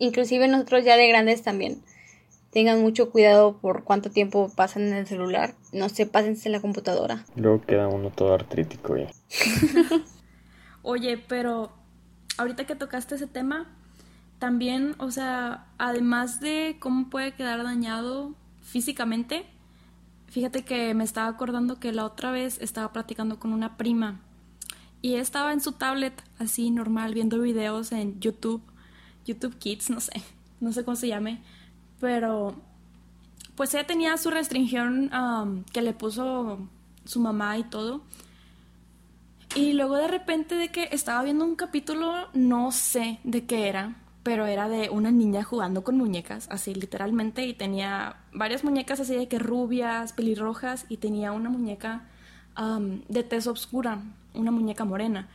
inclusive 0.00 0.48
nosotros 0.48 0.84
ya 0.84 0.96
de 0.96 1.06
grandes 1.06 1.42
también. 1.42 1.80
Tengan 2.50 2.80
mucho 2.80 3.10
cuidado 3.10 3.58
por 3.58 3.84
cuánto 3.84 4.10
tiempo 4.10 4.50
pasan 4.56 4.88
en 4.88 4.94
el 4.94 5.06
celular. 5.06 5.54
No 5.72 5.88
se 5.88 6.06
pasen 6.06 6.36
en 6.44 6.52
la 6.52 6.60
computadora. 6.60 7.24
Luego 7.36 7.60
queda 7.60 7.86
uno 7.86 8.10
todo 8.10 8.34
artrítico 8.34 8.96
ya. 8.96 9.08
Oye, 10.82 11.16
pero 11.16 11.70
ahorita 12.38 12.66
que 12.66 12.74
tocaste 12.74 13.14
ese 13.14 13.28
tema, 13.28 13.68
también, 14.40 14.96
o 14.98 15.12
sea, 15.12 15.68
además 15.78 16.40
de 16.40 16.76
cómo 16.80 17.08
puede 17.08 17.34
quedar 17.34 17.62
dañado 17.62 18.34
físicamente, 18.62 19.46
fíjate 20.30 20.64
que 20.64 20.94
me 20.94 21.04
estaba 21.04 21.28
acordando 21.28 21.78
que 21.78 21.92
la 21.92 22.04
otra 22.04 22.30
vez 22.30 22.58
estaba 22.60 22.92
platicando 22.92 23.38
con 23.38 23.52
una 23.52 23.76
prima 23.76 24.20
y 25.02 25.14
estaba 25.14 25.52
en 25.52 25.60
su 25.60 25.72
tablet 25.72 26.22
así 26.38 26.70
normal 26.70 27.14
viendo 27.14 27.40
videos 27.40 27.92
en 27.92 28.20
YouTube 28.20 28.62
YouTube 29.24 29.56
Kids, 29.58 29.90
no 29.90 30.00
sé, 30.00 30.12
no 30.60 30.72
sé 30.72 30.84
cómo 30.84 30.96
se 30.96 31.08
llame, 31.08 31.42
pero 32.00 32.54
pues 33.54 33.74
ella 33.74 33.86
tenía 33.86 34.16
su 34.16 34.30
restricción 34.30 35.10
um, 35.14 35.64
que 35.64 35.82
le 35.82 35.92
puso 35.92 36.66
su 37.04 37.20
mamá 37.20 37.58
y 37.58 37.64
todo. 37.64 38.02
Y 39.56 39.72
luego 39.72 39.96
de 39.96 40.08
repente 40.08 40.54
de 40.54 40.68
que 40.68 40.88
estaba 40.92 41.22
viendo 41.24 41.44
un 41.44 41.56
capítulo, 41.56 42.28
no 42.32 42.70
sé 42.70 43.18
de 43.24 43.46
qué 43.46 43.68
era, 43.68 43.96
pero 44.22 44.46
era 44.46 44.68
de 44.68 44.90
una 44.90 45.10
niña 45.10 45.42
jugando 45.42 45.82
con 45.82 45.96
muñecas, 45.96 46.46
así 46.50 46.74
literalmente, 46.74 47.46
y 47.46 47.54
tenía 47.54 48.16
varias 48.32 48.64
muñecas 48.64 49.00
así 49.00 49.14
de 49.14 49.28
que 49.28 49.38
rubias, 49.38 50.12
pelirrojas, 50.12 50.84
y 50.88 50.98
tenía 50.98 51.32
una 51.32 51.48
muñeca 51.48 52.06
de 53.08 53.22
tez 53.22 53.46
oscura, 53.46 54.02
una 54.34 54.50
muñeca 54.50 54.84
morena. 54.84 55.28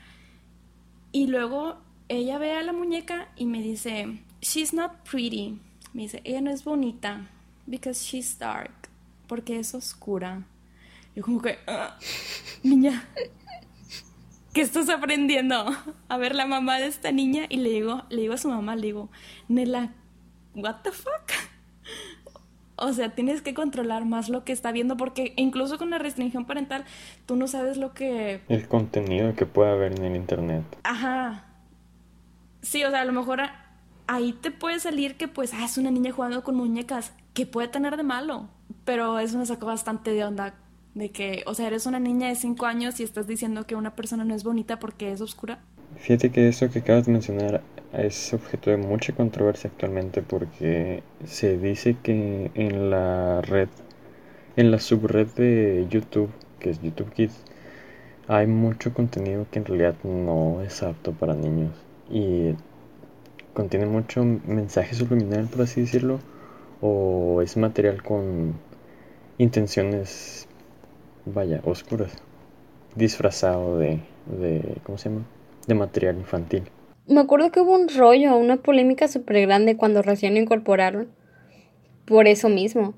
Y 1.11 1.27
luego 1.27 1.77
ella 2.07 2.37
ve 2.37 2.53
a 2.53 2.61
la 2.61 2.73
muñeca 2.73 3.29
y 3.35 3.45
me 3.45 3.61
dice, 3.61 4.21
she's 4.41 4.73
not 4.73 4.91
pretty. 5.09 5.59
Me 5.93 6.03
dice, 6.03 6.21
ella 6.23 6.41
no 6.41 6.51
es 6.51 6.63
bonita, 6.63 7.27
because 7.65 8.03
she's 8.03 8.37
dark, 8.37 8.89
porque 9.27 9.59
es 9.59 9.73
oscura. 9.73 10.43
Yo 11.15 11.23
como 11.23 11.41
que, 11.41 11.57
ah, 11.65 11.97
niña, 12.61 13.07
¿qué 14.55 14.61
estás 14.61 14.89
aprendiendo? 14.89 15.65
A 16.09 16.17
ver 16.17 16.33
la 16.33 16.47
mamá 16.47 16.79
de 16.79 16.87
esta 16.87 17.11
niña 17.11 17.43
y 17.49 17.57
le 17.57 17.69
digo, 17.69 18.03
le 18.09 18.21
digo 18.21 18.33
a 18.33 18.37
su 18.37 18.47
mamá, 18.47 18.75
le 18.75 18.83
digo, 18.83 19.09
Nela, 19.47 19.91
what 20.55 20.77
the 20.81 20.91
fuck? 20.91 21.11
O 22.77 22.91
sea, 22.91 23.15
tienes 23.15 23.41
que 23.41 23.53
controlar 23.53 24.03
más 24.03 24.27
lo 24.27 24.43
que 24.43 24.51
está 24.51 24.73
viendo 24.73 24.97
porque 24.97 25.31
incluso 25.37 25.77
con 25.77 25.89
la 25.91 25.97
restricción 25.97 26.43
parental 26.43 26.83
tú 27.25 27.37
no 27.37 27.47
sabes 27.47 27.77
lo 27.77 27.93
que... 27.93 28.41
El 28.49 28.67
contenido 28.67 29.33
que 29.33 29.45
puede 29.45 29.71
haber 29.71 29.93
en 29.93 30.03
el 30.03 30.17
Internet. 30.17 30.65
Ajá. 30.83 31.45
Sí, 32.61 32.83
o 32.83 32.89
sea, 32.89 32.99
a 32.99 33.05
lo 33.05 33.13
mejor 33.13 33.39
ahí 34.07 34.33
te 34.33 34.51
puede 34.51 34.81
salir 34.81 35.15
que 35.15 35.29
pues, 35.29 35.53
ah, 35.53 35.63
es 35.63 35.77
una 35.77 35.89
niña 35.89 36.11
jugando 36.11 36.43
con 36.43 36.55
muñecas, 36.55 37.13
¿qué 37.33 37.45
puede 37.45 37.69
tener 37.69 37.95
de 37.95 38.03
malo? 38.03 38.49
Pero 38.83 39.19
eso 39.19 39.37
me 39.37 39.45
sacó 39.45 39.67
bastante 39.67 40.11
de 40.11 40.25
onda, 40.25 40.55
de 40.95 41.11
que, 41.11 41.43
o 41.45 41.53
sea, 41.53 41.67
eres 41.67 41.85
una 41.85 41.99
niña 41.99 42.29
de 42.29 42.35
5 42.35 42.65
años 42.65 42.99
y 42.99 43.03
estás 43.03 43.27
diciendo 43.27 43.67
que 43.67 43.75
una 43.75 43.95
persona 43.95 44.25
no 44.25 44.33
es 44.33 44.43
bonita 44.43 44.79
porque 44.79 45.11
es 45.11 45.21
oscura. 45.21 45.59
Fíjate 45.97 46.31
que 46.31 46.47
eso 46.47 46.69
que 46.69 46.79
acabas 46.79 47.05
de 47.05 47.11
mencionar 47.11 47.61
es 47.93 48.33
objeto 48.33 48.71
de 48.71 48.77
mucha 48.77 49.13
controversia 49.13 49.69
actualmente 49.69 50.21
porque 50.21 51.03
se 51.25 51.57
dice 51.57 51.95
que 52.01 52.51
en 52.55 52.89
la 52.89 53.41
red, 53.41 53.69
en 54.55 54.71
la 54.71 54.79
subred 54.79 55.27
de 55.27 55.85
YouTube, 55.89 56.31
que 56.59 56.71
es 56.71 56.81
YouTube 56.81 57.11
Kids, 57.13 57.43
hay 58.27 58.47
mucho 58.47 58.93
contenido 58.93 59.45
que 59.51 59.59
en 59.59 59.65
realidad 59.65 59.95
no 60.03 60.61
es 60.61 60.81
apto 60.81 61.11
para 61.11 61.35
niños 61.35 61.71
y 62.09 62.53
contiene 63.53 63.85
mucho 63.85 64.23
mensaje 64.23 64.95
subliminal, 64.95 65.47
por 65.47 65.61
así 65.61 65.81
decirlo, 65.81 66.19
o 66.81 67.41
es 67.41 67.55
material 67.55 68.01
con 68.03 68.53
intenciones, 69.37 70.47
vaya, 71.25 71.61
oscuras, 71.63 72.11
disfrazado 72.95 73.77
de, 73.77 73.99
de 74.25 74.77
¿cómo 74.83 74.97
se 74.97 75.09
llama? 75.09 75.25
De 75.67 75.75
material 75.75 76.17
infantil. 76.17 76.63
Me 77.07 77.21
acuerdo 77.21 77.51
que 77.51 77.61
hubo 77.61 77.73
un 77.73 77.87
rollo, 77.89 78.35
una 78.35 78.57
polémica 78.57 79.07
súper 79.07 79.45
grande 79.45 79.77
cuando 79.77 80.01
recién 80.01 80.33
lo 80.33 80.39
incorporaron, 80.39 81.07
por 82.05 82.27
eso 82.27 82.49
mismo, 82.49 82.93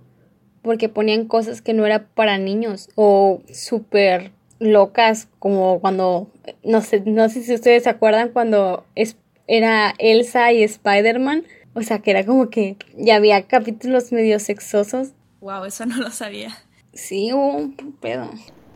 porque 0.62 0.90
ponían 0.90 1.26
cosas 1.26 1.62
que 1.62 1.74
no 1.74 1.86
era 1.86 2.08
para 2.08 2.38
niños 2.38 2.90
o 2.96 3.42
súper 3.52 4.32
locas, 4.60 5.28
como 5.40 5.80
cuando, 5.80 6.32
no 6.64 6.82
sé, 6.82 7.02
no 7.06 7.30
sé 7.30 7.44
si 7.44 7.54
ustedes 7.54 7.84
se 7.84 7.90
acuerdan 7.90 8.30
cuando 8.30 8.86
es, 8.96 9.18
era 9.48 9.94
Elsa 9.98 10.52
y 10.52 10.64
Spider-Man. 10.64 11.44
O 11.74 11.84
sea, 11.84 12.00
que 12.00 12.10
era 12.10 12.26
como 12.26 12.50
que 12.50 12.76
ya 12.98 13.18
había 13.18 13.44
capítulos 13.44 14.12
medio 14.12 14.40
sexosos. 14.40 15.12
Wow, 15.42 15.66
eso 15.66 15.86
no 15.86 15.98
lo 15.98 16.10
sabía. 16.10 16.58
Sí, 16.98 17.32
hubo 17.32 17.56
un 17.56 17.94
pedo. 18.02 18.30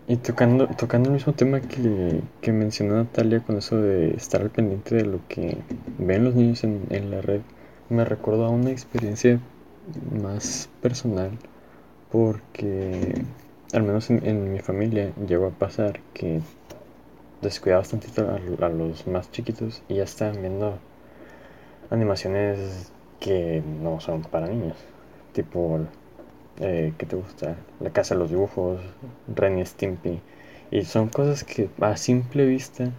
Y 0.08 0.18
tocando, 0.18 0.68
tocando 0.68 1.10
el 1.10 1.14
mismo 1.16 1.34
tema 1.34 1.62
que, 1.62 2.22
que 2.42 2.52
mencionó 2.52 2.96
Natalia 2.96 3.40
con 3.42 3.58
eso 3.58 3.78
de 3.78 4.16
estar 4.16 4.42
al 4.42 4.52
pendiente 4.52 4.96
de 4.96 5.06
lo 5.06 5.20
que 5.28 5.58
ven 5.98 6.24
los 6.26 6.36
niños 6.36 6.64
en, 6.64 6.86
en 6.90 7.10
la 7.12 7.22
red, 7.22 7.42
me 7.90 8.06
recordó 8.06 8.46
a 8.46 8.50
una 8.50 8.72
experiencia 8.72 9.40
más 10.22 10.70
personal 10.82 11.32
porque 12.12 13.26
al 13.74 13.84
menos 13.84 14.10
en, 14.12 14.26
en 14.26 14.54
mi 14.54 14.60
familia 14.60 15.14
llegó 15.28 15.48
a 15.48 15.52
pasar 15.52 16.02
que 16.14 16.42
descuidabas 17.42 17.90
tantito 17.90 18.30
a, 18.30 18.66
a 18.66 18.70
los 18.70 19.08
más 19.08 19.32
chiquitos 19.32 19.84
y 19.90 19.96
ya 19.96 20.04
estaban 20.04 20.42
viendo 20.42 20.80
animaciones 21.90 22.92
que 23.20 23.62
no 23.82 24.00
son 24.00 24.22
para 24.24 24.48
niños, 24.48 24.78
tipo 25.34 25.80
eh, 26.60 26.94
¿qué 26.98 27.06
te 27.06 27.16
gusta? 27.16 27.56
La 27.80 27.92
casa 27.92 28.16
de 28.16 28.20
los 28.20 28.30
dibujos, 28.30 28.80
Ren 29.34 29.60
y 29.60 29.66
Stimpy. 29.66 30.22
Y 30.72 30.86
son 30.86 31.10
cosas 31.10 31.44
que 31.44 31.70
a 31.82 31.98
simple 31.98 32.46
vista 32.46 32.92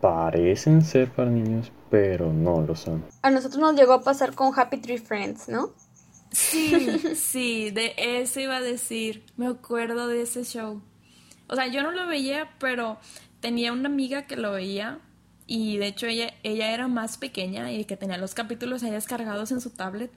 parecen 0.00 0.82
ser 0.82 1.10
para 1.10 1.30
niños, 1.30 1.72
pero 1.90 2.32
no 2.32 2.60
lo 2.62 2.76
son. 2.76 3.04
A 3.22 3.30
nosotros 3.30 3.60
nos 3.60 3.74
llegó 3.74 3.94
a 3.94 4.02
pasar 4.02 4.34
con 4.34 4.58
Happy 4.58 4.78
Tree 4.78 4.98
Friends, 4.98 5.48
¿no? 5.48 5.72
Sí, 6.30 6.98
sí, 7.14 7.70
de 7.70 7.94
eso 7.96 8.40
iba 8.40 8.56
a 8.56 8.60
decir. 8.60 9.24
Me 9.36 9.46
acuerdo 9.46 10.08
de 10.08 10.22
ese 10.22 10.44
show. 10.44 10.82
O 11.48 11.54
sea, 11.56 11.66
yo 11.68 11.82
no 11.82 11.90
lo 11.90 12.06
veía, 12.06 12.50
pero 12.58 12.98
tenía 13.40 13.72
una 13.72 13.88
amiga 13.88 14.26
que 14.26 14.36
lo 14.36 14.52
veía 14.52 15.00
y 15.46 15.76
de 15.76 15.88
hecho 15.88 16.06
ella, 16.06 16.32
ella 16.42 16.72
era 16.72 16.88
más 16.88 17.18
pequeña 17.18 17.70
y 17.72 17.84
que 17.84 17.96
tenía 17.96 18.16
los 18.16 18.34
capítulos 18.34 18.82
ahí 18.82 18.90
descargados 18.90 19.52
en 19.52 19.60
su 19.60 19.70
tablet. 19.70 20.10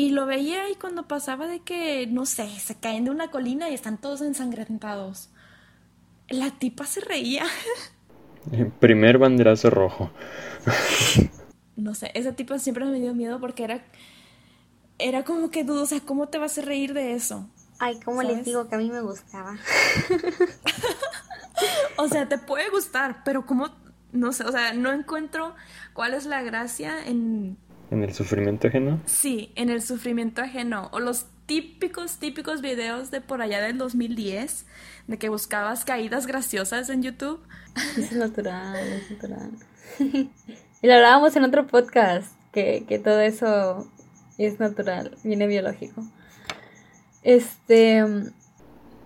Y 0.00 0.08
lo 0.12 0.24
veía 0.24 0.70
y 0.70 0.76
cuando 0.76 1.06
pasaba 1.06 1.46
de 1.46 1.60
que, 1.60 2.06
no 2.06 2.24
sé, 2.24 2.48
se 2.58 2.74
caen 2.74 3.04
de 3.04 3.10
una 3.10 3.30
colina 3.30 3.68
y 3.68 3.74
están 3.74 3.98
todos 3.98 4.22
ensangrentados. 4.22 5.28
La 6.30 6.52
tipa 6.52 6.86
se 6.86 7.02
reía. 7.02 7.44
Primer 8.80 9.18
banderazo 9.18 9.68
rojo. 9.68 10.10
no 11.76 11.94
sé, 11.94 12.12
ese 12.14 12.32
tipo 12.32 12.58
siempre 12.58 12.86
me 12.86 12.98
dio 12.98 13.12
miedo 13.12 13.40
porque 13.40 13.62
era, 13.62 13.84
era 14.98 15.22
como 15.22 15.50
que 15.50 15.64
dudo, 15.64 15.82
o 15.82 15.86
sea, 15.86 16.00
¿cómo 16.00 16.28
te 16.28 16.38
vas 16.38 16.56
a 16.56 16.62
reír 16.62 16.94
de 16.94 17.12
eso? 17.12 17.46
Ay, 17.78 18.00
¿cómo 18.02 18.22
les 18.22 18.42
digo 18.42 18.70
que 18.70 18.76
a 18.76 18.78
mí 18.78 18.88
me 18.88 19.02
gustaba? 19.02 19.58
O 21.98 22.08
sea, 22.08 22.26
te 22.26 22.38
puede 22.38 22.70
gustar, 22.70 23.22
pero 23.22 23.44
¿cómo? 23.44 23.68
No 24.12 24.32
sé, 24.32 24.44
o 24.44 24.50
sea, 24.50 24.72
no 24.72 24.92
encuentro 24.92 25.54
cuál 25.92 26.14
es 26.14 26.24
la 26.24 26.40
gracia 26.40 27.06
en 27.06 27.58
En 27.90 28.04
el 28.04 28.14
sufrimiento 28.14 28.68
ajeno. 28.68 29.00
Sí, 29.06 29.52
en 29.56 29.68
el 29.68 29.82
sufrimiento 29.82 30.42
ajeno. 30.42 30.88
O 30.92 31.00
los 31.00 31.26
típicos, 31.46 32.18
típicos 32.18 32.62
videos 32.62 33.10
de 33.10 33.20
por 33.20 33.42
allá 33.42 33.60
del 33.60 33.76
2010, 33.78 34.66
de 35.08 35.18
que 35.18 35.28
buscabas 35.28 35.84
caídas 35.84 36.26
graciosas 36.26 36.88
en 36.90 37.02
YouTube. 37.02 37.40
Es 37.96 38.12
natural, 38.12 38.76
es 38.76 39.10
natural. 39.10 39.50
y 39.98 40.86
lo 40.86 40.94
hablábamos 40.94 41.34
en 41.34 41.42
otro 41.42 41.66
podcast, 41.66 42.32
que, 42.52 42.84
que 42.88 43.00
todo 43.00 43.20
eso 43.20 43.90
es 44.38 44.60
natural, 44.60 45.16
viene 45.24 45.48
biológico. 45.48 46.04
Este, 47.22 48.00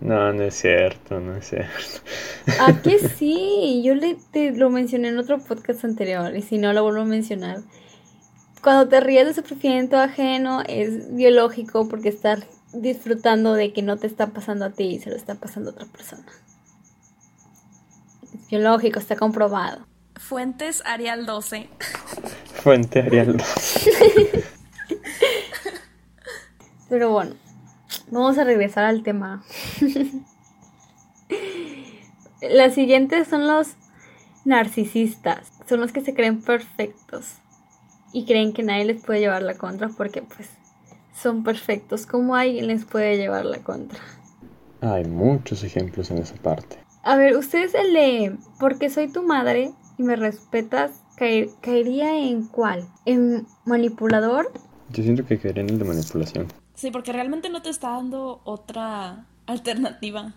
No, 0.01 0.33
no 0.33 0.43
es 0.43 0.55
cierto, 0.55 1.21
no 1.21 1.37
es 1.37 1.49
cierto. 1.49 2.03
¿a 2.61 2.81
qué 2.83 2.99
sí? 3.17 3.83
Yo 3.85 3.95
le, 3.95 4.17
te 4.33 4.53
lo 4.53 4.69
mencioné 4.69 5.09
en 5.09 5.19
otro 5.19 5.39
podcast 5.39 5.85
anterior, 5.85 6.37
y 6.37 6.43
si 6.43 6.59
no 6.59 6.73
lo 6.73 6.83
vuelvo 6.83 7.01
a 7.01 7.07
mencionar. 7.07 7.63
Cuando 8.65 8.89
te 8.89 8.99
ríes 8.99 9.27
de 9.27 9.35
sufrimiento 9.35 9.99
ajeno 9.99 10.63
es 10.67 11.15
biológico 11.15 11.87
porque 11.87 12.09
estás 12.09 12.47
disfrutando 12.73 13.53
de 13.53 13.75
que 13.75 13.83
no 13.83 13.99
te 13.99 14.07
está 14.07 14.29
pasando 14.29 14.65
a 14.65 14.71
ti 14.71 14.85
y 14.85 14.99
se 15.01 15.11
lo 15.11 15.17
está 15.17 15.35
pasando 15.35 15.69
a 15.69 15.75
otra 15.75 15.85
persona. 15.85 16.25
Es 18.23 18.49
biológico, 18.49 18.99
está 18.99 19.17
comprobado. 19.17 19.87
Fuentes 20.17 20.83
Arial 20.87 21.27
12. 21.27 21.69
Fuente 22.63 23.01
Arial 23.01 23.37
2. 23.37 23.47
Pero 26.89 27.11
bueno, 27.11 27.35
vamos 28.11 28.39
a 28.39 28.45
regresar 28.45 28.87
al 28.87 29.03
tema. 29.03 29.45
Las 32.41 32.73
siguientes 32.73 33.29
son 33.29 33.47
los 33.47 33.75
narcisistas. 34.47 35.53
Son 35.69 35.81
los 35.81 35.93
que 35.93 36.01
se 36.01 36.15
creen 36.15 36.41
perfectos 36.41 37.44
y 38.15 38.25
creen 38.25 38.53
que 38.55 38.63
nadie 38.63 38.87
les 38.87 39.03
puede 39.03 39.21
llevar 39.21 39.43
la 39.43 39.59
contra 39.59 39.89
porque 39.91 40.23
pues 40.23 40.49
son 41.15 41.45
perfectos. 41.45 42.07
¿Cómo 42.07 42.35
alguien 42.37 42.69
les 42.69 42.85
puede 42.87 43.17
llevar 43.19 43.45
la 43.45 43.59
contra? 43.59 43.99
Hay 44.81 45.05
muchos 45.05 45.63
ejemplos 45.65 46.11
en 46.11 46.19
esa 46.19 46.37
parte. 46.37 46.79
A 47.03 47.17
ver, 47.17 47.37
ustedes 47.37 47.75
el 47.75 47.93
de 47.93 48.37
porque 48.59 48.89
soy 48.89 49.09
tu 49.13 49.23
madre 49.23 49.73
y 49.99 50.03
me 50.05 50.17
respetas, 50.17 51.03
caer- 51.17 51.51
caería 51.61 52.17
en 52.19 52.47
cuál? 52.47 52.89
¿En 53.05 53.47
manipulador? 53.67 54.51
Yo 54.91 55.03
siento 55.03 55.27
que 55.27 55.39
caería 55.39 55.63
en 55.65 55.71
el 55.71 55.79
de 55.79 55.85
manipulación. 55.85 56.47
Sí, 56.75 56.91
porque 56.91 57.13
realmente 57.13 57.51
no 57.51 57.63
te 57.63 57.71
está 57.71 57.91
dando 57.91 58.41
otra 58.45 59.27
alternativa 59.47 60.35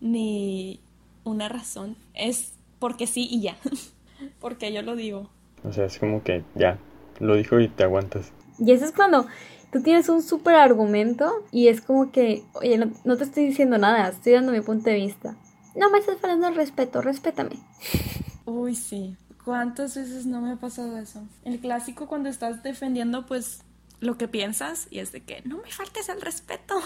ni 0.00 0.80
una 1.24 1.48
razón. 1.48 1.96
Es 2.14 2.52
porque 2.78 3.06
sí 3.06 3.28
y 3.30 3.42
ya. 3.42 3.56
porque 4.40 4.72
yo 4.72 4.82
lo 4.82 4.96
digo. 4.96 5.28
O 5.64 5.72
sea, 5.72 5.86
es 5.86 5.98
como 5.98 6.22
que 6.22 6.44
ya, 6.54 6.78
lo 7.18 7.34
dijo 7.34 7.60
y 7.60 7.68
te 7.68 7.84
aguantas. 7.84 8.32
Y 8.58 8.72
eso 8.72 8.84
es 8.84 8.92
cuando 8.92 9.26
tú 9.72 9.82
tienes 9.82 10.08
un 10.08 10.22
súper 10.22 10.54
argumento 10.54 11.44
y 11.50 11.68
es 11.68 11.80
como 11.80 12.10
que, 12.10 12.44
oye, 12.54 12.78
no, 12.78 12.90
no 13.04 13.16
te 13.16 13.24
estoy 13.24 13.46
diciendo 13.46 13.78
nada, 13.78 14.08
estoy 14.08 14.32
dando 14.32 14.52
mi 14.52 14.60
punto 14.60 14.90
de 14.90 14.96
vista. 14.96 15.36
No 15.74 15.90
me 15.90 15.98
estás 15.98 16.18
faltando 16.18 16.48
el 16.48 16.54
respeto, 16.54 17.02
respétame. 17.02 17.56
Uy, 18.44 18.74
sí. 18.74 19.16
¿Cuántas 19.44 19.96
veces 19.96 20.26
no 20.26 20.40
me 20.40 20.52
ha 20.52 20.56
pasado 20.56 20.98
eso? 20.98 21.22
El 21.44 21.60
clásico 21.60 22.06
cuando 22.06 22.28
estás 22.28 22.62
defendiendo, 22.62 23.26
pues, 23.26 23.62
lo 24.00 24.18
que 24.18 24.28
piensas 24.28 24.88
y 24.90 24.98
es 24.98 25.12
de 25.12 25.22
que 25.22 25.42
no 25.42 25.58
me 25.58 25.70
faltes 25.70 26.08
el 26.08 26.20
respeto. 26.20 26.74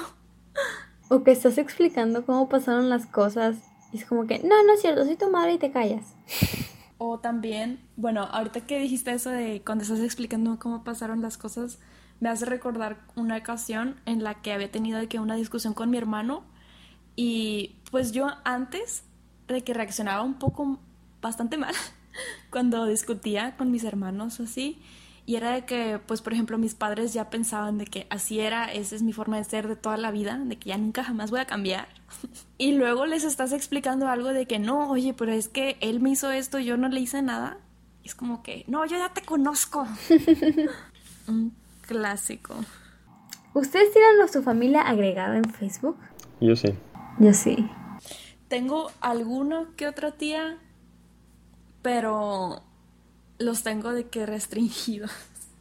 O 1.08 1.24
que 1.24 1.32
estás 1.32 1.58
explicando 1.58 2.24
cómo 2.24 2.48
pasaron 2.48 2.88
las 2.88 3.04
cosas 3.04 3.56
y 3.92 3.98
es 3.98 4.06
como 4.06 4.26
que, 4.26 4.38
no, 4.38 4.64
no 4.64 4.72
es 4.72 4.80
cierto, 4.80 5.04
soy 5.04 5.16
tu 5.16 5.30
madre 5.30 5.54
y 5.54 5.58
te 5.58 5.70
callas. 5.70 6.14
O 7.05 7.18
también, 7.18 7.80
bueno, 7.96 8.28
ahorita 8.30 8.61
que 8.61 8.78
dijiste 8.78 9.11
eso 9.11 9.30
de 9.30 9.61
cuando 9.66 9.82
estás 9.82 9.98
explicando 9.98 10.61
cómo 10.61 10.84
pasaron 10.84 11.20
las 11.20 11.36
cosas, 11.36 11.80
me 12.20 12.28
hace 12.28 12.46
recordar 12.46 13.00
una 13.16 13.38
ocasión 13.38 13.96
en 14.07 14.22
la 14.22 14.40
que 14.40 14.53
había 14.53 14.70
tenido 14.70 15.00
de 15.00 15.09
que 15.09 15.18
una 15.18 15.34
discusión 15.34 15.74
con 15.74 15.90
mi 15.90 15.98
hermano 15.98 16.44
y 17.16 17.74
pues 17.90 18.12
yo 18.12 18.28
antes 18.44 19.03
de 19.48 19.64
que 19.64 19.74
reaccionaba 19.74 20.22
un 20.22 20.34
poco 20.34 20.78
bastante 21.20 21.57
mal 21.57 21.74
cuando 22.50 22.86
discutía 22.86 23.57
con 23.57 23.72
mis 23.72 23.82
hermanos 23.82 24.38
o 24.38 24.44
así 24.44 24.80
y 25.24 25.36
era 25.36 25.52
de 25.52 25.64
que 25.64 26.00
pues 26.04 26.20
por 26.20 26.32
ejemplo 26.32 26.58
mis 26.58 26.74
padres 26.74 27.12
ya 27.12 27.30
pensaban 27.30 27.78
de 27.78 27.86
que 27.86 28.06
así 28.10 28.40
era, 28.40 28.72
esa 28.72 28.96
es 28.96 29.02
mi 29.02 29.12
forma 29.12 29.36
de 29.36 29.44
ser 29.44 29.68
de 29.68 29.76
toda 29.76 29.96
la 29.96 30.10
vida, 30.10 30.38
de 30.38 30.58
que 30.58 30.70
ya 30.70 30.78
nunca 30.78 31.04
jamás 31.04 31.30
voy 31.30 31.40
a 31.40 31.46
cambiar. 31.46 31.88
Y 32.58 32.72
luego 32.72 33.06
les 33.06 33.24
estás 33.24 33.52
explicando 33.52 34.06
algo 34.06 34.28
de 34.28 34.46
que 34.46 34.60
no, 34.60 34.88
oye, 34.88 35.14
pero 35.14 35.32
es 35.32 35.48
que 35.48 35.76
él 35.80 35.98
me 35.98 36.10
hizo 36.10 36.30
esto 36.30 36.60
y 36.60 36.64
yo 36.64 36.76
no 36.76 36.88
le 36.88 37.00
hice 37.00 37.20
nada. 37.20 37.58
Y 38.04 38.08
es 38.08 38.14
como 38.14 38.44
que, 38.44 38.64
no, 38.68 38.86
yo 38.86 38.96
ya 38.96 39.12
te 39.12 39.22
conozco. 39.22 39.84
Un 41.26 41.52
clásico. 41.80 42.54
¿Ustedes 43.52 43.92
tienen 43.92 44.20
a 44.22 44.28
su 44.28 44.44
familia 44.44 44.82
agregada 44.82 45.36
en 45.36 45.44
Facebook? 45.44 45.96
Yo 46.40 46.54
sí. 46.54 46.68
Yo 47.18 47.34
sí. 47.34 47.68
Tengo 48.46 48.92
alguno 49.00 49.74
que 49.76 49.88
otra 49.88 50.12
tía, 50.12 50.58
pero 51.82 52.62
los 53.43 53.62
tengo 53.62 53.93
de 53.93 54.09
que 54.09 54.26
restringidos. 54.26 55.11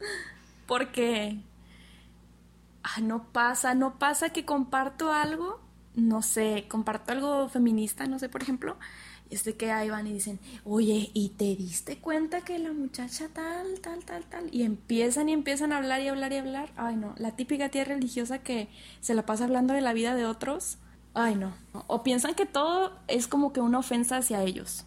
Porque 0.68 1.40
ah, 2.84 3.02
no 3.02 3.26
pasa, 3.32 3.74
no 3.74 4.00
pasa 4.00 4.30
que 4.30 4.46
comparto 4.46 5.12
algo, 5.12 5.60
no 5.96 6.22
sé, 6.22 6.66
comparto 6.70 7.12
algo 7.12 7.50
feminista, 7.50 8.06
no 8.06 8.20
sé, 8.20 8.30
por 8.30 8.42
ejemplo, 8.42 8.78
es 9.30 9.46
de 9.46 9.56
que 9.56 9.72
ahí 9.72 9.90
van 9.90 10.08
y 10.08 10.14
dicen, 10.14 10.40
oye, 10.66 11.10
¿y 11.14 11.30
te 11.30 11.56
diste 11.56 11.98
cuenta 11.98 12.42
que 12.42 12.60
la 12.60 12.74
muchacha 12.74 13.30
tal, 13.30 13.80
tal, 13.80 14.04
tal, 14.04 14.26
tal? 14.26 14.50
Y 14.54 14.64
empiezan 14.64 15.30
y 15.30 15.34
empiezan 15.34 15.72
a 15.72 15.78
hablar 15.78 16.02
y 16.02 16.10
hablar 16.10 16.34
y 16.34 16.38
hablar. 16.38 16.72
Ay, 16.76 16.98
no, 16.98 17.16
la 17.18 17.36
típica 17.36 17.70
tía 17.70 17.86
religiosa 17.86 18.40
que 18.40 18.68
se 19.00 19.14
la 19.14 19.26
pasa 19.26 19.46
hablando 19.46 19.74
de 19.74 19.82
la 19.82 19.94
vida 19.94 20.16
de 20.16 20.26
otros. 20.26 20.78
Ay, 21.14 21.36
no. 21.36 21.54
O 21.88 22.04
piensan 22.04 22.36
que 22.36 22.46
todo 22.46 22.94
es 23.08 23.28
como 23.28 23.54
que 23.54 23.62
una 23.62 23.80
ofensa 23.80 24.18
hacia 24.18 24.44
ellos, 24.44 24.86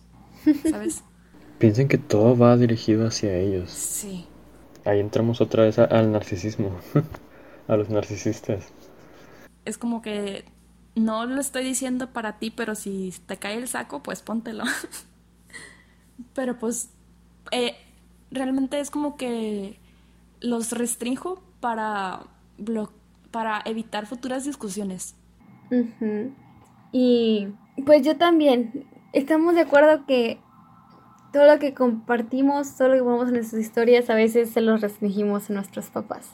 ¿sabes? 0.70 1.02
Piensen 1.58 1.88
que 1.88 1.98
todo 1.98 2.36
va 2.36 2.56
dirigido 2.56 3.06
hacia 3.06 3.36
ellos. 3.36 3.70
Sí. 3.70 4.26
Ahí 4.84 5.00
entramos 5.00 5.40
otra 5.40 5.64
vez 5.64 5.78
a- 5.78 5.84
al 5.84 6.12
narcisismo. 6.12 6.70
a 7.68 7.76
los 7.76 7.88
narcisistas. 7.88 8.72
Es 9.64 9.78
como 9.78 10.02
que 10.02 10.44
no 10.94 11.26
lo 11.26 11.40
estoy 11.40 11.64
diciendo 11.64 12.12
para 12.12 12.38
ti, 12.38 12.50
pero 12.50 12.74
si 12.74 13.12
te 13.26 13.36
cae 13.36 13.56
el 13.56 13.68
saco, 13.68 14.02
pues 14.02 14.22
póntelo. 14.22 14.64
pero 16.34 16.58
pues 16.58 16.90
eh, 17.50 17.74
realmente 18.30 18.80
es 18.80 18.90
como 18.90 19.16
que 19.16 19.78
los 20.40 20.72
restringo 20.72 21.42
para, 21.60 22.20
para 23.30 23.62
evitar 23.64 24.06
futuras 24.06 24.44
discusiones. 24.44 25.14
Y 26.92 27.48
pues 27.86 28.02
yo 28.02 28.16
también. 28.16 28.86
Estamos 29.12 29.54
de 29.54 29.60
acuerdo 29.62 30.06
que 30.06 30.40
todo 31.34 31.52
lo 31.52 31.58
que 31.58 31.74
compartimos, 31.74 32.76
todo 32.76 32.90
lo 32.90 32.94
que 32.94 33.02
ponemos 33.02 33.26
en 33.26 33.34
nuestras 33.34 33.60
historias, 33.60 34.08
a 34.08 34.14
veces 34.14 34.50
se 34.50 34.60
los 34.60 34.80
restringimos 34.80 35.50
a 35.50 35.54
nuestros 35.54 35.86
papás. 35.86 36.28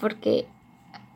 Porque, 0.00 0.48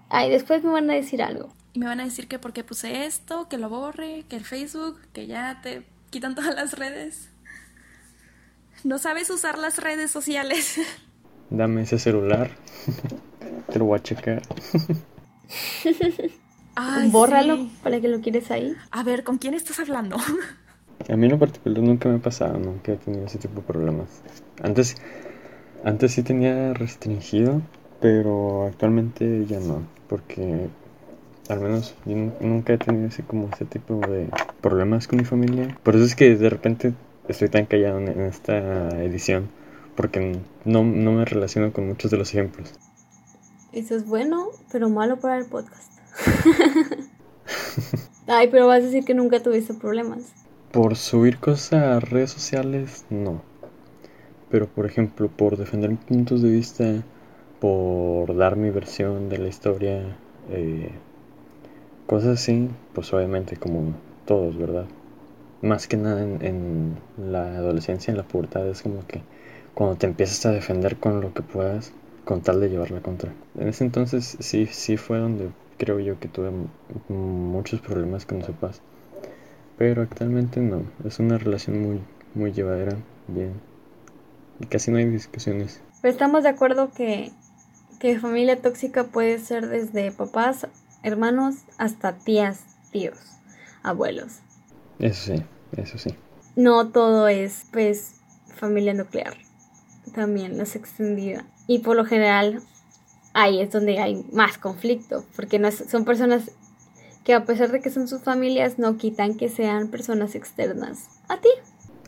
ay, 0.08 0.30
después 0.30 0.62
me 0.62 0.70
van 0.70 0.88
a 0.88 0.94
decir 0.94 1.20
algo. 1.20 1.48
Y 1.72 1.80
me 1.80 1.86
van 1.86 1.98
a 1.98 2.04
decir 2.04 2.28
que 2.28 2.38
porque 2.38 2.62
puse 2.62 3.04
esto, 3.04 3.48
que 3.48 3.58
lo 3.58 3.68
borre, 3.68 4.24
que 4.28 4.36
el 4.36 4.44
Facebook, 4.44 5.00
que 5.12 5.26
ya 5.26 5.60
te 5.60 5.82
quitan 6.10 6.34
todas 6.36 6.54
las 6.54 6.78
redes. 6.78 7.30
No 8.84 8.98
sabes 8.98 9.28
usar 9.30 9.58
las 9.58 9.78
redes 9.78 10.12
sociales. 10.12 10.80
Dame 11.50 11.82
ese 11.82 11.98
celular. 11.98 12.52
Te 13.72 13.80
lo 13.80 13.86
voy 13.86 13.98
a 13.98 14.02
checar. 14.04 14.42
Bórralo 17.10 17.68
para 17.82 18.00
que 18.00 18.06
lo 18.06 18.20
quieres 18.20 18.52
ahí. 18.52 18.76
A 18.92 19.02
ver, 19.02 19.24
¿con 19.24 19.38
quién 19.38 19.54
estás 19.54 19.80
hablando? 19.80 20.16
A 21.08 21.16
mí 21.16 21.26
en 21.26 21.32
lo 21.32 21.38
particular 21.38 21.82
nunca 21.82 22.08
me 22.08 22.16
ha 22.16 22.18
pasado, 22.18 22.58
nunca 22.58 22.92
he 22.92 22.96
tenido 22.96 23.26
ese 23.26 23.38
tipo 23.38 23.60
de 23.60 23.66
problemas. 23.66 24.08
Antes, 24.62 24.96
antes 25.84 26.12
sí 26.12 26.22
tenía 26.22 26.74
restringido, 26.74 27.62
pero 28.00 28.66
actualmente 28.66 29.46
ya 29.46 29.60
no, 29.60 29.82
porque 30.08 30.68
al 31.48 31.60
menos 31.60 31.94
yo 32.04 32.16
nunca 32.40 32.74
he 32.74 32.78
tenido 32.78 33.06
ese 33.06 33.22
como 33.22 33.48
ese 33.52 33.64
tipo 33.64 34.00
de 34.06 34.28
problemas 34.60 35.08
con 35.08 35.18
mi 35.18 35.24
familia. 35.24 35.78
Por 35.82 35.96
eso 35.96 36.04
es 36.04 36.14
que 36.14 36.36
de 36.36 36.50
repente 36.50 36.92
estoy 37.28 37.48
tan 37.48 37.66
callado 37.66 37.98
en, 37.98 38.20
esta 38.20 38.88
edición, 39.02 39.48
porque 39.96 40.38
no, 40.64 40.84
no 40.84 41.12
me 41.12 41.24
relaciono 41.24 41.72
con 41.72 41.86
muchos 41.86 42.10
de 42.10 42.18
los 42.18 42.34
ejemplos. 42.34 42.74
Eso 43.72 43.96
es 43.96 44.06
bueno, 44.06 44.48
pero 44.72 44.90
malo 44.90 45.20
para 45.20 45.38
el 45.38 45.46
podcast. 45.46 45.92
Ay, 48.26 48.48
pero 48.50 48.66
vas 48.66 48.82
a 48.82 48.86
decir 48.86 49.04
que 49.04 49.14
nunca 49.14 49.42
tuviste 49.42 49.74
problemas. 49.74 50.32
Por 50.72 50.96
subir 50.96 51.38
cosas 51.38 51.72
a 51.72 51.98
redes 51.98 52.30
sociales, 52.30 53.06
no. 53.08 53.40
Pero 54.50 54.66
por 54.66 54.84
ejemplo, 54.84 55.28
por 55.28 55.56
defender 55.56 55.88
mis 55.88 56.00
puntos 56.00 56.42
de 56.42 56.50
vista, 56.50 56.84
por 57.58 58.36
dar 58.36 58.56
mi 58.56 58.68
versión 58.68 59.30
de 59.30 59.38
la 59.38 59.48
historia, 59.48 60.14
eh, 60.50 60.90
cosas 62.06 62.38
así, 62.38 62.68
pues 62.92 63.14
obviamente 63.14 63.56
como 63.56 63.94
todos, 64.26 64.58
¿verdad? 64.58 64.84
Más 65.62 65.88
que 65.88 65.96
nada 65.96 66.22
en, 66.22 66.98
la 67.16 67.56
adolescencia, 67.56 68.10
en 68.10 68.18
la 68.18 68.24
pubertad, 68.24 68.68
es 68.68 68.82
como 68.82 69.06
que 69.06 69.22
cuando 69.72 69.96
te 69.96 70.06
empiezas 70.06 70.44
a 70.44 70.52
defender 70.52 70.98
con 70.98 71.22
lo 71.22 71.32
que 71.32 71.40
puedas, 71.42 71.94
con 72.26 72.42
tal 72.42 72.60
de 72.60 72.68
llevarla 72.68 73.00
contra. 73.00 73.32
En 73.58 73.68
ese 73.68 73.84
entonces 73.84 74.36
sí, 74.40 74.66
sí 74.66 74.98
fue 74.98 75.18
donde 75.18 75.48
creo 75.78 75.98
yo 75.98 76.20
que 76.20 76.28
tuve 76.28 76.50
muchos 77.08 77.80
problemas 77.80 78.26
con 78.26 78.44
sepas 78.44 78.82
pero 79.78 80.02
actualmente 80.02 80.60
no, 80.60 80.82
es 81.04 81.20
una 81.20 81.38
relación 81.38 81.80
muy, 81.80 82.00
muy 82.34 82.52
llevadera, 82.52 82.96
bien. 83.28 83.52
Y 84.58 84.66
casi 84.66 84.90
no 84.90 84.98
hay 84.98 85.06
discusiones. 85.06 85.80
Pero 86.02 86.12
estamos 86.12 86.42
de 86.42 86.48
acuerdo 86.48 86.90
que, 86.90 87.30
que 88.00 88.18
familia 88.18 88.60
tóxica 88.60 89.04
puede 89.04 89.38
ser 89.38 89.68
desde 89.68 90.10
papás, 90.10 90.66
hermanos, 91.04 91.54
hasta 91.78 92.12
tías, 92.18 92.64
tíos, 92.90 93.18
abuelos. 93.84 94.40
Eso 94.98 95.34
sí, 95.34 95.42
eso 95.76 95.96
sí. 95.96 96.14
No 96.56 96.88
todo 96.88 97.28
es, 97.28 97.66
pues, 97.72 98.16
familia 98.56 98.94
nuclear. 98.94 99.34
También 100.12 100.60
es 100.60 100.74
extendida. 100.74 101.44
Y 101.68 101.80
por 101.80 101.94
lo 101.94 102.04
general, 102.04 102.62
ahí 103.32 103.60
es 103.60 103.70
donde 103.70 104.00
hay 104.00 104.26
más 104.32 104.58
conflicto, 104.58 105.24
porque 105.36 105.60
no 105.60 105.70
son 105.70 106.04
personas 106.04 106.50
que 107.28 107.34
a 107.34 107.44
pesar 107.44 107.70
de 107.70 107.82
que 107.82 107.90
son 107.90 108.08
sus 108.08 108.22
familias, 108.22 108.78
no 108.78 108.96
quitan 108.96 109.34
que 109.34 109.50
sean 109.50 109.88
personas 109.88 110.34
externas 110.34 111.10
a 111.28 111.38
ti. 111.38 111.50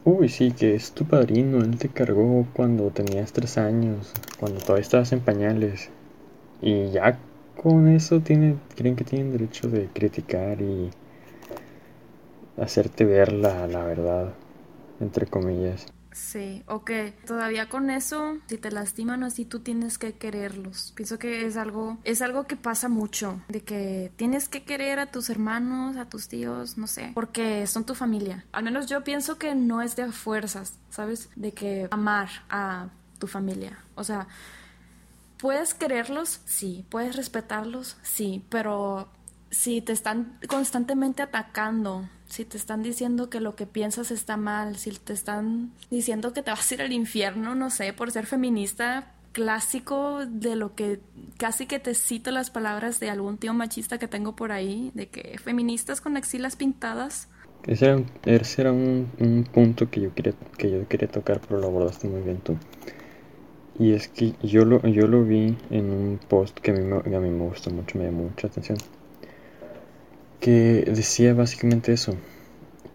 Uy, 0.03 0.31
sí, 0.31 0.51
que 0.51 0.75
es 0.75 0.93
tu 0.93 1.05
padrino, 1.05 1.59
él 1.59 1.77
te 1.77 1.91
cargó 1.91 2.47
cuando 2.55 2.89
tenías 2.89 3.31
tres 3.35 3.59
años, 3.59 4.15
cuando 4.39 4.61
todavía 4.61 4.81
estabas 4.81 5.13
en 5.13 5.21
pañales. 5.21 5.91
Y 6.63 6.91
ya 6.93 7.19
con 7.55 7.89
eso 7.89 8.21
tiene, 8.21 8.57
creen 8.75 8.97
que 8.97 9.05
tienen 9.05 9.31
derecho 9.31 9.69
de 9.69 9.89
criticar 9.93 10.63
y 10.63 10.89
hacerte 12.57 13.05
ver 13.05 13.35
la, 13.35 13.67
la 13.67 13.85
verdad, 13.85 14.33
entre 15.01 15.27
comillas. 15.27 15.85
Sí, 16.21 16.63
ok. 16.67 16.91
Todavía 17.27 17.69
con 17.69 17.91
eso, 17.91 18.37
si 18.47 18.59
te 18.59 18.71
lastiman 18.71 19.25
así, 19.25 19.45
tú 19.45 19.61
tienes 19.61 19.99
que 19.99 20.13
quererlos. 20.13 20.93
Pienso 20.95 21.19
que 21.19 21.47
es 21.47 21.57
algo, 21.57 21.99
es 22.05 22.21
algo 22.23 22.47
que 22.47 22.57
pasa 22.57 22.89
mucho, 22.89 23.41
de 23.49 23.63
que 23.63 24.13
tienes 24.17 24.49
que 24.49 24.63
querer 24.63 24.99
a 24.99 25.11
tus 25.11 25.31
hermanos, 25.31 25.97
a 25.97 26.05
tus 26.05 26.29
tíos, 26.29 26.77
no 26.77 26.87
sé, 26.87 27.11
porque 27.15 27.67
son 27.67 27.85
tu 27.85 27.95
familia. 27.95 28.45
Al 28.53 28.65
menos 28.65 28.87
yo 28.87 29.03
pienso 29.03 29.39
que 29.39 29.55
no 29.55 29.83
es 29.83 29.97
de 29.97 30.13
fuerzas, 30.13 30.75
¿sabes? 30.91 31.31
De 31.37 31.53
que 31.53 31.89
amar 31.91 32.29
a 32.51 32.91
tu 33.19 33.27
familia. 33.27 33.79
O 33.95 34.05
sea, 34.05 34.29
puedes 35.39 35.75
quererlos, 35.75 36.43
sí, 36.45 36.85
puedes 36.91 37.17
respetarlos, 37.17 37.97
sí, 38.03 38.45
pero 38.51 39.09
si 39.51 39.81
te 39.81 39.93
están 39.93 40.39
constantemente 40.49 41.23
atacando, 41.23 42.09
si 42.31 42.45
te 42.45 42.57
están 42.57 42.83
diciendo 42.83 43.29
que 43.29 43.41
lo 43.41 43.57
que 43.57 43.67
piensas 43.67 44.13
está 44.13 44.37
mal, 44.37 44.77
si 44.77 44.93
te 44.93 45.13
están 45.13 45.73
diciendo 45.91 46.33
que 46.33 46.43
te 46.43 46.53
vas 46.53 46.71
a 46.71 46.75
ir 46.75 46.83
al 46.83 46.93
infierno, 46.93 47.57
no 47.57 47.71
sé, 47.71 47.93
por 47.93 48.13
ser 48.13 48.25
feminista, 48.25 49.13
clásico 49.33 50.25
de 50.27 50.55
lo 50.55 50.75
que 50.77 51.01
casi 51.39 51.67
que 51.67 51.81
te 51.81 51.95
cito 51.95 52.31
las 52.31 52.51
palabras 52.51 53.01
de 53.01 53.11
algún 53.11 53.37
tío 53.37 53.53
machista 53.53 53.99
que 53.99 54.07
tengo 54.07 54.37
por 54.37 54.53
ahí, 54.53 54.93
de 54.95 55.09
que 55.09 55.39
feministas 55.39 56.01
con 56.01 56.17
axilas 56.17 56.55
pintadas. 56.55 57.29
Ese 57.67 57.87
era, 57.87 58.03
ese 58.25 58.63
era 58.63 58.73
un, 58.73 59.47
punto 59.53 59.91
que 59.91 60.01
yo, 60.01 60.15
quería, 60.15 60.33
que 60.57 60.71
yo 60.71 60.89
quería 60.89 61.09
tocar, 61.09 61.41
pero 61.41 61.61
lo 61.61 61.67
abordaste 61.67 62.09
muy 62.09 62.23
bien 62.23 62.39
tú. 62.39 62.57
Y 63.77 63.93
es 63.93 64.09
que 64.09 64.35
yo 64.43 64.65
lo, 64.65 64.81
yo 64.87 65.09
lo 65.09 65.25
vi 65.25 65.57
en 65.71 65.91
un 65.91 66.21
post 66.29 66.59
que 66.61 66.71
a 66.71 66.75
mí, 66.75 66.83
me, 66.83 66.97
a 66.97 67.21
mí 67.21 67.31
me 67.31 67.45
gustó 67.45 67.71
mucho, 67.71 67.99
me 67.99 68.05
llamó 68.05 68.25
mucha 68.25 68.47
atención 68.47 68.79
que 70.41 70.85
decía 70.87 71.35
básicamente 71.35 71.93
eso. 71.93 72.15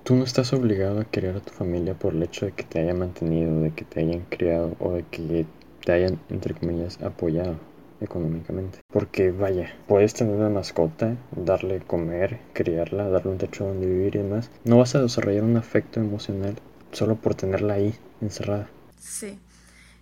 Tú 0.04 0.16
no 0.16 0.24
estás 0.24 0.54
obligado 0.54 1.00
a 1.00 1.06
querer 1.06 1.38
a 1.38 1.40
tu 1.40 1.52
familia 1.52 1.94
por 1.94 2.14
el 2.14 2.24
hecho 2.24 2.46
de 2.46 2.52
que 2.52 2.64
te 2.64 2.80
hayan 2.80 3.00
mantenido, 3.00 3.62
de 3.62 3.72
que 3.72 3.86
te 3.86 4.02
hayan 4.02 4.22
criado 4.22 4.76
o 4.80 4.94
de 4.94 5.04
que 5.04 5.46
te 5.84 5.92
hayan, 5.92 6.20
entre 6.30 6.54
comillas, 6.54 7.02
apoyado 7.02 7.58
económicamente. 8.02 8.80
Porque 8.92 9.32
vaya, 9.32 9.74
puedes 9.88 10.14
tener 10.14 10.36
una 10.36 10.50
mascota, 10.50 11.16
darle 11.36 11.80
comer, 11.80 12.40
criarla, 12.54 13.10
darle 13.10 13.32
un 13.32 13.38
techo 13.38 13.66
donde 13.66 13.88
vivir 13.88 14.16
y 14.16 14.20
demás. 14.20 14.52
No 14.64 14.78
vas 14.78 14.96
a 14.96 15.02
desarrollar 15.02 15.44
un 15.44 15.58
afecto 15.58 16.00
emocional 16.00 16.56
solo 16.92 17.16
por 17.16 17.36
tenerla 17.36 17.76
ahí, 17.76 17.94
encerrada. 18.22 18.70
Sí, 19.00 19.40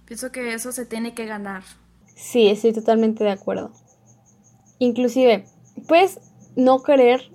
pienso 0.06 0.32
que 0.32 0.54
eso 0.54 0.72
se 0.72 0.86
tiene 0.86 1.14
que 1.14 1.26
ganar. 1.26 1.64
Sí, 2.16 2.48
estoy 2.48 2.74
totalmente 2.74 3.24
de 3.24 3.32
acuerdo. 3.32 3.72
Inclusive, 4.80 5.46
pues 5.88 6.20
no 6.56 6.84
querer, 6.84 7.30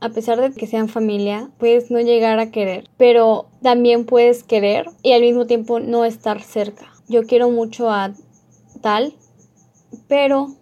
a 0.00 0.08
pesar 0.10 0.40
de 0.40 0.52
que 0.52 0.66
sean 0.66 0.88
familia, 0.88 1.50
puedes 1.58 1.90
no 1.90 2.00
llegar 2.00 2.38
a 2.38 2.50
querer, 2.50 2.88
pero 2.96 3.46
también 3.62 4.06
puedes 4.06 4.42
querer 4.42 4.86
y 5.02 5.12
al 5.12 5.20
mismo 5.20 5.46
tiempo 5.46 5.80
no 5.80 6.04
estar 6.04 6.42
cerca. 6.42 6.92
Yo 7.08 7.24
quiero 7.24 7.50
mucho 7.50 7.90
a 7.90 8.14
tal, 8.80 9.14
pero 10.08 10.54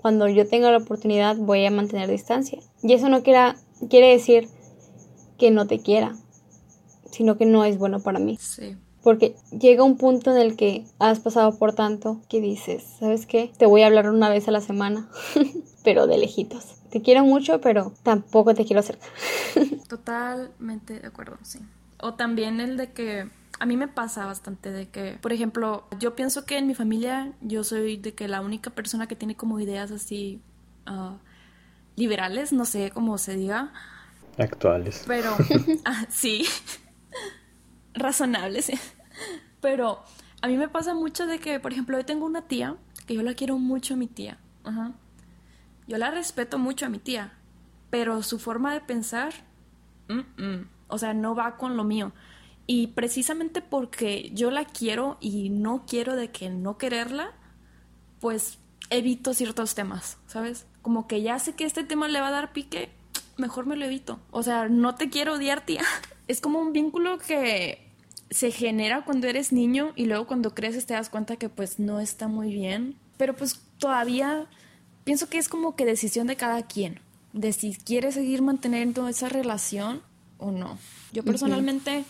cuando 0.00 0.28
yo 0.28 0.48
tenga 0.48 0.70
la 0.70 0.78
oportunidad 0.78 1.36
voy 1.36 1.64
a 1.64 1.70
mantener 1.70 2.10
distancia. 2.10 2.58
Y 2.82 2.92
eso 2.92 3.08
no 3.08 3.22
quiera, 3.22 3.56
quiere 3.88 4.08
decir 4.08 4.48
que 5.38 5.50
no 5.50 5.66
te 5.66 5.78
quiera, 5.78 6.16
sino 7.10 7.38
que 7.38 7.46
no 7.46 7.64
es 7.64 7.78
bueno 7.78 8.00
para 8.00 8.18
mí. 8.18 8.36
Sí. 8.40 8.76
Porque 9.02 9.36
llega 9.56 9.84
un 9.84 9.96
punto 9.96 10.30
en 10.32 10.40
el 10.40 10.56
que 10.56 10.84
has 10.98 11.20
pasado 11.20 11.58
por 11.58 11.74
tanto 11.74 12.20
que 12.28 12.40
dices, 12.40 12.84
¿sabes 12.98 13.26
qué? 13.26 13.52
Te 13.56 13.66
voy 13.66 13.82
a 13.82 13.86
hablar 13.86 14.10
una 14.10 14.28
vez 14.28 14.48
a 14.48 14.52
la 14.52 14.60
semana, 14.60 15.08
pero 15.84 16.06
de 16.06 16.18
lejitos. 16.18 16.81
Te 16.92 17.00
quiero 17.00 17.24
mucho, 17.24 17.58
pero 17.62 17.94
tampoco 18.02 18.54
te 18.54 18.66
quiero 18.66 18.82
cerca. 18.82 19.06
Totalmente 19.88 21.00
de 21.00 21.06
acuerdo, 21.06 21.38
sí. 21.40 21.58
O 21.98 22.12
también 22.12 22.60
el 22.60 22.76
de 22.76 22.92
que 22.92 23.30
a 23.58 23.64
mí 23.64 23.78
me 23.78 23.88
pasa 23.88 24.26
bastante 24.26 24.70
de 24.70 24.90
que, 24.90 25.18
por 25.22 25.32
ejemplo, 25.32 25.86
yo 25.98 26.14
pienso 26.14 26.44
que 26.44 26.58
en 26.58 26.66
mi 26.66 26.74
familia 26.74 27.32
yo 27.40 27.64
soy 27.64 27.96
de 27.96 28.12
que 28.12 28.28
la 28.28 28.42
única 28.42 28.68
persona 28.68 29.06
que 29.06 29.16
tiene 29.16 29.36
como 29.36 29.58
ideas 29.58 29.90
así 29.90 30.42
ah, 30.84 31.16
liberales, 31.96 32.52
no 32.52 32.66
sé 32.66 32.90
cómo 32.90 33.16
se 33.16 33.36
diga. 33.36 33.72
Actuales. 34.36 35.04
Pero, 35.06 35.34
ah, 35.86 36.04
sí, 36.10 36.44
razonables. 37.94 38.70
Pero 39.62 40.02
a 40.42 40.46
mí 40.46 40.58
me 40.58 40.68
pasa 40.68 40.92
mucho 40.92 41.26
de 41.26 41.38
que, 41.38 41.58
por 41.58 41.72
ejemplo, 41.72 41.96
yo 41.96 42.04
tengo 42.04 42.26
una 42.26 42.42
tía, 42.42 42.76
que 43.06 43.14
yo 43.14 43.22
la 43.22 43.32
quiero 43.32 43.56
mucho, 43.56 43.96
mi 43.96 44.08
tía. 44.08 44.36
Ajá. 44.62 44.92
Yo 45.86 45.98
la 45.98 46.10
respeto 46.10 46.58
mucho 46.58 46.86
a 46.86 46.88
mi 46.88 46.98
tía, 46.98 47.34
pero 47.90 48.22
su 48.22 48.38
forma 48.38 48.72
de 48.72 48.80
pensar, 48.80 49.32
o 50.88 50.98
sea, 50.98 51.14
no 51.14 51.34
va 51.34 51.56
con 51.56 51.76
lo 51.76 51.84
mío. 51.84 52.12
Y 52.66 52.88
precisamente 52.88 53.60
porque 53.60 54.30
yo 54.32 54.50
la 54.50 54.64
quiero 54.64 55.18
y 55.20 55.50
no 55.50 55.84
quiero 55.86 56.16
de 56.16 56.30
que 56.30 56.48
no 56.48 56.78
quererla, 56.78 57.32
pues 58.20 58.58
evito 58.90 59.34
ciertos 59.34 59.74
temas, 59.74 60.18
¿sabes? 60.26 60.66
Como 60.80 61.08
que 61.08 61.22
ya 61.22 61.38
sé 61.38 61.54
que 61.54 61.64
este 61.64 61.84
tema 61.84 62.08
le 62.08 62.20
va 62.20 62.28
a 62.28 62.32
dar 62.32 62.52
pique, 62.52 62.90
mejor 63.36 63.66
me 63.66 63.76
lo 63.76 63.84
evito. 63.84 64.20
O 64.30 64.42
sea, 64.42 64.68
no 64.68 64.94
te 64.94 65.10
quiero 65.10 65.34
odiar, 65.34 65.64
tía. 65.64 65.82
Es 66.28 66.40
como 66.40 66.60
un 66.60 66.72
vínculo 66.72 67.18
que 67.18 67.92
se 68.30 68.52
genera 68.52 69.04
cuando 69.04 69.26
eres 69.26 69.52
niño 69.52 69.92
y 69.96 70.06
luego 70.06 70.26
cuando 70.26 70.54
creces 70.54 70.86
te 70.86 70.94
das 70.94 71.10
cuenta 71.10 71.36
que 71.36 71.48
pues 71.48 71.78
no 71.78 72.00
está 72.00 72.28
muy 72.28 72.54
bien. 72.54 72.96
Pero 73.18 73.34
pues 73.34 73.60
todavía 73.78 74.46
pienso 75.04 75.28
que 75.28 75.38
es 75.38 75.48
como 75.48 75.76
que 75.76 75.84
decisión 75.84 76.26
de 76.26 76.36
cada 76.36 76.62
quien, 76.62 77.00
de 77.32 77.52
si 77.52 77.74
quiere 77.74 78.12
seguir 78.12 78.42
manteniendo 78.42 79.08
esa 79.08 79.28
relación 79.28 80.02
o 80.38 80.50
no. 80.50 80.78
Yo 81.12 81.24
personalmente 81.24 82.04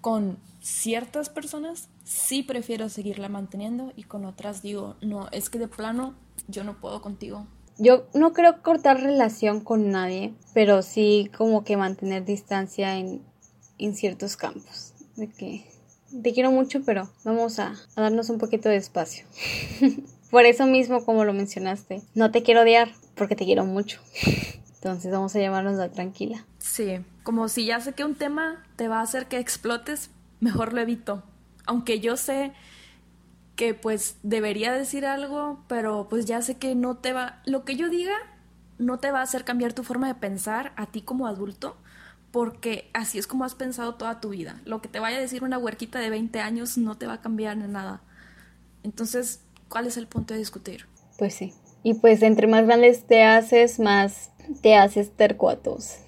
con 0.00 0.38
ciertas 0.60 1.28
personas 1.28 1.88
sí 2.04 2.42
prefiero 2.42 2.88
seguirla 2.88 3.28
manteniendo 3.28 3.92
y 3.96 4.04
con 4.04 4.24
otras 4.24 4.62
digo, 4.62 4.96
no, 5.00 5.28
es 5.32 5.50
que 5.50 5.58
de 5.58 5.68
plano 5.68 6.14
yo 6.48 6.64
no 6.64 6.80
puedo 6.80 7.02
contigo. 7.02 7.46
Yo 7.78 8.06
no 8.14 8.32
creo 8.32 8.62
cortar 8.62 9.00
relación 9.00 9.60
con 9.60 9.90
nadie, 9.90 10.34
pero 10.54 10.82
sí 10.82 11.30
como 11.36 11.62
que 11.62 11.76
mantener 11.76 12.24
distancia 12.24 12.98
en, 12.98 13.22
ciertos 13.94 14.36
campos. 14.36 14.94
De 15.16 15.28
que 15.28 15.66
te 16.22 16.32
quiero 16.32 16.50
mucho, 16.50 16.82
pero 16.84 17.10
vamos 17.24 17.58
a, 17.58 17.74
a 17.94 18.00
darnos 18.00 18.30
un 18.30 18.38
poquito 18.38 18.68
de 18.68 18.76
espacio. 18.76 19.26
Por 20.30 20.44
eso 20.44 20.66
mismo, 20.66 21.04
como 21.04 21.24
lo 21.24 21.32
mencionaste, 21.32 22.02
no 22.14 22.30
te 22.30 22.42
quiero 22.42 22.62
odiar 22.62 22.92
porque 23.14 23.36
te 23.36 23.44
quiero 23.44 23.64
mucho. 23.64 24.00
Entonces 24.74 25.10
vamos 25.10 25.34
a 25.34 25.40
llamarnos 25.40 25.76
la 25.76 25.90
tranquila. 25.90 26.44
Sí, 26.58 27.00
como 27.22 27.48
si 27.48 27.66
ya 27.66 27.80
sé 27.80 27.92
que 27.92 28.04
un 28.04 28.14
tema 28.14 28.64
te 28.76 28.88
va 28.88 29.00
a 29.00 29.02
hacer 29.02 29.26
que 29.26 29.38
explotes, 29.38 30.10
mejor 30.40 30.72
lo 30.72 30.80
evito. 30.80 31.22
Aunque 31.66 32.00
yo 32.00 32.16
sé 32.16 32.52
que 33.56 33.74
pues 33.74 34.16
debería 34.22 34.72
decir 34.72 35.06
algo, 35.06 35.64
pero 35.66 36.06
pues 36.08 36.26
ya 36.26 36.42
sé 36.42 36.56
que 36.56 36.74
no 36.74 36.98
te 36.98 37.12
va, 37.12 37.40
lo 37.46 37.64
que 37.64 37.76
yo 37.76 37.88
diga 37.88 38.14
no 38.78 38.98
te 38.98 39.10
va 39.10 39.20
a 39.20 39.22
hacer 39.22 39.44
cambiar 39.44 39.72
tu 39.72 39.82
forma 39.82 40.06
de 40.06 40.14
pensar 40.14 40.72
a 40.76 40.86
ti 40.86 41.00
como 41.00 41.26
adulto, 41.26 41.78
porque 42.30 42.90
así 42.92 43.18
es 43.18 43.26
como 43.26 43.44
has 43.44 43.54
pensado 43.54 43.94
toda 43.94 44.20
tu 44.20 44.28
vida. 44.28 44.60
Lo 44.66 44.82
que 44.82 44.88
te 44.88 45.00
vaya 45.00 45.16
a 45.16 45.20
decir 45.20 45.42
una 45.42 45.58
huerquita 45.58 45.98
de 45.98 46.10
20 46.10 46.40
años 46.40 46.76
no 46.76 46.96
te 46.96 47.06
va 47.06 47.14
a 47.14 47.20
cambiar 47.22 47.56
en 47.56 47.72
nada. 47.72 48.02
Entonces, 48.82 49.40
¿cuál 49.68 49.86
es 49.86 49.96
el 49.96 50.06
punto 50.06 50.34
de 50.34 50.38
discutir? 50.40 50.86
Pues 51.18 51.34
sí. 51.34 51.52
Y 51.82 51.94
pues 51.94 52.22
entre 52.22 52.46
más 52.46 52.66
grandes 52.66 53.06
te 53.06 53.22
haces, 53.22 53.78
más 53.78 54.30
te 54.62 54.76
haces 54.76 55.10
tercuatos. 55.12 55.98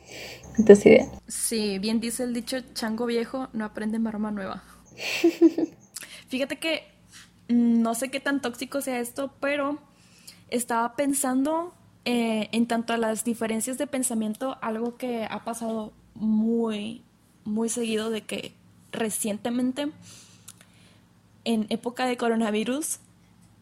Entonces. 0.58 1.06
Sí, 1.28 1.78
bien 1.78 2.00
dice 2.00 2.24
el 2.24 2.34
dicho, 2.34 2.58
chango 2.74 3.06
viejo 3.06 3.48
no 3.52 3.64
aprende 3.64 3.98
maroma 3.98 4.30
nueva. 4.30 4.64
Fíjate 6.28 6.58
que 6.58 6.82
mm, 7.48 7.80
no 7.80 7.94
sé 7.94 8.10
qué 8.10 8.20
tan 8.20 8.42
tóxico 8.42 8.80
sea 8.80 8.98
esto, 8.98 9.32
pero 9.40 9.78
estaba 10.50 10.96
pensando 10.96 11.74
eh, 12.04 12.48
en 12.52 12.66
tanto 12.66 12.92
a 12.92 12.96
las 12.96 13.24
diferencias 13.24 13.78
de 13.78 13.86
pensamiento, 13.86 14.56
algo 14.60 14.96
que 14.96 15.26
ha 15.30 15.44
pasado 15.44 15.92
muy, 16.14 17.02
muy 17.44 17.68
seguido 17.68 18.10
de 18.10 18.22
que 18.22 18.52
recientemente, 18.92 19.92
en 21.44 21.66
época 21.68 22.06
de 22.06 22.16
coronavirus, 22.16 22.98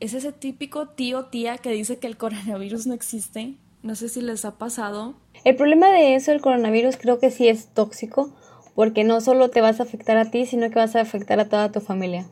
es 0.00 0.14
ese 0.14 0.32
típico 0.32 0.88
tío 0.88 1.26
tía 1.26 1.58
que 1.58 1.70
dice 1.70 1.98
que 1.98 2.06
el 2.06 2.16
coronavirus 2.16 2.86
no 2.86 2.94
existe. 2.94 3.54
No 3.82 3.94
sé 3.94 4.08
si 4.08 4.20
les 4.20 4.44
ha 4.44 4.58
pasado. 4.58 5.14
El 5.44 5.56
problema 5.56 5.88
de 5.90 6.16
eso, 6.16 6.32
el 6.32 6.40
coronavirus, 6.40 6.96
creo 6.96 7.18
que 7.18 7.30
sí 7.30 7.48
es 7.48 7.68
tóxico, 7.68 8.34
porque 8.74 9.04
no 9.04 9.20
solo 9.20 9.48
te 9.50 9.60
vas 9.60 9.80
a 9.80 9.84
afectar 9.84 10.16
a 10.16 10.30
ti, 10.30 10.44
sino 10.44 10.68
que 10.70 10.76
vas 10.76 10.96
a 10.96 11.00
afectar 11.00 11.38
a 11.40 11.48
toda 11.48 11.72
tu 11.72 11.80
familia. 11.80 12.26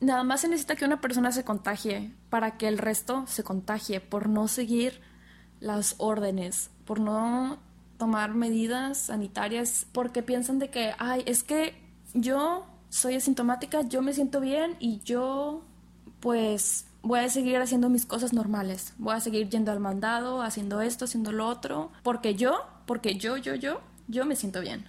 Nada 0.00 0.22
más 0.22 0.42
se 0.42 0.48
necesita 0.48 0.76
que 0.76 0.84
una 0.84 1.00
persona 1.00 1.32
se 1.32 1.44
contagie 1.44 2.12
para 2.30 2.56
que 2.56 2.68
el 2.68 2.78
resto 2.78 3.24
se 3.26 3.42
contagie 3.42 4.00
por 4.00 4.28
no 4.28 4.48
seguir 4.48 5.00
las 5.60 5.96
órdenes, 5.98 6.70
por 6.84 7.00
no 7.00 7.58
tomar 7.98 8.34
medidas 8.34 8.98
sanitarias, 8.98 9.86
porque 9.92 10.22
piensan 10.22 10.58
de 10.58 10.68
que, 10.68 10.92
ay, 10.98 11.22
es 11.26 11.42
que 11.42 11.74
yo 12.12 12.66
soy 12.88 13.16
asintomática, 13.16 13.82
yo 13.82 14.02
me 14.02 14.12
siento 14.12 14.40
bien 14.40 14.76
y 14.78 15.00
yo 15.04 15.64
pues 16.20 16.86
voy 17.04 17.20
a 17.20 17.28
seguir 17.28 17.56
haciendo 17.58 17.88
mis 17.88 18.06
cosas 18.06 18.32
normales. 18.32 18.94
Voy 18.98 19.14
a 19.14 19.20
seguir 19.20 19.48
yendo 19.48 19.70
al 19.70 19.80
mandado, 19.80 20.42
haciendo 20.42 20.80
esto, 20.80 21.04
haciendo 21.04 21.30
lo 21.30 21.46
otro, 21.46 21.92
porque 22.02 22.34
yo, 22.34 22.54
porque 22.86 23.14
yo, 23.16 23.36
yo, 23.36 23.54
yo, 23.54 23.80
yo 24.08 24.26
me 24.26 24.34
siento 24.34 24.60
bien. 24.60 24.86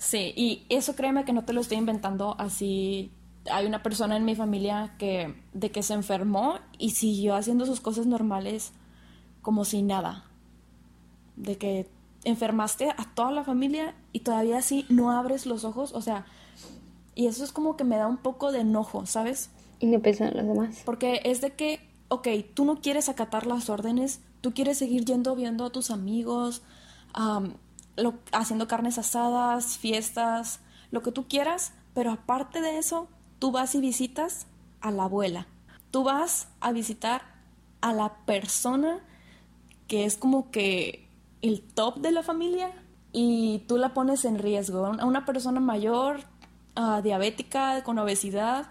Sí, 0.00 0.32
y 0.34 0.66
eso 0.68 0.96
créeme 0.96 1.24
que 1.24 1.32
no 1.32 1.44
te 1.44 1.52
lo 1.52 1.60
estoy 1.60 1.78
inventando 1.78 2.34
así. 2.38 3.12
Hay 3.50 3.66
una 3.66 3.82
persona 3.82 4.16
en 4.16 4.24
mi 4.24 4.34
familia 4.34 4.94
que 4.98 5.34
de 5.52 5.70
que 5.70 5.82
se 5.82 5.94
enfermó 5.94 6.58
y 6.78 6.90
siguió 6.90 7.36
haciendo 7.36 7.66
sus 7.66 7.80
cosas 7.80 8.06
normales 8.06 8.72
como 9.42 9.64
si 9.64 9.82
nada. 9.82 10.24
De 11.36 11.56
que 11.56 11.88
enfermaste 12.24 12.90
a 12.90 13.14
toda 13.14 13.30
la 13.30 13.44
familia 13.44 13.94
y 14.12 14.20
todavía 14.20 14.58
así 14.58 14.86
no 14.88 15.12
abres 15.12 15.46
los 15.46 15.64
ojos, 15.64 15.92
o 15.92 16.00
sea, 16.00 16.24
y 17.14 17.26
eso 17.26 17.44
es 17.44 17.52
como 17.52 17.76
que 17.76 17.84
me 17.84 17.96
da 17.96 18.08
un 18.08 18.16
poco 18.16 18.50
de 18.50 18.60
enojo, 18.60 19.06
¿sabes? 19.06 19.50
Y 19.84 19.86
no 19.86 20.00
piensan 20.00 20.28
en 20.28 20.38
los 20.38 20.46
demás. 20.46 20.80
Porque 20.86 21.20
es 21.24 21.42
de 21.42 21.52
que, 21.52 21.78
ok, 22.08 22.26
tú 22.54 22.64
no 22.64 22.80
quieres 22.80 23.10
acatar 23.10 23.46
las 23.46 23.68
órdenes, 23.68 24.22
tú 24.40 24.54
quieres 24.54 24.78
seguir 24.78 25.04
yendo 25.04 25.36
viendo 25.36 25.66
a 25.66 25.70
tus 25.70 25.90
amigos, 25.90 26.62
haciendo 28.32 28.66
carnes 28.66 28.96
asadas, 28.96 29.76
fiestas, 29.76 30.60
lo 30.90 31.02
que 31.02 31.12
tú 31.12 31.28
quieras, 31.28 31.74
pero 31.92 32.12
aparte 32.12 32.62
de 32.62 32.78
eso, 32.78 33.08
tú 33.38 33.52
vas 33.52 33.74
y 33.74 33.82
visitas 33.82 34.46
a 34.80 34.90
la 34.90 35.04
abuela. 35.04 35.48
Tú 35.90 36.02
vas 36.02 36.48
a 36.60 36.72
visitar 36.72 37.20
a 37.82 37.92
la 37.92 38.24
persona 38.24 39.00
que 39.86 40.06
es 40.06 40.16
como 40.16 40.50
que 40.50 41.10
el 41.42 41.60
top 41.60 41.98
de 41.98 42.10
la 42.10 42.22
familia 42.22 42.70
y 43.12 43.64
tú 43.68 43.76
la 43.76 43.92
pones 43.92 44.24
en 44.24 44.38
riesgo. 44.38 44.86
A 44.86 45.04
una 45.04 45.26
persona 45.26 45.60
mayor, 45.60 46.20
ah, 46.74 47.02
diabética, 47.02 47.84
con 47.84 47.98
obesidad, 47.98 48.68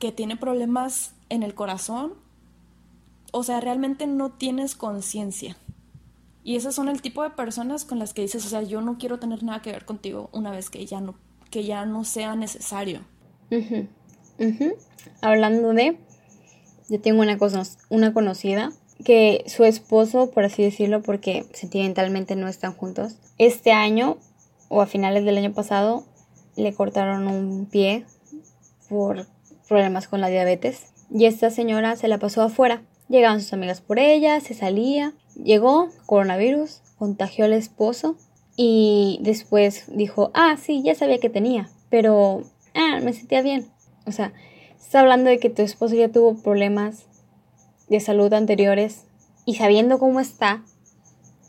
que 0.00 0.10
tiene 0.10 0.36
problemas 0.36 1.12
en 1.28 1.44
el 1.44 1.54
corazón, 1.54 2.14
o 3.32 3.44
sea, 3.44 3.60
realmente 3.60 4.08
no 4.08 4.30
tienes 4.30 4.74
conciencia. 4.74 5.56
Y 6.42 6.56
esas 6.56 6.74
son 6.74 6.88
el 6.88 7.02
tipo 7.02 7.22
de 7.22 7.30
personas 7.30 7.84
con 7.84 7.98
las 7.98 8.14
que 8.14 8.22
dices, 8.22 8.44
o 8.46 8.48
sea, 8.48 8.62
yo 8.62 8.80
no 8.80 8.96
quiero 8.98 9.20
tener 9.20 9.44
nada 9.44 9.62
que 9.62 9.70
ver 9.70 9.84
contigo 9.84 10.30
una 10.32 10.50
vez 10.50 10.70
que 10.70 10.84
ya 10.86 11.00
no, 11.00 11.14
que 11.50 11.64
ya 11.64 11.84
no 11.84 12.04
sea 12.04 12.34
necesario. 12.34 13.02
Hablando 15.20 15.74
de, 15.74 15.98
yo 16.88 17.00
tengo 17.00 17.20
una, 17.20 17.36
cosa, 17.36 17.62
una 17.90 18.14
conocida 18.14 18.72
que 19.04 19.44
su 19.46 19.64
esposo, 19.64 20.30
por 20.30 20.44
así 20.44 20.62
decirlo, 20.62 21.02
porque 21.02 21.46
sentimentalmente 21.52 22.36
no 22.36 22.48
están 22.48 22.72
juntos, 22.72 23.16
este 23.36 23.72
año 23.72 24.16
o 24.68 24.80
a 24.80 24.86
finales 24.86 25.26
del 25.26 25.36
año 25.36 25.52
pasado 25.52 26.04
le 26.56 26.72
cortaron 26.72 27.28
un 27.28 27.66
pie 27.66 28.06
por 28.88 29.26
problemas 29.70 30.08
con 30.08 30.20
la 30.20 30.26
diabetes. 30.26 30.92
Y 31.10 31.26
esta 31.26 31.48
señora 31.50 31.94
se 31.94 32.08
la 32.08 32.18
pasó 32.18 32.42
afuera. 32.42 32.82
Llegaban 33.08 33.40
sus 33.40 33.52
amigas 33.52 33.80
por 33.80 34.00
ella, 34.00 34.40
se 34.40 34.52
salía. 34.52 35.14
Llegó 35.36 35.90
coronavirus, 36.06 36.82
contagió 36.98 37.44
al 37.44 37.52
esposo 37.52 38.16
y 38.56 39.20
después 39.22 39.84
dijo, 39.96 40.32
ah, 40.34 40.56
sí, 40.60 40.82
ya 40.82 40.96
sabía 40.96 41.18
que 41.18 41.30
tenía, 41.30 41.70
pero 41.88 42.42
ah, 42.74 42.98
me 43.00 43.12
sentía 43.12 43.42
bien. 43.42 43.70
O 44.06 44.12
sea, 44.12 44.32
está 44.78 45.00
hablando 45.00 45.30
de 45.30 45.38
que 45.38 45.50
tu 45.50 45.62
esposo 45.62 45.94
ya 45.94 46.08
tuvo 46.08 46.34
problemas 46.42 47.06
de 47.88 48.00
salud 48.00 48.32
anteriores 48.32 49.04
y 49.46 49.54
sabiendo 49.54 50.00
cómo 50.00 50.18
está 50.18 50.64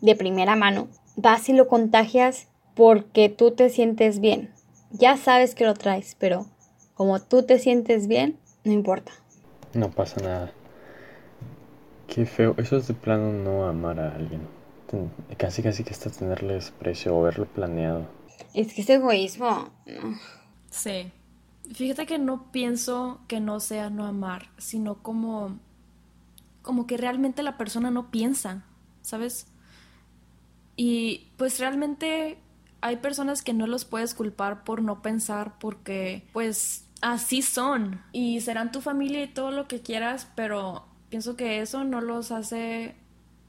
de 0.01 0.15
primera 0.15 0.55
mano, 0.55 0.87
vas 1.15 1.49
y 1.49 1.53
lo 1.53 1.67
contagias 1.67 2.47
porque 2.75 3.29
tú 3.29 3.51
te 3.51 3.69
sientes 3.71 4.19
bien. 4.19 4.51
Ya 4.91 5.17
sabes 5.17 5.55
que 5.55 5.65
lo 5.65 5.73
traes, 5.73 6.15
pero 6.19 6.45
como 7.01 7.19
tú 7.19 7.41
te 7.41 7.57
sientes 7.57 8.07
bien, 8.07 8.37
no 8.63 8.71
importa. 8.71 9.11
No 9.73 9.89
pasa 9.89 10.21
nada. 10.21 10.51
Qué 12.05 12.27
feo. 12.27 12.53
Eso 12.59 12.77
es 12.77 12.87
de 12.87 12.93
plano 12.93 13.33
no 13.33 13.65
amar 13.65 13.99
a 13.99 14.13
alguien. 14.13 14.41
Casi 15.35 15.63
casi 15.63 15.83
que 15.83 15.93
está 15.93 16.11
tenerle 16.11 16.53
desprecio 16.53 17.15
o 17.15 17.21
haberlo 17.21 17.47
planeado. 17.47 18.05
Es 18.53 18.75
que 18.75 18.81
es 18.83 18.89
egoísmo. 18.91 19.71
Sí. 20.69 21.11
Fíjate 21.73 22.05
que 22.05 22.19
no 22.19 22.51
pienso 22.51 23.21
que 23.27 23.39
no 23.39 23.59
sea 23.59 23.89
no 23.89 24.05
amar, 24.05 24.51
sino 24.59 25.01
como 25.01 25.57
como 26.61 26.85
que 26.85 26.97
realmente 26.97 27.41
la 27.41 27.57
persona 27.57 27.89
no 27.89 28.11
piensa, 28.11 28.63
¿sabes? 29.01 29.47
Y 30.75 31.31
pues 31.35 31.59
realmente 31.59 32.37
hay 32.81 32.97
personas 32.97 33.41
que 33.41 33.53
no 33.53 33.65
los 33.65 33.85
puedes 33.85 34.13
culpar 34.13 34.63
por 34.63 34.83
no 34.83 35.01
pensar 35.01 35.57
porque 35.57 36.27
pues 36.31 36.85
así 37.01 37.41
son. 37.41 38.01
Y 38.11 38.41
serán 38.41 38.71
tu 38.71 38.81
familia 38.81 39.23
y 39.23 39.27
todo 39.27 39.51
lo 39.51 39.67
que 39.67 39.81
quieras, 39.81 40.27
pero 40.35 40.85
pienso 41.09 41.35
que 41.35 41.61
eso 41.61 41.83
no 41.83 42.01
los 42.01 42.31
hace 42.31 42.95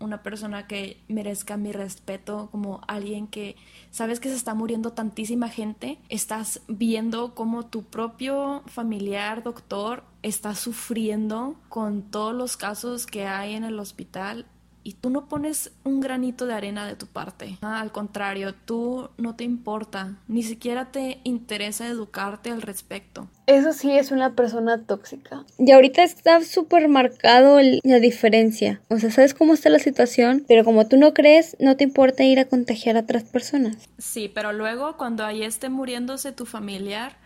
una 0.03 0.23
persona 0.23 0.67
que 0.67 1.01
merezca 1.09 1.57
mi 1.57 1.73
respeto, 1.73 2.49
como 2.51 2.81
alguien 2.89 3.29
que 3.29 3.57
sabes 3.91 4.21
que 4.21 4.29
se 4.29 4.35
está 4.35 4.53
muriendo 4.55 4.93
tantísima 4.93 5.49
gente, 5.49 5.99
estás 6.09 6.61
viendo 6.67 7.35
como 7.35 7.67
tu 7.67 7.85
propio 7.85 8.63
familiar 8.67 9.43
doctor 9.43 10.03
está 10.23 10.55
sufriendo 10.55 11.57
con 11.69 12.03
todos 12.03 12.35
los 12.35 12.57
casos 12.57 13.07
que 13.07 13.27
hay 13.27 13.55
en 13.55 13.65
el 13.65 13.79
hospital 13.79 14.47
y 14.85 14.95
tú 14.95 15.11
no 15.11 15.29
pones 15.29 15.73
un 15.85 16.01
granito 16.01 16.47
de 16.47 16.55
arena 16.55 16.87
de 16.87 16.97
tu 16.97 17.07
parte. 17.07 17.59
Ah, 17.63 17.81
al 17.81 17.93
contrario, 17.93 18.55
tú 18.55 19.11
no 19.17 19.37
te 19.37 19.45
importa, 19.45 20.17
ni 20.29 20.43
siquiera 20.43 20.91
te 20.91 21.21
interesa 21.25 21.87
educarte 21.87 22.51
al 22.51 22.63
respecto. 22.63 23.29
Eso 23.47 23.73
sí 23.73 23.93
es 23.93 24.11
una 24.11 24.35
persona 24.35 24.85
tóxica. 24.85 25.45
Y 25.59 25.71
ahorita 25.73 26.03
está 26.03 26.43
súper 26.43 26.89
marcado 26.89 27.59
la 27.83 28.01
diferencia. 28.01 28.81
O 28.89 28.99
sea, 28.99 29.11
sabes 29.11 29.35
cómo 29.35 29.55
está 29.55 29.69
la 29.69 29.79
situación, 29.79 30.45
pero 30.49 30.65
como 30.65 30.89
tú 30.89 30.97
no 30.97 31.15
crees, 31.15 31.57
no 31.61 31.77
te 31.77 31.85
importa 31.85 32.25
ir 32.25 32.39
a 32.41 32.47
contagiar 32.47 32.97
a 32.97 33.01
otras 33.01 33.25
personas. 33.25 33.77
Sí, 33.99 34.31
pero 34.33 34.53
luego 34.53 34.97
cuando 34.97 35.25
ahí 35.25 35.43
esté 35.43 35.69
muriéndose 35.69 36.33
tu 36.33 36.47
familiar, 36.47 37.17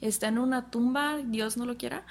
está 0.00 0.28
en 0.28 0.38
una 0.38 0.70
tumba, 0.70 1.18
Dios 1.24 1.56
no 1.56 1.66
lo 1.66 1.76
quiera, 1.76 2.04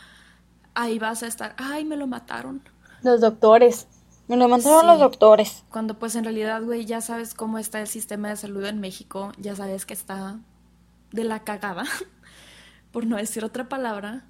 ahí 0.74 1.00
vas 1.00 1.24
a 1.24 1.28
estar, 1.28 1.56
ay, 1.58 1.86
me 1.86 1.98
lo 1.98 2.08
mataron. 2.08 2.62
Los 3.02 3.22
doctores. 3.22 3.88
Me 4.28 4.36
lo 4.36 4.50
mandaron 4.50 4.86
los 4.86 5.00
doctores. 5.00 5.64
Cuando 5.70 5.98
pues 5.98 6.16
en 6.16 6.26
realidad, 6.26 6.62
güey, 6.62 6.86
ya 6.86 7.00
sabes 7.02 7.34
cómo 7.34 7.60
está 7.60 7.80
el 7.80 7.88
sistema 7.88 8.30
de 8.30 8.36
salud 8.36 8.66
en 8.66 8.80
México, 8.80 9.32
ya 9.38 9.56
sabes 9.56 9.86
que 9.86 9.94
está 9.94 10.40
de 11.12 11.24
la 11.24 11.44
cagada, 11.44 11.86
por 12.92 13.06
no 13.06 13.16
decir 13.16 13.46
otra 13.46 13.70
palabra, 13.70 14.26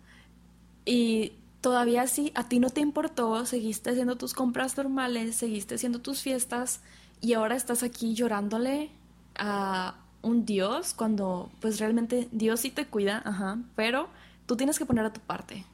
y 0.85 1.33
todavía 1.61 2.05
sí, 2.07 2.31
a 2.35 2.47
ti 2.47 2.59
no 2.59 2.69
te 2.69 2.81
importó, 2.81 3.45
seguiste 3.45 3.89
haciendo 3.89 4.17
tus 4.17 4.33
compras 4.33 4.77
normales, 4.77 5.35
seguiste 5.35 5.75
haciendo 5.75 5.99
tus 5.99 6.21
fiestas, 6.21 6.81
y 7.19 7.33
ahora 7.33 7.55
estás 7.55 7.81
aquí 7.81 8.13
llorándole 8.13 8.91
a 9.37 9.95
un 10.21 10.45
Dios 10.45 10.93
cuando 10.93 11.49
pues 11.59 11.79
realmente 11.79 12.27
Dios 12.31 12.59
sí 12.59 12.69
te 12.69 12.85
cuida, 12.85 13.21
ajá, 13.25 13.57
pero 13.75 14.09
tú 14.45 14.55
tienes 14.55 14.77
que 14.77 14.85
poner 14.85 15.05
a 15.05 15.13
tu 15.13 15.21
parte. 15.21 15.65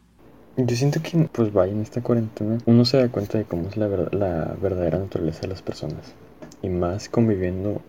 Yo 0.56 0.76
siento 0.76 1.02
que, 1.02 1.30
pues 1.32 1.52
vaya, 1.52 1.72
en 1.72 1.82
esta 1.82 2.02
cuarentena 2.02 2.60
uno 2.66 2.86
se 2.86 2.98
da 2.98 3.10
cuenta 3.10 3.40
de 3.40 3.46
cómo 3.46 3.70
es 3.70 3.78
la, 3.78 3.88
la 3.88 4.56
verdadera 4.62 5.00
naturaleza 5.00 5.42
de 5.42 5.48
las 5.48 5.64
personas. 5.64 6.14
Y 6.62 6.70
más 6.70 7.10
conviviendo 7.10 7.82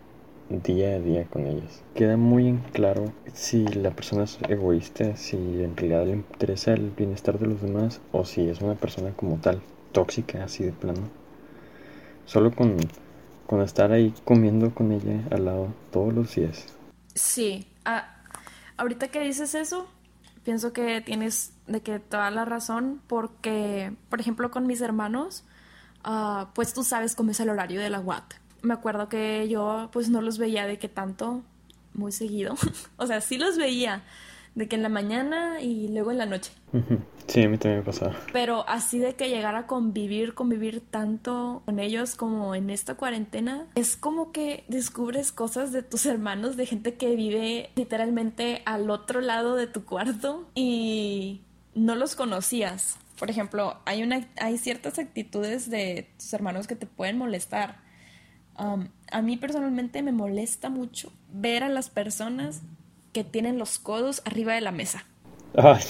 día 0.49 0.97
a 0.97 0.99
día 0.99 1.25
con 1.27 1.47
ellas. 1.47 1.83
Queda 1.95 2.17
muy 2.17 2.49
en 2.49 2.59
claro 2.59 3.13
si 3.33 3.65
la 3.67 3.91
persona 3.91 4.25
es 4.25 4.39
egoísta, 4.49 5.17
si 5.17 5.37
en 5.37 5.77
realidad 5.77 6.07
le 6.07 6.13
interesa 6.13 6.73
el 6.73 6.91
bienestar 6.91 7.39
de 7.39 7.47
los 7.47 7.63
demás 7.63 8.01
o 8.13 8.25
si 8.25 8.49
es 8.49 8.61
una 8.61 8.75
persona 8.75 9.13
como 9.13 9.37
tal, 9.37 9.61
tóxica, 9.93 10.45
así 10.45 10.65
de 10.65 10.73
plano. 10.73 11.09
Solo 12.27 12.51
con, 12.55 12.77
con 13.47 13.61
estar 13.63 13.93
ahí 13.93 14.15
comiendo 14.25 14.75
con 14.75 14.93
ella 14.93 15.21
al 15.31 15.45
lado 15.45 15.69
todos 15.91 16.15
los 16.15 16.35
días. 16.35 16.67
Sí, 17.15 17.67
ah, 17.85 18.23
ahorita 18.77 19.09
que 19.09 19.21
dices 19.21 19.55
eso, 19.55 19.87
pienso 20.45 20.73
que 20.73 21.01
tienes 21.01 21.54
de 21.67 21.81
que 21.81 21.99
toda 21.99 22.31
la 22.31 22.45
razón 22.45 23.01
porque, 23.07 23.95
por 24.11 24.21
ejemplo, 24.21 24.51
con 24.51 24.67
mis 24.67 24.81
hermanos, 24.81 25.45
uh, 26.07 26.47
pues 26.55 26.75
tú 26.75 26.85
sabes 26.85 27.15
cómo 27.15 27.31
es 27.31 27.41
el 27.41 27.49
horario 27.49 27.81
de 27.81 27.91
la 27.91 28.01
UAT. 28.01 28.35
Me 28.63 28.75
acuerdo 28.75 29.09
que 29.09 29.49
yo 29.49 29.89
pues 29.93 30.09
no 30.09 30.21
los 30.21 30.39
veía 30.39 30.67
de 30.67 30.79
que 30.79 30.89
tanto, 30.89 31.43
muy 31.95 32.13
seguido. 32.13 32.55
o 32.97 33.07
sea, 33.07 33.21
sí 33.21 33.39
los 33.39 33.57
veía, 33.57 34.03
de 34.55 34.69
que 34.69 34.77
en 34.77 34.83
la 34.83 34.89
mañana 34.89 35.61
y 35.61 35.89
luego 35.89 36.11
en 36.11 36.19
la 36.19 36.27
noche. 36.27 36.53
Sí, 37.27 37.43
a 37.43 37.49
mí 37.49 37.59
también 37.59 37.81
me 37.81 37.85
pasaba. 37.85 38.15
Pero 38.33 38.69
así 38.69 38.99
de 38.99 39.15
que 39.15 39.29
llegar 39.29 39.57
a 39.57 39.67
convivir, 39.67 40.35
convivir 40.35 40.81
tanto 40.81 41.63
con 41.65 41.79
ellos 41.79 42.15
como 42.15 42.55
en 42.55 42.71
esta 42.71 42.95
cuarentena, 42.95 43.67
es 43.75 43.97
como 43.97 44.33
que 44.33 44.65
descubres 44.69 45.33
cosas 45.33 45.73
de 45.73 45.83
tus 45.83 46.07
hermanos, 46.07 46.57
de 46.57 46.67
gente 46.67 46.95
que 46.95 47.17
vive 47.17 47.71
literalmente 47.75 48.63
al 48.67 48.91
otro 48.91 49.21
lado 49.21 49.57
de 49.57 49.67
tu 49.67 49.85
cuarto 49.85 50.49
y 50.55 51.43
no 51.75 51.95
los 51.95 52.15
conocías. 52.15 52.97
Por 53.19 53.31
ejemplo, 53.31 53.79
hay, 53.85 54.03
una, 54.03 54.29
hay 54.37 54.59
ciertas 54.59 54.99
actitudes 54.99 55.71
de 55.71 56.11
tus 56.19 56.33
hermanos 56.33 56.67
que 56.67 56.77
te 56.77 56.87
pueden 56.87 57.19
molestar. 57.19 57.83
Um, 58.59 58.89
a 59.11 59.23
mí 59.23 59.37
personalmente 59.37 60.03
me 60.03 60.13
molesta 60.13 60.69
mucho 60.69 61.13
ver 61.33 61.63
a 61.65 61.69
las 61.69 61.91
personas 61.91 62.63
que 63.13 63.25
tienen 63.25 63.59
los 63.59 63.79
codos 63.79 64.23
arriba 64.25 64.55
de 64.55 64.61
la 64.61 64.73
mesa. 64.73 65.07
Ay, 65.57 65.83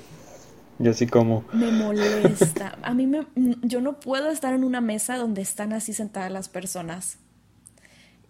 yo 0.78 0.92
sí 0.92 1.06
como. 1.06 1.44
Me 1.52 1.70
molesta. 1.70 2.78
A 2.82 2.94
mí 2.94 3.06
me, 3.06 3.26
yo 3.62 3.80
no 3.80 4.00
puedo 4.00 4.30
estar 4.30 4.54
en 4.54 4.64
una 4.64 4.80
mesa 4.80 5.16
donde 5.16 5.42
están 5.42 5.72
así 5.72 5.92
sentadas 5.92 6.30
las 6.30 6.48
personas. 6.48 7.18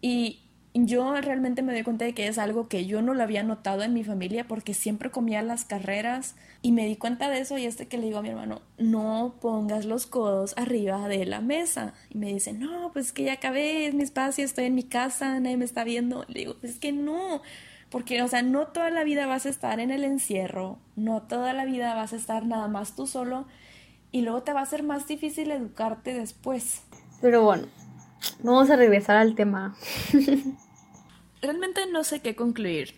Y 0.00 0.43
yo 0.76 1.14
realmente 1.20 1.62
me 1.62 1.72
doy 1.72 1.84
cuenta 1.84 2.04
de 2.04 2.14
que 2.14 2.26
es 2.26 2.36
algo 2.36 2.66
que 2.66 2.84
yo 2.84 3.00
no 3.00 3.14
lo 3.14 3.22
había 3.22 3.44
notado 3.44 3.84
en 3.84 3.94
mi 3.94 4.02
familia 4.02 4.48
porque 4.48 4.74
siempre 4.74 5.12
comía 5.12 5.40
las 5.40 5.64
carreras 5.64 6.34
y 6.62 6.72
me 6.72 6.84
di 6.86 6.96
cuenta 6.96 7.30
de 7.30 7.38
eso 7.38 7.56
y 7.56 7.64
este 7.64 7.86
que 7.86 7.96
le 7.96 8.06
digo 8.06 8.18
a 8.18 8.22
mi 8.22 8.30
hermano, 8.30 8.60
no 8.76 9.36
pongas 9.40 9.84
los 9.84 10.06
codos 10.06 10.52
arriba 10.56 11.06
de 11.06 11.26
la 11.26 11.40
mesa. 11.40 11.94
Y 12.10 12.18
me 12.18 12.32
dice, 12.32 12.52
no, 12.52 12.90
pues 12.92 13.06
es 13.06 13.12
que 13.12 13.22
ya 13.22 13.34
acabé, 13.34 13.86
es 13.86 13.94
mi 13.94 14.02
espacio, 14.02 14.44
estoy 14.44 14.64
en 14.64 14.74
mi 14.74 14.82
casa, 14.82 15.38
nadie 15.38 15.56
me 15.56 15.64
está 15.64 15.84
viendo. 15.84 16.24
Le 16.26 16.40
digo, 16.40 16.56
es 16.62 16.80
que 16.80 16.90
no, 16.90 17.40
porque, 17.88 18.20
o 18.22 18.26
sea, 18.26 18.42
no 18.42 18.66
toda 18.66 18.90
la 18.90 19.04
vida 19.04 19.26
vas 19.26 19.46
a 19.46 19.50
estar 19.50 19.78
en 19.78 19.92
el 19.92 20.02
encierro, 20.02 20.80
no 20.96 21.22
toda 21.22 21.52
la 21.52 21.64
vida 21.64 21.94
vas 21.94 22.12
a 22.12 22.16
estar 22.16 22.46
nada 22.46 22.66
más 22.66 22.96
tú 22.96 23.06
solo 23.06 23.46
y 24.10 24.22
luego 24.22 24.42
te 24.42 24.52
va 24.52 24.62
a 24.62 24.66
ser 24.66 24.82
más 24.82 25.06
difícil 25.06 25.52
educarte 25.52 26.14
después. 26.14 26.82
Pero 27.20 27.44
bueno, 27.44 27.68
vamos 28.42 28.70
a 28.70 28.76
regresar 28.76 29.16
al 29.16 29.36
tema. 29.36 29.76
Realmente 31.44 31.86
no 31.86 32.04
sé 32.04 32.20
qué 32.20 32.34
concluir, 32.34 32.94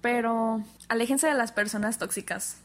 pero 0.00 0.62
aléjense 0.88 1.26
de 1.26 1.34
las 1.34 1.50
personas 1.50 1.98
tóxicas. 1.98 2.58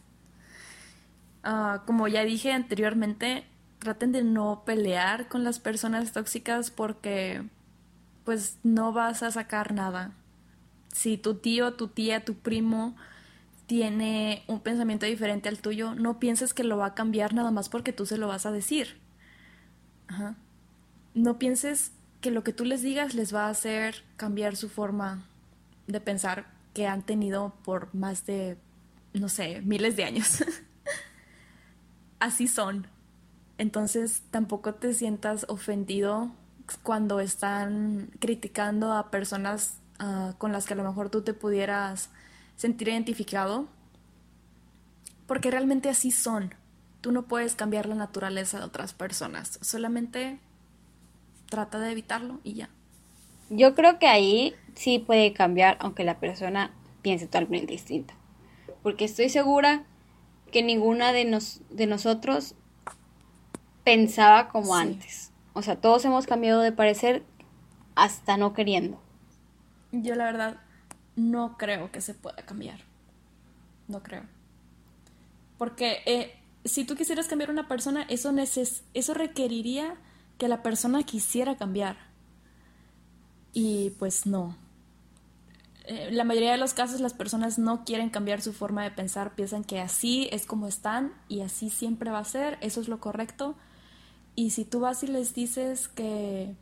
Ah, 1.44 1.82
como 1.88 2.08
ya 2.08 2.24
dije 2.24 2.52
anteriormente, 2.52 3.46
traten 3.80 4.12
de 4.12 4.24
no 4.24 4.64
pelear 4.64 5.28
con 5.28 5.44
las 5.44 5.60
personas 5.60 6.12
tóxicas 6.12 6.70
porque 6.70 7.44
pues 8.26 8.58
no 8.64 8.94
vas 8.94 9.24
a 9.24 9.32
sacar 9.32 9.74
nada 9.74 10.14
si 10.98 11.18
tu 11.18 11.36
tío, 11.36 11.74
tu 11.74 11.90
tía, 11.90 12.26
tu 12.26 12.34
primo 12.36 12.96
tiene 13.68 14.44
un 14.48 14.62
pensamiento 14.62 15.06
diferente 15.06 15.48
al 15.48 15.60
tuyo, 15.60 15.94
no 15.94 16.20
pienses 16.20 16.54
que 16.54 16.64
lo 16.64 16.78
va 16.78 16.88
a 16.88 16.96
cambiar 16.96 17.34
nada 17.34 17.52
más 17.52 17.70
porque 17.70 17.94
tú 17.94 18.06
se 18.06 18.18
lo 18.18 18.28
vas 18.28 18.46
a 18.46 18.52
decir. 18.52 19.00
No 21.14 21.38
pienses 21.38 21.92
que 22.22 22.32
lo 22.32 22.44
que 22.44 22.54
tú 22.54 22.66
les 22.66 22.82
digas 22.82 23.14
les 23.14 23.34
va 23.34 23.46
a 23.46 23.50
hacer 23.50 24.04
cambiar 24.16 24.56
su 24.56 24.70
forma 24.70 25.26
de 25.88 26.02
pensar 26.02 26.48
que 26.74 26.88
han 26.88 27.04
tenido 27.04 27.54
por 27.64 27.94
más 27.94 28.26
de, 28.26 28.58
no 29.14 29.30
sé, 29.30 29.62
miles 29.62 29.96
de 29.96 30.04
años. 30.04 30.44
Así 32.20 32.48
son. 32.48 32.88
Entonces 33.58 34.24
tampoco 34.32 34.76
te 34.76 34.94
sientas 34.94 35.46
ofendido 35.50 36.32
cuando 36.84 37.20
están 37.20 38.12
criticando 38.20 38.94
a 38.94 39.10
personas 39.10 39.78
Ah, 40.00 40.36
con 40.38 40.52
las 40.52 40.66
que 40.66 40.74
a 40.74 40.78
lo 40.78 40.84
mejor 40.84 41.10
tú 41.10 41.24
te 41.24 41.34
pudieras 41.34 42.10
sentir 42.56 42.90
identificado, 42.90 43.68
porque 45.26 45.50
realmente 45.50 45.90
así 45.90 46.12
son. 46.12 46.54
Tú 47.02 47.12
no 47.12 47.24
puedes 47.24 47.56
cambiar 47.56 47.88
la 47.88 47.96
naturaleza 47.96 48.60
de 48.60 48.66
otras 48.66 48.94
personas, 48.94 49.58
solamente 49.62 50.40
trata 51.50 51.80
de 51.80 51.92
evitarlo 51.92 52.40
y 52.44 52.54
ya. 52.54 52.70
Yo 53.50 53.76
creo 53.76 54.00
que 54.00 54.08
ahí 54.08 54.54
sí 54.76 55.00
puede 55.00 55.34
cambiar, 55.34 55.78
aunque 55.80 56.04
la 56.04 56.20
persona 56.20 56.72
piense 57.02 57.26
totalmente 57.26 57.72
distinto. 57.72 58.14
Porque 58.84 59.06
estoy 59.06 59.30
segura 59.30 59.86
que 60.52 60.64
ninguna 60.64 61.14
de, 61.14 61.26
nos, 61.26 61.62
de 61.70 61.88
nosotros 61.88 62.56
pensaba 63.84 64.50
como 64.50 64.76
antes. 64.76 65.32
O 65.54 65.62
sea, 65.62 65.78
todos 65.80 66.04
hemos 66.06 66.28
cambiado 66.28 66.62
de 66.62 66.72
parecer 66.72 67.24
hasta 67.96 68.38
no 68.38 68.54
queriendo. 68.54 69.02
Yo 69.92 70.16
la 70.16 70.26
verdad 70.26 70.60
no 71.16 71.58
creo 71.58 71.92
que 71.92 72.02
se 72.02 72.14
pueda 72.14 72.36
cambiar. 72.38 72.80
No 73.88 74.04
creo. 74.04 74.24
Porque 75.58 76.02
eh, 76.06 76.36
si 76.66 76.86
tú 76.86 76.96
quisieras 76.96 77.28
cambiar 77.28 77.50
una 77.50 77.68
persona, 77.68 78.06
eso, 78.10 78.34
eso 78.94 79.14
requeriría 79.14 79.96
que 80.38 80.48
la 80.48 80.64
persona 80.64 81.04
quisiera 81.04 81.58
cambiar. 81.58 81.98
Y 83.54 83.92
pues 83.92 84.26
no. 84.26 84.56
Eh, 85.86 86.10
la 86.12 86.24
mayoría 86.24 86.52
de 86.52 86.58
los 86.58 86.74
casos 86.74 87.00
las 87.00 87.14
personas 87.14 87.58
no 87.58 87.86
quieren 87.86 88.10
cambiar 88.10 88.42
su 88.42 88.54
forma 88.54 88.84
de 88.84 88.92
pensar, 88.92 89.36
piensan 89.36 89.64
que 89.64 89.80
así 89.80 90.28
es 90.32 90.46
como 90.46 90.68
están 90.68 91.14
y 91.30 91.42
así 91.42 91.70
siempre 91.70 92.12
va 92.12 92.20
a 92.20 92.26
ser, 92.26 92.58
eso 92.62 92.82
es 92.82 92.88
lo 92.88 93.00
correcto. 93.00 93.56
Y 94.36 94.52
si 94.52 94.66
tú 94.66 94.82
vas 94.82 95.02
y 95.04 95.08
les 95.08 95.34
dices 95.34 95.88
que 95.88 96.54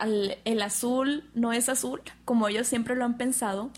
el 0.00 0.62
azul 0.62 1.28
no 1.34 1.52
es 1.52 1.68
azul, 1.68 2.00
como 2.24 2.48
ellos 2.48 2.66
siempre 2.66 2.96
lo 2.96 3.04
han 3.04 3.16
pensado, 3.16 3.70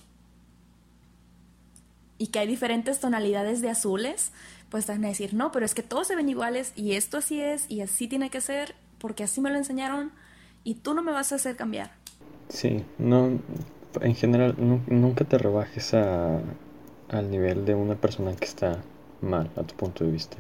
y 2.18 2.28
que 2.28 2.38
hay 2.38 2.46
diferentes 2.46 3.00
tonalidades 3.00 3.60
de 3.60 3.70
azules, 3.70 4.32
pues 4.70 4.86
van 4.86 5.04
a 5.04 5.08
decir, 5.08 5.34
no, 5.34 5.52
pero 5.52 5.64
es 5.64 5.74
que 5.74 5.82
todos 5.82 6.06
se 6.06 6.16
ven 6.16 6.28
iguales 6.28 6.72
y 6.76 6.92
esto 6.92 7.18
así 7.18 7.40
es 7.40 7.66
y 7.70 7.80
así 7.80 8.08
tiene 8.08 8.30
que 8.30 8.40
ser, 8.40 8.74
porque 8.98 9.24
así 9.24 9.40
me 9.40 9.50
lo 9.50 9.56
enseñaron 9.56 10.12
y 10.64 10.74
tú 10.76 10.94
no 10.94 11.02
me 11.02 11.12
vas 11.12 11.32
a 11.32 11.36
hacer 11.36 11.56
cambiar. 11.56 11.92
Sí, 12.48 12.84
no, 12.98 13.38
en 14.00 14.14
general, 14.14 14.54
nunca 14.58 15.24
te 15.24 15.38
rebajes 15.38 15.94
a, 15.94 16.40
al 17.08 17.30
nivel 17.30 17.64
de 17.64 17.74
una 17.74 17.94
persona 17.96 18.34
que 18.34 18.44
está 18.44 18.82
mal 19.20 19.50
a 19.56 19.62
tu 19.62 19.74
punto 19.74 20.04
de 20.04 20.10
vista. 20.10 20.36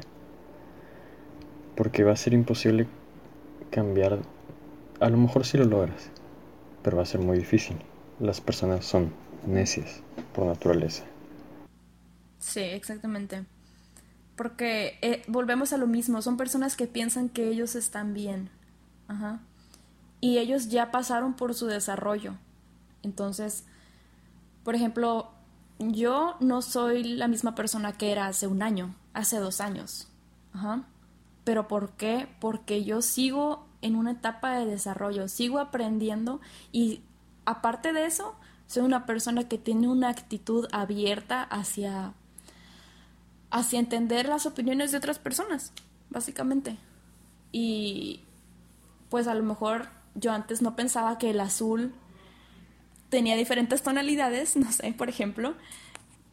Porque 1.74 2.04
va 2.04 2.12
a 2.12 2.16
ser 2.16 2.32
imposible 2.32 2.86
cambiar. 3.70 4.20
A 5.00 5.08
lo 5.10 5.16
mejor 5.16 5.44
sí 5.44 5.58
lo 5.58 5.64
logras, 5.64 6.10
pero 6.82 6.96
va 6.96 7.02
a 7.02 7.06
ser 7.06 7.20
muy 7.20 7.38
difícil. 7.38 7.76
Las 8.18 8.40
personas 8.40 8.84
son 8.84 9.12
necias 9.46 10.02
por 10.34 10.46
naturaleza. 10.46 11.04
Sí, 12.38 12.60
exactamente. 12.60 13.44
Porque 14.36 14.98
eh, 15.02 15.22
volvemos 15.28 15.72
a 15.72 15.78
lo 15.78 15.86
mismo, 15.86 16.20
son 16.22 16.36
personas 16.36 16.76
que 16.76 16.86
piensan 16.86 17.28
que 17.28 17.48
ellos 17.48 17.74
están 17.74 18.14
bien. 18.14 18.50
Ajá. 19.08 19.40
Y 20.20 20.38
ellos 20.38 20.68
ya 20.68 20.90
pasaron 20.90 21.34
por 21.34 21.54
su 21.54 21.66
desarrollo. 21.66 22.34
Entonces, 23.02 23.64
por 24.64 24.74
ejemplo, 24.74 25.30
yo 25.78 26.36
no 26.40 26.62
soy 26.62 27.04
la 27.04 27.28
misma 27.28 27.54
persona 27.54 27.92
que 27.92 28.12
era 28.12 28.26
hace 28.26 28.46
un 28.46 28.62
año, 28.62 28.94
hace 29.14 29.38
dos 29.38 29.60
años. 29.60 30.08
Ajá. 30.52 30.84
¿Pero 31.44 31.68
por 31.68 31.90
qué? 31.92 32.28
Porque 32.40 32.84
yo 32.84 33.02
sigo 33.02 33.66
en 33.82 33.94
una 33.94 34.12
etapa 34.12 34.58
de 34.58 34.66
desarrollo, 34.66 35.28
sigo 35.28 35.58
aprendiendo 35.58 36.40
y 36.72 37.02
aparte 37.44 37.92
de 37.92 38.06
eso, 38.06 38.34
soy 38.66 38.82
una 38.82 39.06
persona 39.06 39.48
que 39.48 39.58
tiene 39.58 39.88
una 39.88 40.08
actitud 40.08 40.66
abierta 40.72 41.42
hacia, 41.42 42.12
hacia 43.50 43.78
entender 43.78 44.28
las 44.28 44.46
opiniones 44.46 44.92
de 44.92 44.98
otras 44.98 45.18
personas, 45.18 45.72
básicamente. 46.10 46.76
Y 47.52 48.20
pues 49.08 49.28
a 49.28 49.34
lo 49.34 49.42
mejor 49.42 49.88
yo 50.14 50.32
antes 50.32 50.62
no 50.62 50.76
pensaba 50.76 51.18
que 51.18 51.30
el 51.30 51.40
azul 51.40 51.94
tenía 53.08 53.36
diferentes 53.36 53.82
tonalidades, 53.82 54.56
no 54.56 54.70
sé, 54.72 54.92
por 54.92 55.08
ejemplo, 55.08 55.54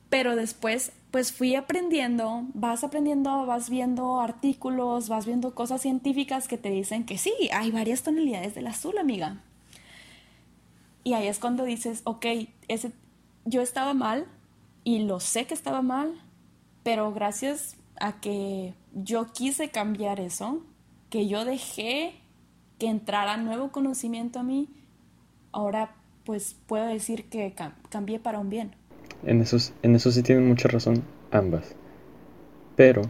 pero 0.10 0.36
después 0.36 0.92
pues 1.12 1.32
fui 1.32 1.56
aprendiendo, 1.56 2.48
vas 2.56 2.84
aprendiendo, 2.84 3.46
vas 3.46 3.70
viendo 3.70 4.20
artículos, 4.20 5.10
vas 5.10 5.28
viendo 5.28 5.54
cosas 5.54 5.82
científicas 5.82 6.48
que 6.48 6.58
te 6.58 6.72
dicen 6.72 7.06
que 7.06 7.20
sí, 7.20 7.32
hay 7.54 7.70
varias 7.70 8.02
tonalidades 8.02 8.56
del 8.56 8.66
azul, 8.66 8.98
amiga. 8.98 9.38
Y 11.04 11.14
ahí 11.14 11.28
es 11.28 11.38
cuando 11.38 11.66
dices, 11.66 12.02
ok, 12.06 12.26
ese, 12.68 12.94
yo 13.46 13.62
estaba 13.62 13.94
mal 13.94 14.26
y 14.84 15.04
lo 15.04 15.20
sé 15.20 15.46
que 15.46 15.54
estaba 15.54 15.84
mal, 15.84 16.20
pero 16.84 17.14
gracias 17.14 17.78
a 18.00 18.20
que 18.20 18.74
yo 18.94 19.32
quise 19.32 19.70
cambiar 19.70 20.20
eso, 20.20 20.62
que 21.10 21.28
yo 21.28 21.46
dejé 21.46 22.16
que 22.80 22.88
entrara 22.88 23.38
nuevo 23.38 23.72
conocimiento 23.72 24.40
a 24.40 24.44
mí, 24.44 24.70
ahora 25.52 25.96
pues 26.26 26.56
puedo 26.68 26.86
decir 26.86 27.30
que 27.30 27.54
cambié 27.90 28.20
para 28.20 28.40
un 28.40 28.50
bien. 28.50 28.76
En 29.24 29.42
eso, 29.42 29.58
en 29.82 29.96
eso 29.96 30.12
sí 30.12 30.24
tienen 30.24 30.48
mucha 30.48 30.68
razón 30.68 31.04
ambas. 31.32 31.76
Pero 32.76 33.04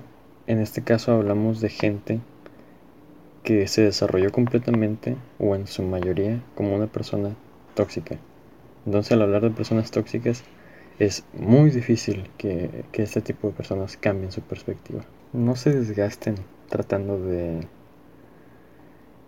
en 0.47 0.59
este 0.59 0.84
caso 0.84 1.13
hablamos 1.13 1.61
de 1.61 1.69
gente 1.69 2.19
que 3.43 3.67
se 3.67 3.82
desarrolló 3.82 4.32
completamente 4.32 5.15
o 5.39 5.55
en 5.55 5.67
su 5.67 5.84
mayoría 5.84 6.41
como 6.55 6.76
una 6.76 6.88
persona 6.88 7.36
tóxica. 7.74 8.17
Entonces 8.86 9.11
al 9.13 9.21
hablar 9.21 9.41
de 9.41 9.49
personas 9.51 9.91
tóxicas 9.91 10.43
es 10.99 11.23
muy 11.33 11.69
difícil 11.69 12.29
que, 12.37 12.85
que 12.91 13.03
este 13.03 13.21
tipo 13.21 13.47
de 13.47 13.53
personas 13.53 13.97
cambien 13.97 14.31
su 14.31 14.41
perspectiva. 14.41 15.03
No 15.33 15.55
se 15.55 15.71
desgasten 15.71 16.35
tratando 16.69 17.19
de, 17.19 17.67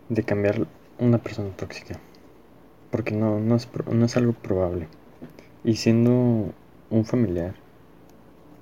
de 0.10 0.24
cambiar 0.24 0.68
una 1.00 1.18
persona 1.18 1.50
tóxica 1.56 2.00
porque 2.96 3.14
no, 3.14 3.42
no, 3.42 3.58
es, 3.58 3.68
no 3.92 4.06
es 4.06 4.16
algo 4.16 4.32
probable. 4.32 4.88
Y 5.66 5.76
siendo 5.76 6.54
un 6.90 7.04
familiar, 7.04 7.56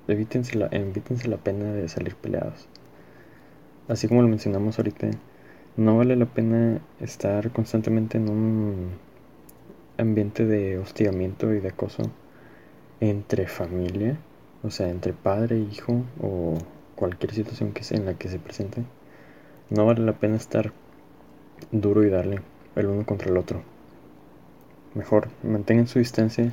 evítense 0.08 0.58
la, 0.58 0.66
evítense 0.72 1.28
la 1.28 1.36
pena 1.36 1.72
de 1.72 1.88
salir 1.88 2.16
peleados. 2.16 2.68
Así 3.86 4.08
como 4.08 4.22
lo 4.22 4.28
mencionamos 4.28 4.76
ahorita, 4.76 5.08
no 5.76 5.98
vale 5.98 6.16
la 6.16 6.26
pena 6.26 6.80
estar 6.98 7.52
constantemente 7.52 8.18
en 8.18 8.28
un 8.28 8.90
ambiente 9.98 10.46
de 10.46 10.78
hostigamiento 10.78 11.54
y 11.54 11.60
de 11.60 11.68
acoso 11.68 12.10
entre 13.00 13.46
familia, 13.46 14.18
o 14.62 14.70
sea, 14.70 14.88
entre 14.88 15.12
padre 15.12 15.56
e 15.56 15.60
hijo 15.60 16.04
o 16.20 16.58
cualquier 16.94 17.32
situación 17.34 17.72
que 17.72 17.84
sea 17.84 17.98
en 17.98 18.06
la 18.06 18.14
que 18.14 18.28
se 18.28 18.38
presente. 18.38 18.82
No 19.70 19.86
vale 19.86 20.00
la 20.00 20.18
pena 20.18 20.36
estar 20.36 20.72
duro 21.70 22.04
y 22.04 22.10
darle 22.10 22.40
el 22.76 22.86
uno 22.86 23.04
contra 23.06 23.30
el 23.30 23.36
otro. 23.36 23.62
Mejor 24.94 25.28
mantengan 25.42 25.86
su 25.86 25.98
distancia 25.98 26.52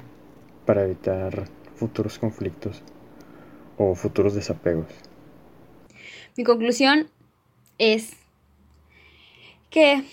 para 0.66 0.84
evitar 0.84 1.46
futuros 1.76 2.20
conflictos 2.20 2.82
o 3.78 3.96
futuros 3.96 4.34
desapegos. 4.34 4.88
Mi 6.38 6.44
conclusión 6.44 7.08
es 7.78 8.14
que 9.70 10.04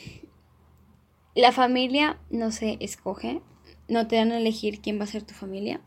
la 1.34 1.52
familia 1.52 2.18
no 2.30 2.50
se 2.50 2.76
escoge, 2.80 3.40
no 3.88 4.08
te 4.08 4.16
dan 4.16 4.32
a 4.32 4.38
elegir 4.38 4.80
quién 4.80 4.98
va 4.98 5.04
a 5.04 5.08
ser 5.08 5.22
tu 5.22 5.34
familia, 5.34 5.80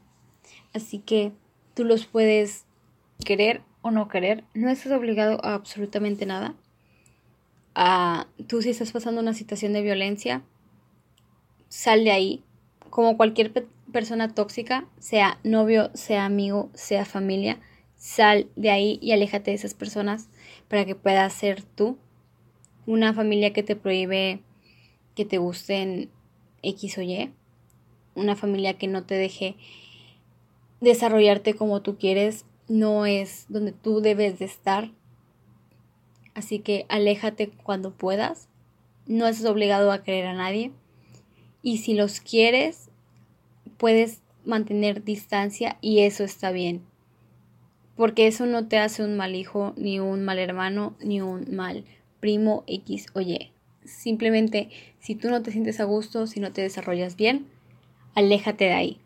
así 0.73 0.99
que 0.99 1.31
tú 1.73 1.83
los 1.83 2.05
puedes 2.05 2.65
querer 3.23 3.61
o 3.81 3.91
no 3.91 4.07
querer, 4.07 4.43
no 4.53 4.69
estás 4.69 4.91
obligado 4.91 5.43
a 5.43 5.53
absolutamente 5.53 6.25
nada. 6.25 6.55
A, 7.73 8.27
tú 8.47 8.61
si 8.61 8.69
estás 8.69 8.91
pasando 8.91 9.21
una 9.21 9.33
situación 9.33 9.73
de 9.73 9.81
violencia, 9.81 10.43
sal 11.69 12.03
de 12.03 12.11
ahí. 12.11 12.43
Como 12.89 13.15
cualquier 13.15 13.53
persona 13.91 14.33
tóxica, 14.33 14.85
sea 14.99 15.39
novio, 15.43 15.89
sea 15.93 16.25
amigo, 16.25 16.69
sea 16.73 17.05
familia, 17.05 17.59
sal 17.95 18.49
de 18.55 18.69
ahí 18.69 18.99
y 19.01 19.13
aléjate 19.13 19.51
de 19.51 19.55
esas 19.55 19.73
personas 19.73 20.29
para 20.67 20.85
que 20.85 20.95
puedas 20.95 21.33
ser 21.33 21.63
tú. 21.63 21.97
Una 22.85 23.13
familia 23.13 23.53
que 23.53 23.63
te 23.63 23.75
prohíbe 23.75 24.41
que 25.15 25.25
te 25.25 25.37
gusten 25.37 26.09
X 26.63 26.97
o 26.97 27.01
Y. 27.01 27.31
Una 28.15 28.35
familia 28.35 28.77
que 28.77 28.87
no 28.87 29.03
te 29.03 29.15
deje 29.15 29.55
desarrollarte 30.81 31.53
como 31.53 31.81
tú 31.81 31.97
quieres 31.97 32.45
no 32.67 33.05
es 33.05 33.45
donde 33.49 33.71
tú 33.71 34.01
debes 34.01 34.39
de 34.39 34.45
estar. 34.45 34.91
Así 36.33 36.59
que 36.59 36.85
aléjate 36.89 37.49
cuando 37.63 37.91
puedas. 37.91 38.47
No 39.05 39.27
estás 39.27 39.45
obligado 39.45 39.91
a 39.91 40.03
querer 40.03 40.25
a 40.25 40.33
nadie. 40.33 40.71
Y 41.61 41.77
si 41.77 41.93
los 41.93 42.19
quieres, 42.19 42.89
puedes 43.77 44.21
mantener 44.45 45.03
distancia 45.03 45.77
y 45.81 45.99
eso 45.99 46.23
está 46.23 46.51
bien. 46.51 46.81
Porque 47.95 48.27
eso 48.27 48.45
no 48.45 48.67
te 48.67 48.79
hace 48.79 49.03
un 49.03 49.15
mal 49.17 49.35
hijo, 49.35 49.73
ni 49.75 49.99
un 49.99 50.23
mal 50.23 50.39
hermano, 50.39 50.95
ni 51.01 51.21
un 51.21 51.55
mal 51.55 51.85
primo 52.19 52.63
X 52.65 53.07
o 53.13 53.21
Y. 53.21 53.51
Simplemente, 53.83 54.69
si 54.99 55.15
tú 55.15 55.29
no 55.29 55.43
te 55.43 55.51
sientes 55.51 55.79
a 55.79 55.83
gusto, 55.83 56.25
si 56.25 56.39
no 56.39 56.51
te 56.51 56.61
desarrollas 56.61 57.15
bien, 57.15 57.47
aléjate 58.15 58.65
de 58.65 58.73
ahí. 58.73 58.97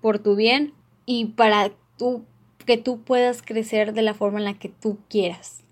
Por 0.00 0.18
tu 0.18 0.36
bien 0.36 0.74
y 1.12 1.24
para 1.24 1.72
tú, 1.98 2.24
que 2.66 2.76
tú 2.76 3.00
puedas 3.00 3.42
crecer 3.42 3.94
de 3.94 4.02
la 4.02 4.14
forma 4.14 4.38
en 4.38 4.44
la 4.44 4.54
que 4.60 4.68
tú 4.68 4.98
quieras. 5.08 5.64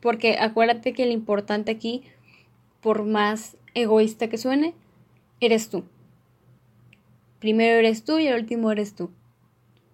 Porque 0.00 0.38
acuérdate 0.38 0.92
que 0.92 1.04
lo 1.04 1.10
importante 1.10 1.72
aquí, 1.72 2.04
por 2.80 3.02
más 3.04 3.56
egoísta 3.74 4.28
que 4.28 4.38
suene, 4.38 4.74
eres 5.40 5.68
tú. 5.68 5.82
Primero 7.40 7.76
eres 7.76 8.04
tú 8.04 8.20
y 8.20 8.28
el 8.28 8.38
último 8.38 8.70
eres 8.70 8.94
tú. 8.94 9.10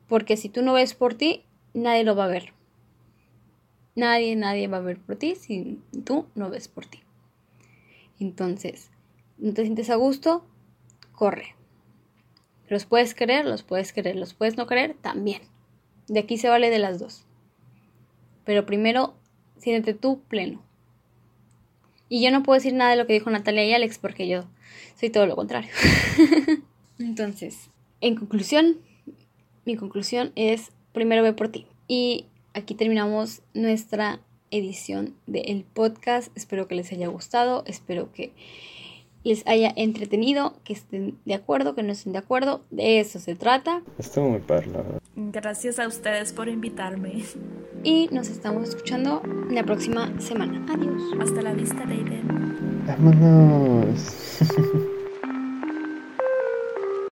Porque 0.07 0.37
si 0.37 0.51
tú 0.51 0.61
no 0.61 0.74
ves 0.74 0.93
por 0.93 1.14
ti, 1.14 1.45
nadie 1.72 2.05
lo 2.05 2.14
va 2.14 2.26
a 2.26 2.28
ver. 2.28 2.53
Nadie, 3.95 4.37
nadie 4.37 4.68
va 4.68 4.76
a 4.76 4.80
ver 4.80 4.99
por 4.99 5.16
ti 5.16 5.35
si 5.35 5.80
tú 6.05 6.26
no 6.35 6.51
ves 6.51 6.68
por 6.68 6.85
ti. 6.85 7.01
Entonces, 8.20 8.91
no 9.39 9.55
te 9.55 9.62
sientes 9.62 9.89
a 9.89 9.95
gusto, 9.95 10.45
corre. 11.12 11.55
Los 12.69 12.87
puedes 12.87 13.15
querer, 13.15 13.45
los 13.45 13.62
puedes 13.62 13.93
querer, 13.93 14.17
los 14.17 14.35
puedes 14.35 14.57
no 14.57 14.67
querer, 14.67 14.95
también. 14.95 15.43
De 16.09 16.21
aquí 16.21 16.39
se 16.39 16.49
vale 16.49 16.71
de 16.71 16.79
las 16.79 16.99
dos. 16.99 17.25
Pero 18.45 18.67
primero, 18.67 19.15
siéntete 19.59 19.99
tú 19.99 20.21
pleno. 20.29 20.62
Y 22.09 22.23
yo 22.23 22.31
no 22.31 22.43
puedo 22.43 22.57
decir 22.57 22.75
nada 22.75 22.91
de 22.91 22.97
lo 22.97 23.07
que 23.07 23.15
dijo 23.15 23.31
Natalia 23.31 23.65
y 23.65 23.75
Alex 23.75 23.99
porque 23.99 24.29
yo 24.29 24.45
soy 24.99 25.11
todo 25.11 25.27
lo 25.27 25.37
contrario. 25.37 25.71
Entonces, 26.99 27.71
en 28.01 28.15
conclusión, 28.15 28.79
mi 29.65 29.77
conclusión 29.77 30.33
es, 30.37 30.71
primero 30.93 31.23
ve 31.23 31.33
por 31.33 31.49
ti. 31.49 31.67
Y 31.89 32.27
aquí 32.53 32.75
terminamos 32.75 33.43
nuestra 33.55 34.21
edición 34.51 35.15
del 35.27 35.65
podcast. 35.65 36.31
Espero 36.37 36.69
que 36.69 36.75
les 36.75 36.93
haya 36.93 37.09
gustado, 37.09 37.65
espero 37.67 38.12
que 38.12 38.33
les 39.25 39.47
haya 39.47 39.72
entretenido, 39.75 40.55
que 40.64 40.75
estén 40.75 41.18
de 41.25 41.35
acuerdo, 41.35 41.75
que 41.75 41.83
no 41.83 41.93
estén 41.93 42.12
de 42.12 42.18
acuerdo. 42.18 42.62
De 42.70 43.01
eso 43.01 43.18
se 43.18 43.35
trata. 43.35 43.83
Estuvo 43.99 44.29
muy 44.31 44.41
padre. 44.41 44.70
Gracias 45.16 45.79
a 45.79 45.89
ustedes 45.89 46.33
por 46.33 46.49
invitarme. 46.49 47.22
Y 47.83 48.09
nos 48.12 48.29
estamos 48.29 48.68
escuchando 48.68 49.22
la 49.51 49.64
próxima 49.64 50.12
semana. 50.20 50.64
Adiós. 50.72 51.03
Hasta 51.20 51.43
la 51.43 51.55
vista, 51.55 51.81
David. 51.81 52.22
Vámonos. 52.87 54.41